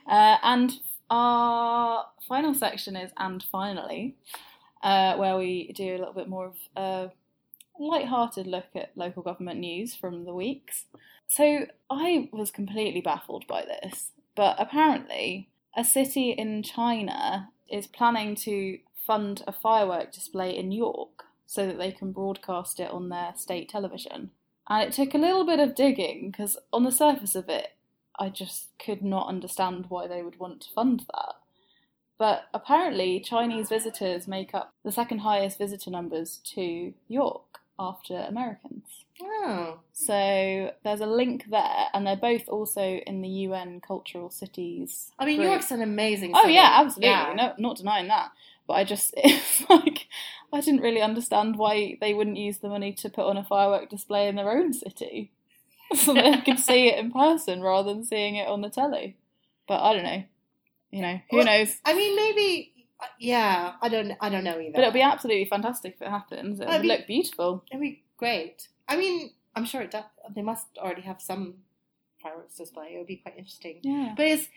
uh, 0.09 0.38
and 0.43 0.71
our 1.09 2.05
final 2.27 2.53
section 2.53 2.95
is 2.95 3.11
and 3.17 3.43
finally, 3.43 4.15
uh, 4.84 5.15
where 5.15 5.38
we 5.38 5.71
do 5.73 5.95
a 5.95 5.99
little 5.99 6.13
bit 6.13 6.30
more 6.30 6.47
of 6.47 6.55
a 6.75 7.11
light-hearted 7.80 8.45
look 8.45 8.67
at 8.75 8.91
local 8.95 9.23
government 9.23 9.59
news 9.59 9.95
from 9.95 10.25
the 10.25 10.34
weeks. 10.34 10.86
So 11.27 11.67
I 11.89 12.30
was 12.32 12.51
completely 12.51 13.01
baffled 13.01 13.47
by 13.47 13.63
this, 13.63 14.11
but 14.36 14.55
apparently 14.59 15.49
a 15.75 15.84
city 15.84 16.32
in 16.32 16.63
China 16.63 17.49
is 17.69 17.88
planning 17.88 18.36
to 18.36 18.80
fund 19.05 19.43
a 19.47 19.51
firework 19.51 20.11
display 20.11 20.55
in 20.55 20.71
York 20.71 21.25
so 21.45 21.65
that 21.65 21.77
they 21.77 21.91
can 21.91 22.11
broadcast 22.11 22.80
it 22.80 22.91
on 22.91 23.09
their 23.09 23.34
state 23.36 23.69
television. 23.69 24.32
And 24.70 24.84
it 24.84 24.93
took 24.93 25.13
a 25.13 25.17
little 25.17 25.45
bit 25.45 25.59
of 25.59 25.76
digging 25.76 26.30
because, 26.32 26.57
on 26.72 26.84
the 26.84 26.91
surface 26.91 27.36
of 27.36 27.49
it, 27.49 27.70
I 28.20 28.30
just 28.30 28.67
could 28.78 29.01
not 29.01 29.28
understand 29.28 29.86
why 29.89 30.07
they 30.07 30.22
would 30.22 30.39
want 30.39 30.61
to 30.61 30.70
fund 30.72 31.05
that. 31.13 31.36
But 32.17 32.43
apparently, 32.53 33.20
Chinese 33.22 33.70
visitors 33.70 34.28
make 34.28 34.53
up 34.53 34.74
the 34.84 34.91
second 34.91 35.20
highest 35.20 35.57
visitor 35.57 35.89
numbers 35.89 36.39
to 36.55 36.93
York 37.07 37.59
after 37.80 38.17
Americans. 38.28 39.05
Oh, 39.22 39.80
So 39.93 40.72
there's 40.84 40.99
a 41.01 41.05
link 41.05 41.45
there, 41.49 41.88
and 41.93 42.05
they're 42.05 42.15
both 42.17 42.47
also 42.49 42.82
in 42.82 43.22
the 43.22 43.30
UN 43.30 43.82
Cultural 43.82 44.30
Cities. 44.30 45.11
I 45.17 45.26
mean, 45.26 45.38
group. 45.38 45.49
York's 45.51 45.72
an 45.72 45.82
amazing. 45.82 46.36
City. 46.36 46.43
Oh 46.45 46.47
yeah, 46.49 46.78
absolutely. 46.82 47.09
Yeah. 47.09 47.34
No, 47.36 47.53
not 47.57 47.78
denying 47.78 48.09
that. 48.09 48.32
But 48.70 48.76
I 48.76 48.84
just 48.84 49.13
it's 49.17 49.67
like 49.67 50.05
I 50.53 50.61
didn't 50.61 50.82
really 50.82 51.01
understand 51.01 51.57
why 51.57 51.97
they 51.99 52.13
wouldn't 52.13 52.38
use 52.38 52.59
the 52.59 52.70
money 52.70 52.93
to 52.93 53.09
put 53.09 53.26
on 53.28 53.36
a 53.36 53.43
firework 53.43 53.89
display 53.89 54.28
in 54.28 54.36
their 54.36 54.51
own 54.51 54.74
city, 54.74 55.32
so 55.95 56.13
they 56.13 56.38
could 56.45 56.59
see 56.70 56.88
it 56.88 56.99
in 56.99 57.11
person 57.11 57.61
rather 57.63 57.91
than 57.91 58.03
seeing 58.05 58.36
it 58.36 58.47
on 58.47 58.61
the 58.61 58.70
telly. 58.70 59.17
But 59.67 59.82
I 59.82 59.93
don't 59.93 60.03
know. 60.03 60.24
You 60.91 61.01
know, 61.01 61.20
who 61.32 61.38
Well, 61.38 61.45
knows? 61.47 61.76
I 61.84 61.93
mean, 61.95 62.15
maybe. 62.15 62.74
Yeah, 63.17 63.74
I 63.82 63.89
don't. 63.89 64.13
I 64.22 64.30
don't 64.30 64.43
know 64.43 64.59
either. 64.59 64.72
But 64.76 64.82
it'll 64.82 64.93
be 64.93 65.01
absolutely 65.01 65.45
fantastic 65.45 65.95
if 65.95 66.01
it 66.03 66.09
happens. 66.09 66.59
It 66.59 66.67
That'd 66.67 66.84
be- 66.84 66.88
look 66.89 67.07
beautiful. 67.07 67.63
It'd 67.72 67.82
be 67.82 68.03
great. 68.17 68.67
I 68.88 68.97
mean, 68.97 69.32
I'm 69.55 69.65
sure 69.65 69.82
it 69.82 69.89
does. 69.89 70.03
They 70.36 70.43
must 70.43 70.67
already 70.78 71.01
have 71.03 71.22
some 71.24 71.55
fireworks 72.22 72.55
display. 72.55 72.89
It 72.93 72.97
would 72.99 73.07
be 73.07 73.15
quite 73.17 73.38
interesting. 73.38 73.80
Yeah. 73.82 74.13
But 74.15 74.28
it's. 74.28 74.47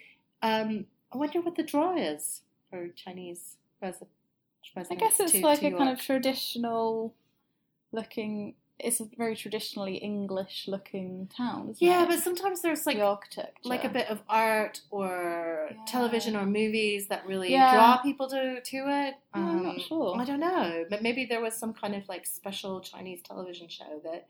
Um, 0.42 0.84
I 1.12 1.16
wonder 1.16 1.40
what 1.40 1.56
the 1.56 1.62
draw 1.62 1.96
is 1.96 2.42
for 2.68 2.88
Chinese 2.88 3.56
I 3.82 4.94
guess 4.94 5.20
it's 5.20 5.32
to- 5.32 5.40
like 5.40 5.60
to 5.60 5.66
a 5.68 5.70
kind 5.76 5.90
of 5.90 6.00
traditional 6.00 7.14
looking. 7.90 8.54
It's 8.78 9.00
a 9.00 9.04
very 9.16 9.36
traditionally 9.36 9.96
English 9.96 10.66
looking 10.66 11.28
town, 11.36 11.68
isn't 11.70 11.82
Yeah, 11.86 12.02
it? 12.04 12.08
but 12.08 12.18
sometimes 12.20 12.62
there's 12.62 12.84
like 12.86 12.96
the 12.96 13.02
architecture, 13.02 13.52
like 13.64 13.84
a 13.84 13.88
bit 13.88 14.08
of 14.08 14.22
art 14.28 14.80
or 14.90 15.68
Yeah. 15.70 15.76
television 15.86 16.34
or 16.34 16.46
movies 16.46 17.06
that 17.08 17.24
really 17.26 17.52
Yeah. 17.52 17.74
draw 17.74 17.96
people 17.98 18.28
to 18.30 18.60
to 18.60 18.76
it. 18.88 19.14
Um, 19.34 19.48
I'm 19.58 19.62
not 19.64 19.80
sure. 19.82 20.18
I 20.18 20.24
don't 20.24 20.40
know, 20.40 20.84
but 20.90 21.02
maybe 21.02 21.26
there 21.26 21.40
was 21.40 21.54
some 21.54 21.74
kind 21.74 21.94
of 21.94 22.08
like 22.08 22.26
special 22.26 22.80
Chinese 22.80 23.20
television 23.22 23.68
show 23.68 24.00
that 24.04 24.26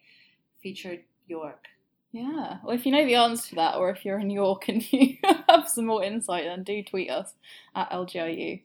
featured 0.62 1.05
York. 1.28 1.68
Yeah. 2.11 2.59
Well, 2.62 2.74
if 2.76 2.84
you 2.84 2.92
know 2.92 3.07
the 3.07 3.14
answer 3.14 3.50
to 3.50 3.55
that, 3.55 3.76
or 3.76 3.88
if 3.88 4.05
you're 4.05 4.18
in 4.18 4.28
York 4.28 4.68
and 4.68 4.82
you 4.92 5.16
have 5.48 5.66
some 5.68 5.86
more 5.86 6.05
insight, 6.05 6.44
then 6.44 6.62
do 6.62 6.82
tweet 6.82 7.11
us 7.11 7.32
at 7.74 7.90
LGIU. 7.90 8.61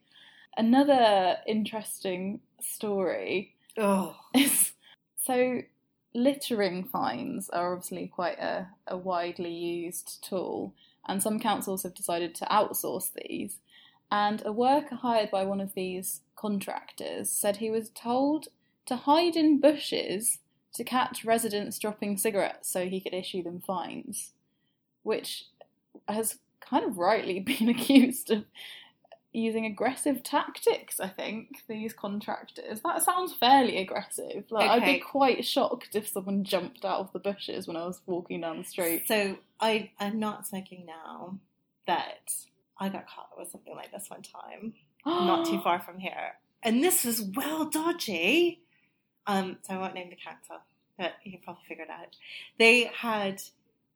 Another 0.58 1.38
interesting 1.46 2.40
story 2.60 3.54
Oh, 3.78 4.16
is 4.34 4.72
so 5.24 5.62
littering 6.16 6.84
fines 6.84 7.50
are 7.50 7.74
obviously 7.74 8.08
quite 8.08 8.40
a, 8.40 8.70
a 8.88 8.98
widely 8.98 9.54
used 9.54 10.24
tool, 10.28 10.74
and 11.08 11.22
some 11.22 11.40
councils 11.40 11.84
have 11.84 11.94
decided 11.94 12.34
to 12.36 12.46
outsource 12.46 13.12
these. 13.14 13.58
And 14.12 14.42
a 14.46 14.52
worker 14.52 14.96
hired 14.96 15.30
by 15.30 15.44
one 15.44 15.62
of 15.62 15.76
these 15.76 16.22
contractors 16.36 17.30
said 17.30 17.58
he 17.58 17.70
was 17.70 17.90
told 17.90 18.48
to 18.88 18.96
hide 18.96 19.36
in 19.36 19.60
bushes 19.60 20.40
to 20.74 20.84
catch 20.84 21.26
residents 21.26 21.78
dropping 21.78 22.18
cigarettes 22.18 22.70
so 22.70 22.86
he 22.88 23.02
could 23.02 23.14
issue 23.14 23.44
them 23.44 23.60
fines, 23.60 24.32
which 25.04 25.46
has 26.08 26.40
kind 26.62 26.86
of 26.86 26.98
rightly 26.98 27.40
been 27.42 27.70
accused 27.70 28.32
of 28.32 28.46
using 29.38 29.66
aggressive 29.66 30.24
tactics, 30.24 31.00
I 31.00 31.08
think, 31.08 31.64
these 31.68 31.94
contractors. 31.94 32.82
That 32.84 33.04
sounds 33.04 33.34
fairly 33.34 33.78
aggressive. 33.78 34.46
Like 34.50 34.70
I'd 34.70 34.86
be 34.86 35.00
quite 35.00 35.46
shocked 35.46 35.96
if 35.96 36.08
someone 36.08 36.44
jumped 36.44 36.84
out 36.84 37.00
of 37.00 37.14
the 37.14 37.20
bushes 37.20 37.68
when 37.68 37.78
I 37.78 37.86
was 37.86 38.02
walking 38.06 38.42
down 38.42 38.58
the 38.58 38.64
street. 38.64 39.04
so 39.08 39.38
I 39.60 39.92
I'm 40.00 40.20
not 40.20 40.48
thinking 40.48 40.86
now 40.86 41.38
that 41.86 42.32
I 42.80 42.90
got 42.90 43.08
caught 43.08 43.30
with 43.38 43.50
something 43.52 43.76
like 43.76 43.92
this 43.92 44.10
one 44.10 44.22
time, 44.24 44.74
not 45.06 45.46
too 45.46 45.60
far 45.64 45.80
from 45.80 46.00
here. 46.00 46.34
and 46.64 46.84
this 46.84 47.04
was 47.06 47.22
well 47.22 47.66
dodgy. 47.66 48.62
Um, 49.26 49.58
so 49.62 49.74
I 49.74 49.78
won't 49.78 49.94
name 49.94 50.10
the 50.10 50.16
council, 50.16 50.58
but 50.98 51.14
you 51.24 51.32
can 51.32 51.42
probably 51.42 51.64
figure 51.68 51.84
it 51.84 51.90
out. 51.90 52.16
They 52.58 52.86
had, 52.86 53.42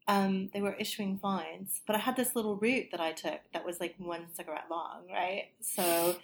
um, 0.07 0.49
they 0.53 0.61
were 0.61 0.73
issuing 0.73 1.17
fines, 1.17 1.81
but 1.85 1.95
I 1.95 1.99
had 1.99 2.15
this 2.15 2.35
little 2.35 2.55
route 2.57 2.87
that 2.91 2.99
I 2.99 3.11
took 3.11 3.39
that 3.53 3.65
was 3.65 3.79
like 3.79 3.95
one 3.97 4.25
cigarette 4.35 4.65
long, 4.69 5.03
right? 5.11 5.49
So, 5.61 6.15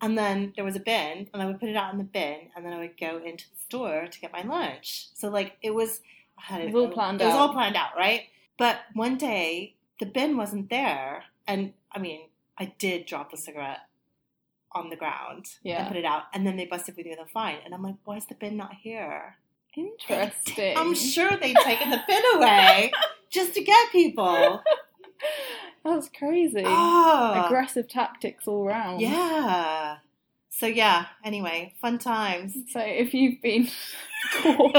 and 0.00 0.16
then 0.16 0.52
there 0.56 0.64
was 0.64 0.76
a 0.76 0.80
bin, 0.80 1.28
and 1.32 1.42
I 1.42 1.46
would 1.46 1.58
put 1.60 1.68
it 1.68 1.76
out 1.76 1.92
in 1.92 1.98
the 1.98 2.04
bin, 2.04 2.50
and 2.54 2.64
then 2.64 2.72
I 2.72 2.78
would 2.78 2.98
go 2.98 3.16
into 3.24 3.44
the 3.50 3.56
store 3.64 4.06
to 4.06 4.20
get 4.20 4.32
my 4.32 4.42
lunch. 4.42 5.08
So 5.14 5.28
like 5.28 5.56
it 5.62 5.74
was, 5.74 6.00
I 6.38 6.42
had 6.52 6.60
It 6.62 6.72
was 6.72 6.84
all 6.86 6.90
planned 6.92 7.20
It 7.20 7.24
was 7.24 7.34
out. 7.34 7.40
all 7.40 7.52
planned 7.52 7.76
out, 7.76 7.96
right? 7.96 8.22
But 8.58 8.80
one 8.94 9.16
day 9.18 9.74
the 10.00 10.06
bin 10.06 10.36
wasn't 10.36 10.70
there, 10.70 11.24
and 11.46 11.72
I 11.92 11.98
mean, 11.98 12.20
I 12.58 12.72
did 12.78 13.06
drop 13.06 13.30
the 13.30 13.36
cigarette 13.36 13.80
on 14.72 14.88
the 14.90 14.96
ground 14.96 15.46
Yeah. 15.62 15.78
and 15.80 15.88
put 15.88 15.96
it 15.96 16.04
out, 16.04 16.24
and 16.32 16.46
then 16.46 16.56
they 16.56 16.66
busted 16.66 16.96
me 16.96 17.04
with 17.08 17.18
a 17.18 17.26
fine, 17.26 17.58
and 17.64 17.74
I'm 17.74 17.82
like, 17.82 17.96
why 18.04 18.16
is 18.18 18.26
the 18.26 18.34
bin 18.34 18.56
not 18.56 18.74
here? 18.74 19.36
Interesting. 19.74 20.76
I'm 20.76 20.94
sure 20.94 21.36
they'd 21.36 21.56
taken 21.56 21.90
the 21.90 22.00
bin 22.06 22.22
away 22.36 22.90
just 23.36 23.54
to 23.54 23.62
get 23.62 23.92
people. 23.92 24.62
That's 25.84 26.08
crazy. 26.08 26.62
Oh, 26.66 27.42
Aggressive 27.46 27.88
tactics 27.88 28.48
all 28.48 28.64
round. 28.66 29.00
yeah. 29.00 29.98
So 30.50 30.66
yeah. 30.66 31.06
Anyway, 31.24 31.74
fun 31.80 31.98
times. 31.98 32.56
So 32.70 32.80
if 32.80 33.14
you've 33.14 33.40
been 33.42 33.68
caught, 34.42 34.74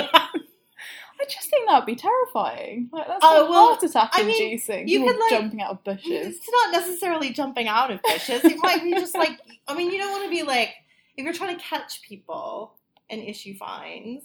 I 1.20 1.26
just 1.30 1.50
think 1.50 1.68
that'd 1.68 1.86
be 1.86 1.96
terrifying. 1.96 2.90
Like 2.92 3.08
that's 3.08 3.20
Oh, 3.24 3.50
well, 3.50 3.68
heart 3.70 3.84
attack 3.84 4.10
I 4.14 4.24
mean, 4.24 4.42
inducing. 4.52 4.88
you 4.88 5.06
could, 5.06 5.18
like- 5.20 5.30
jumping 5.30 5.62
out 5.62 5.72
of 5.72 5.84
bushes. 5.84 6.36
It's 6.38 6.50
not 6.52 6.72
necessarily 6.72 7.32
jumping 7.32 7.68
out 7.68 7.90
of 7.92 8.02
bushes. 8.04 8.44
It 8.44 8.58
might 8.62 8.84
be 8.84 8.92
just 8.94 9.16
like, 9.16 9.40
I 9.68 9.76
mean, 9.76 9.92
you 9.92 9.98
don't 10.00 10.12
want 10.12 10.26
to 10.26 10.30
be 10.30 10.44
like, 10.44 10.74
if 11.16 11.24
you're 11.24 11.34
trying 11.34 11.56
to 11.58 11.64
catch 11.64 12.02
people 12.02 12.74
and 13.10 13.22
issue 13.22 13.56
fines, 13.56 14.24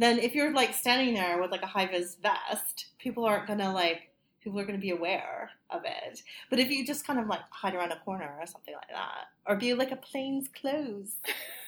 then 0.00 0.18
if 0.18 0.34
you're 0.34 0.52
like 0.52 0.74
standing 0.74 1.14
there 1.14 1.40
with 1.40 1.50
like 1.50 1.62
a 1.62 1.66
high 1.66 1.86
vis 1.86 2.16
vest, 2.22 2.86
people 2.98 3.24
aren't 3.24 3.46
gonna 3.46 3.72
like, 3.72 4.10
people 4.42 4.58
are 4.58 4.64
gonna 4.64 4.78
be 4.78 4.90
aware 4.90 5.50
of 5.70 5.82
it. 5.84 6.22
But 6.48 6.58
if 6.58 6.70
you 6.70 6.84
just 6.86 7.06
kind 7.06 7.18
of 7.18 7.26
like 7.26 7.40
hide 7.50 7.74
around 7.74 7.92
a 7.92 7.98
corner 8.00 8.34
or 8.40 8.46
something 8.46 8.74
like 8.74 8.88
that, 8.88 9.26
or 9.46 9.56
be 9.56 9.74
like 9.74 9.92
a 9.92 9.96
plain 9.96 10.46
clothes 10.60 11.16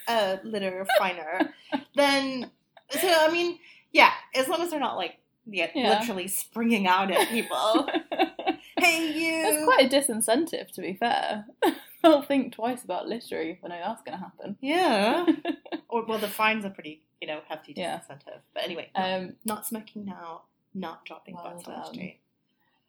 uh, 0.08 0.36
litter 0.44 0.86
finer, 0.98 1.52
then, 1.94 2.50
so 2.90 3.08
I 3.08 3.30
mean, 3.30 3.58
yeah, 3.92 4.12
as 4.34 4.48
long 4.48 4.60
as 4.62 4.70
they're 4.70 4.80
not 4.80 4.96
like, 4.96 5.18
yeah, 5.46 5.68
Yeah. 5.74 5.98
literally 5.98 6.28
springing 6.28 6.86
out 6.86 7.10
at 7.10 7.28
people. 7.28 7.88
hey, 8.78 9.12
you! 9.12 9.42
That's 9.42 9.64
quite 9.64 9.92
a 9.92 9.96
disincentive, 9.96 10.70
to 10.72 10.80
be 10.80 10.94
fair. 10.94 11.46
They'll 12.12 12.22
think 12.22 12.52
twice 12.54 12.82
about 12.84 13.08
littering 13.08 13.50
if 13.50 13.58
I 13.64 13.68
know 13.68 13.80
that's 13.84 14.02
going 14.02 14.18
to 14.18 14.24
happen. 14.24 14.56
Yeah. 14.60 15.26
or 15.88 16.04
well, 16.04 16.18
the 16.18 16.28
fines 16.28 16.64
are 16.64 16.70
pretty, 16.70 17.02
you 17.20 17.28
know, 17.28 17.40
hefty 17.48 17.74
Yeah. 17.76 17.98
disincentive. 18.00 18.40
But 18.54 18.64
anyway, 18.64 18.90
no, 18.96 19.02
Um, 19.02 19.36
not 19.44 19.66
smoking 19.66 20.04
now, 20.04 20.42
not 20.74 21.04
dropping 21.04 21.34
Well 21.36 21.44
butts 21.44 21.68
on 21.68 21.74
the 21.74 21.84
street. 21.84 22.20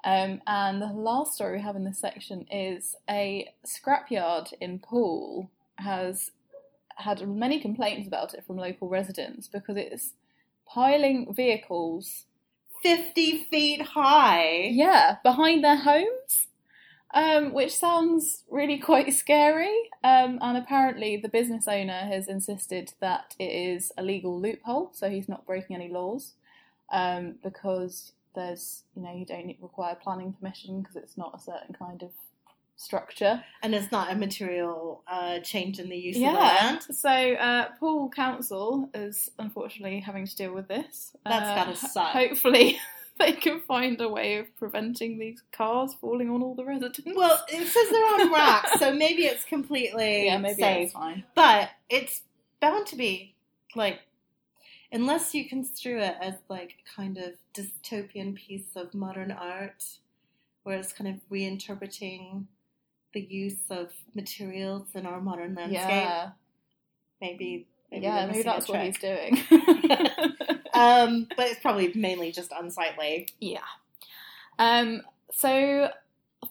um, 0.03 0.41
and 0.47 0.82
the 0.82 0.88
last 0.88 1.34
story 1.36 1.57
we 1.57 1.61
have 1.61 1.76
in 1.76 1.84
this 1.84 1.99
section 1.99 2.47
is 2.51 2.95
a 3.09 3.53
scrapyard 3.66 4.53
in 4.59 4.80
Poole 4.80 5.49
has 5.78 6.32
had 6.97 7.28
many 7.28 7.59
complaints 7.59 8.07
about 8.07 8.34
it 8.34 8.45
from 8.45 8.57
local 8.57 8.88
residents 8.88 9.47
because 9.47 9.76
it's 9.78 10.14
piling 10.68 11.34
vehicles 11.34 12.26
Fifty 12.82 13.45
feet 13.45 13.82
high. 13.82 14.64
yeah, 14.72 15.16
behind 15.24 15.64
their 15.64 15.78
homes, 15.78 16.47
um, 17.14 17.53
which 17.53 17.76
sounds 17.76 18.43
really 18.49 18.78
quite 18.80 19.14
scary. 19.14 19.74
Um, 20.03 20.39
and 20.41 20.57
apparently, 20.57 21.18
the 21.18 21.30
business 21.30 21.68
owner 21.68 21.99
has 21.99 22.28
insisted 22.28 22.93
that 22.99 23.36
it 23.39 23.51
is 23.51 23.91
a 23.97 24.03
legal 24.03 24.39
loophole, 24.39 24.89
so 24.93 25.09
he's 25.09 25.30
not 25.30 25.45
breaking 25.45 25.76
any 25.76 25.89
laws 25.89 26.34
um, 26.91 27.36
because 27.43 28.14
there's, 28.36 28.84
you 28.95 29.03
know, 29.03 29.14
you 29.16 29.26
don't 29.26 29.55
require 29.61 29.95
planning 29.95 30.34
permission 30.34 30.82
because 30.82 30.95
it's 30.95 31.18
not 31.18 31.36
a 31.36 31.39
certain 31.39 31.76
kind 31.78 32.01
of 32.01 32.09
structure. 32.76 33.43
And 33.61 33.74
it's 33.76 33.91
not 33.91 34.11
a 34.11 34.16
material 34.16 35.03
uh, 35.07 35.39
change 35.39 35.80
in 35.80 35.89
the 35.89 35.97
use 35.97 36.16
of 36.18 36.22
the 36.24 36.39
land. 36.39 36.82
So, 36.91 37.09
uh, 37.09 37.70
Poole 37.80 38.09
Council 38.09 38.89
is 38.93 39.30
unfortunately 39.39 39.99
having 39.99 40.26
to 40.26 40.36
deal 40.36 40.53
with 40.53 40.68
this. 40.68 41.16
That's 41.26 41.49
Uh, 41.49 41.55
gotta 41.55 41.76
suck. 41.76 42.11
Hopefully, 42.11 42.80
they 43.20 43.34
can 43.34 43.59
find 43.61 43.99
a 44.01 44.09
way 44.09 44.38
of 44.38 44.55
preventing 44.55 45.20
these 45.20 45.41
cars 45.51 45.93
falling 45.99 46.30
on 46.30 46.41
all 46.41 46.55
the 46.55 46.66
residents. 46.66 47.01
Well, 47.16 47.43
it 47.47 47.68
says 47.68 47.89
they're 47.89 48.22
on 48.22 48.34
racks, 48.34 48.80
so 48.80 48.93
maybe 48.95 49.24
it's 49.24 49.45
completely 49.45 50.26
yeah, 50.26 50.38
maybe 50.38 50.61
safe. 50.61 50.86
it's 50.86 50.93
fine. 50.93 51.24
But 51.36 51.70
it's 51.89 52.22
bound 52.59 52.88
to 52.88 52.95
be 52.95 53.36
like, 53.76 53.99
unless 54.91 55.34
you 55.34 55.47
construe 55.47 55.99
it 55.99 56.16
as 56.22 56.36
like 56.49 56.76
a 56.86 56.95
kind 56.95 57.18
of 57.18 57.34
dystopian 57.53 58.36
piece 58.36 58.76
of 58.76 58.93
modern 58.93 59.32
art, 59.32 59.84
where 60.64 60.78
it's 60.78 60.93
kind 60.93 61.09
of 61.09 61.22
reinterpreting 61.32 62.45
the 63.14 63.22
use 63.22 63.70
of 63.70 63.91
materials 64.16 64.88
in 64.95 65.05
our 65.05 65.22
modern 65.22 65.55
landscape. 65.55 65.89
Yeah, 65.89 66.32
Maybe, 67.24 67.68
maybe 67.89 68.03
yeah, 68.03 68.26
maybe 68.26 68.43
that's 68.43 68.68
what 68.68 68.82
he's 68.82 68.97
doing. 68.97 69.41
Um, 70.74 71.28
but 71.36 71.47
it's 71.47 71.59
probably 71.59 71.91
mainly 71.93 72.32
just 72.32 72.51
unsightly. 72.51 73.30
Yeah. 73.39 73.59
Um, 74.59 75.01
so, 75.32 75.89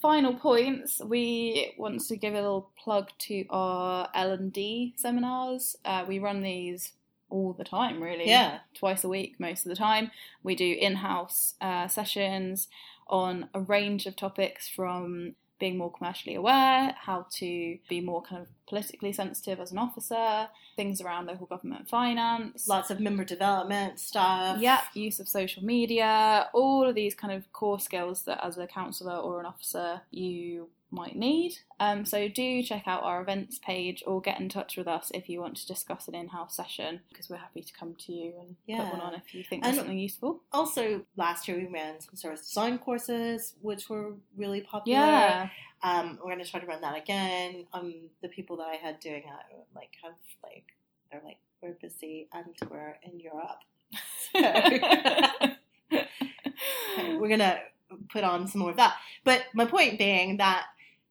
final 0.01 0.35
points. 0.35 1.01
We 1.05 1.75
want 1.77 2.01
to 2.07 2.17
give 2.17 2.35
a 2.35 2.41
little 2.41 2.71
plug 2.83 3.11
to 3.21 3.45
our 3.51 4.09
L 4.15 4.33
and 4.33 4.53
D 4.53 4.95
seminars. 4.97 5.77
Uh, 5.85 6.05
we 6.07 6.19
run 6.19 6.43
these 6.43 6.93
all 7.31 7.53
the 7.53 7.65
time, 7.65 8.03
really. 8.03 8.29
Yeah. 8.29 8.59
Twice 8.75 9.05
a 9.05 9.09
week, 9.09 9.41
most 9.41 9.65
of 9.65 9.71
the 9.71 9.77
time. 9.77 10.11
We 10.43 10.55
do 10.55 10.77
in-house 10.79 11.55
uh, 11.61 11.89
sessions 11.89 12.69
on 13.09 13.49
a 13.55 13.61
range 13.61 14.07
of 14.07 14.17
topics 14.17 14.69
from 14.69 15.35
being 15.59 15.79
more 15.79 15.93
commercially 15.93 16.35
aware, 16.35 16.95
how 16.99 17.27
to 17.31 17.79
be 17.89 18.01
more 18.01 18.23
kind 18.23 18.43
of 18.43 18.49
politically 18.67 19.13
sensitive 19.13 19.61
as 19.61 19.71
an 19.71 19.79
officer, 19.79 20.49
things 20.77 21.01
around 21.01 21.27
local 21.27 21.47
government 21.47 21.89
finance, 21.89 22.67
Lots 22.67 22.91
of 22.91 23.01
member 23.01 23.25
development 23.25 24.01
stuff. 24.01 24.61
Yep, 24.61 24.81
use 24.95 25.21
of 25.21 25.29
social 25.29 25.65
media, 25.65 26.49
all 26.53 26.89
of 26.89 26.95
these 26.95 27.15
kind 27.15 27.33
of 27.33 27.53
core 27.53 27.79
skills 27.79 28.23
that 28.23 28.45
as 28.45 28.59
a 28.59 28.67
counsellor 28.67 29.17
or 29.17 29.41
an 29.41 29.47
officer 29.47 30.01
you 30.11 30.69
might 30.93 31.17
need. 31.17 31.59
Um, 31.81 32.05
so 32.05 32.29
do 32.29 32.63
check 32.63 32.83
out 32.87 33.03
our 33.03 33.23
events 33.23 33.59
page 33.59 34.03
or 34.07 34.21
get 34.21 34.39
in 34.39 34.49
touch 34.49 34.77
with 34.77 34.87
us 34.87 35.11
if 35.15 35.29
you 35.29 35.41
want 35.41 35.57
to 35.57 35.67
discuss 35.67 36.07
an 36.07 36.15
in-house 36.15 36.55
session 36.55 37.01
because 37.09 37.29
we're 37.31 37.39
happy 37.39 37.63
to 37.63 37.73
come 37.73 37.95
to 38.07 38.13
you 38.13 38.35
and 38.41 38.57
Yeah. 38.67 38.85
put 38.85 38.93
one 38.93 39.01
on 39.01 39.15
if 39.15 39.35
you 39.35 39.43
think 39.43 39.65
there's 39.65 39.77
something 39.77 39.99
useful. 39.99 40.41
Also, 40.53 41.05
last 41.17 41.49
year 41.49 41.57
we 41.59 41.67
ran 41.67 42.01
some 42.01 42.15
service 42.15 42.47
design 42.47 42.79
courses, 42.79 43.55
which 43.63 43.89
were 43.89 44.15
really 44.37 44.61
popular. 44.61 44.99
Yeah, 45.01 45.49
Um, 45.83 46.19
we're 46.23 46.31
going 46.33 46.45
to 46.45 46.51
try 46.51 46.61
to 46.61 46.67
run 46.67 46.81
that 46.83 46.97
again. 46.97 47.67
Um, 47.73 47.95
the 48.21 48.29
people 48.29 48.57
that 48.59 48.69
I 48.69 48.75
had 48.77 49.01
doing 49.01 49.23
it, 49.25 49.57
like, 49.75 49.91
have 50.05 50.13
like, 50.45 50.65
they're 51.11 51.23
like, 51.25 51.39
we're 51.63 51.73
busy 51.81 52.29
and 52.33 52.47
we're 52.71 52.99
in 53.03 53.19
Europe. 53.19 53.59
we're 57.21 57.29
gonna 57.29 57.59
put 58.11 58.25
on 58.25 58.47
some 58.49 58.61
more 58.61 58.71
of 58.71 58.77
that. 58.77 58.95
But 59.25 59.45
my 59.55 59.65
point 59.67 59.99
being 59.99 60.39
that 60.39 60.67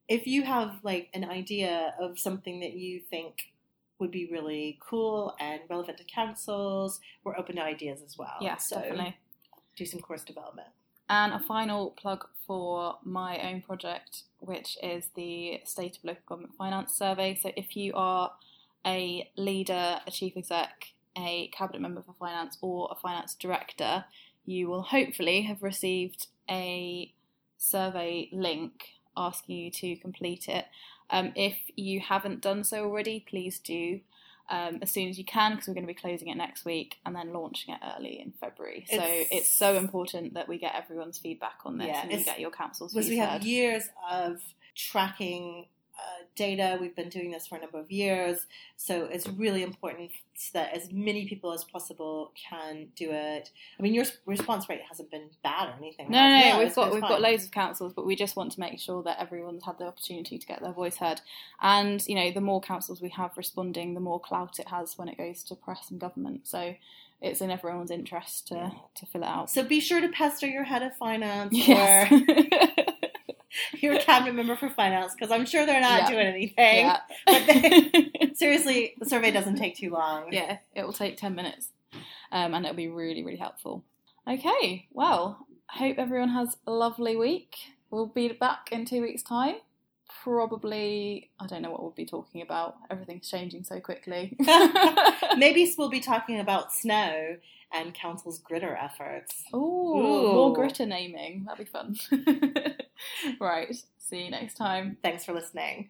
if 0.08 0.28
you 0.28 0.44
have 0.44 0.80
like 0.84 1.10
an 1.14 1.24
idea 1.24 1.94
of 2.00 2.20
something 2.20 2.60
that 2.60 2.74
you 2.74 3.00
think 3.00 3.52
would 4.00 4.12
be 4.12 4.28
really 4.32 4.78
cool 4.82 5.36
and 5.40 5.62
relevant 5.70 5.98
to 6.00 6.04
councils, 6.04 7.00
we're 7.24 7.38
open 7.38 7.56
to 7.56 7.62
ideas 7.62 8.02
as 8.06 8.18
well. 8.18 8.36
yes, 8.42 8.68
so 8.68 8.78
definitely. 8.78 9.16
do 9.78 9.86
some 9.86 10.02
course 10.02 10.24
development. 10.24 10.68
And 11.08 11.34
a 11.34 11.40
final 11.40 11.92
plug 11.92 12.26
for 12.48 12.98
my 13.04 13.38
own 13.40 13.62
project, 13.62 14.24
which 14.40 14.78
is 14.82 15.10
the 15.16 15.62
State 15.66 15.98
of 15.98 16.06
Local 16.06 16.22
Government 16.28 16.56
Finance 16.58 16.94
Survey. 16.94 17.36
So, 17.36 17.52
if 17.58 17.76
you 17.76 17.94
are 17.96 18.32
a 18.86 19.30
leader, 19.36 20.00
a 20.08 20.12
chief 20.12 20.38
exec, 20.38 20.94
a 21.18 21.48
cabinet 21.50 21.82
member 21.82 22.02
for 22.02 22.14
finance, 22.14 22.58
or 22.62 22.90
a 22.92 22.96
finance 22.96 23.36
director, 23.36 24.06
you 24.46 24.70
will 24.70 24.84
hopefully 24.84 25.42
have 25.44 25.62
received 25.62 26.28
a 26.50 27.14
survey 27.58 28.30
link 28.32 28.86
asking 29.18 29.58
you 29.58 29.72
to 29.72 29.96
complete 29.98 30.48
it. 30.48 30.66
Um, 31.10 31.34
if 31.36 31.58
you 31.76 32.00
haven't 32.00 32.42
done 32.42 32.64
so 32.64 32.84
already, 32.86 33.20
please 33.28 33.60
do. 33.60 34.02
Um, 34.50 34.80
as 34.82 34.92
soon 34.92 35.08
as 35.08 35.18
you 35.18 35.24
can, 35.24 35.52
because 35.54 35.68
we're 35.70 35.76
going 35.76 35.86
to 35.88 35.94
be 35.94 36.00
closing 36.00 36.28
it 36.28 36.36
next 36.36 36.66
week 36.66 36.98
and 37.06 37.16
then 37.16 37.32
launching 37.32 37.74
it 37.74 37.80
early 37.96 38.20
in 38.20 38.34
February. 38.34 38.86
So 38.90 38.96
It's- 38.96 39.28
it's 39.32 39.50
so 39.50 39.78
important 39.78 40.34
that 40.34 40.50
we 40.50 40.58
get 40.58 40.76
everyone's 40.76 41.18
feedback 41.18 41.60
on 41.66 41.78
this 41.78 41.88
Yeah, 41.88 42.02
and 42.02 42.12
you 42.12 42.24
get 42.26 42.40
your 42.42 42.52
council's 42.52 42.92
feedback. 42.92 43.10
Because 43.10 43.10
we 43.12 43.18
have 43.18 43.46
years 43.46 43.90
of 44.10 44.42
tracking 44.76 45.68
uh, 46.02 46.24
data. 46.36 46.78
We've 46.82 46.96
been 46.96 47.10
doing 47.10 47.32
this 47.32 47.46
for 47.48 47.56
a 47.58 47.62
number 47.62 47.80
of 47.80 47.92
years, 47.92 48.48
so 48.78 49.06
it's 49.06 49.28
really 49.28 49.62
important 49.64 50.12
that 50.54 50.74
as 50.74 50.92
many 50.92 51.28
people 51.28 51.52
as 51.54 51.64
possible 51.64 52.32
can 52.50 52.88
do 52.96 53.12
it. 53.12 53.52
I 53.78 53.82
mean, 53.84 53.94
your 53.94 54.06
response 54.26 54.68
rate 54.68 54.82
hasn't 54.90 55.12
been 55.12 55.30
bad 55.44 55.70
or 55.70 55.74
anything. 55.78 56.10
No, 56.10 56.18
no, 56.18 56.36
Yeah, 56.38 56.54
we've 56.58 56.62
it's- 56.68 56.76
got 56.76 56.88
it's 56.88 56.94
we've 56.96 57.02
fine. 57.02 57.12
got 57.12 57.22
loads 57.22 57.46
of 57.46 57.52
councils, 57.52 57.94
but 57.94 58.06
we 58.08 58.16
just 58.16 58.36
want 58.36 58.52
to 58.54 58.60
make 58.60 58.80
sure 58.80 59.04
that 59.04 59.20
everyone's 59.22 59.64
had 59.64 59.78
the 59.78 59.86
opportunity 59.86 60.40
to 60.40 60.48
get 60.48 60.62
their 60.62 60.72
voice 60.74 60.98
heard. 60.98 61.22
And 61.62 62.04
you 62.08 62.16
know, 62.16 62.32
the 62.32 62.42
more 62.42 62.60
councils 62.60 63.02
we 63.02 63.10
have 63.10 63.38
responding, 63.38 63.94
the 63.94 64.00
more 64.00 64.20
clout 64.20 64.58
it 64.58 64.70
has 64.70 64.98
when 64.98 65.10
it 65.10 65.18
goes 65.18 65.44
to 65.44 65.56
press 65.56 65.92
and 65.92 66.00
government. 66.00 66.48
So 66.48 66.74
it's 67.22 67.40
in 67.40 67.52
everyone's 67.52 67.92
interest 67.92 68.48
to 68.48 68.72
to 68.96 69.06
fill 69.06 69.22
it 69.22 69.28
out. 69.28 69.52
So 69.52 69.62
be 69.64 69.80
sure 69.80 70.02
to 70.02 70.08
pester 70.10 70.48
your 70.48 70.64
head 70.64 70.82
of 70.82 70.96
finance 70.98 71.54
Yes. 71.56 72.12
or 72.12 72.86
your 73.80 73.98
cabinet 74.00 74.34
member 74.34 74.56
for 74.56 74.70
finance 74.70 75.14
because 75.14 75.32
I'm 75.32 75.46
sure 75.46 75.66
they're 75.66 75.82
not 75.82 76.02
Yeah. 76.02 76.10
doing 76.10 76.28
anything. 76.28 76.56
yeah. 76.86 77.00
But 77.26 77.46
they- 77.48 78.32
Seriously, 78.36 78.94
the 79.00 79.06
survey 79.08 79.32
doesn't 79.32 79.58
take 79.58 79.76
too 79.78 79.92
long. 79.92 80.32
yeah, 80.32 80.58
it 80.76 80.84
will 80.84 80.94
take 80.94 81.18
10 81.18 81.36
minutes 81.36 81.70
um, 82.32 82.54
and 82.54 82.66
it'll 82.66 82.76
be 82.76 82.88
really, 82.88 83.24
really 83.24 83.38
helpful. 83.38 83.84
Okay, 84.28 84.88
well, 84.92 85.46
hope 85.68 85.98
everyone 86.00 86.30
has 86.30 86.56
a 86.68 86.72
lovely 86.72 87.16
week. 87.16 87.56
We'll 87.90 88.08
be 88.08 88.30
back 88.30 88.70
in 88.72 88.86
two 88.86 89.02
weeks' 89.02 89.22
time. 89.24 89.56
Probably, 90.24 91.30
I 91.40 91.48
don't 91.48 91.62
know 91.62 91.72
what 91.72 91.82
we'll 91.82 91.92
be 91.92 92.06
talking 92.06 92.42
about. 92.42 92.76
Everything's 92.90 93.30
changing 93.30 93.64
so 93.64 93.80
quickly. 93.80 94.38
Maybe 95.38 95.74
we'll 95.78 95.90
be 95.90 96.00
talking 96.00 96.40
about 96.40 96.72
snow 96.74 97.38
and 97.74 97.94
council's 97.94 98.40
gritter 98.42 98.76
efforts. 98.82 99.44
Ooh, 99.54 99.58
Ooh. 99.58 100.34
more 100.34 100.56
gritter 100.56 100.88
naming. 100.88 101.46
That'd 101.46 101.66
be 101.66 101.72
fun. 101.72 101.98
right, 103.40 103.76
see 103.98 104.24
you 104.24 104.32
next 104.32 104.56
time. 104.56 104.98
Thanks 105.02 105.26
for 105.26 105.34
listening. 105.34 105.90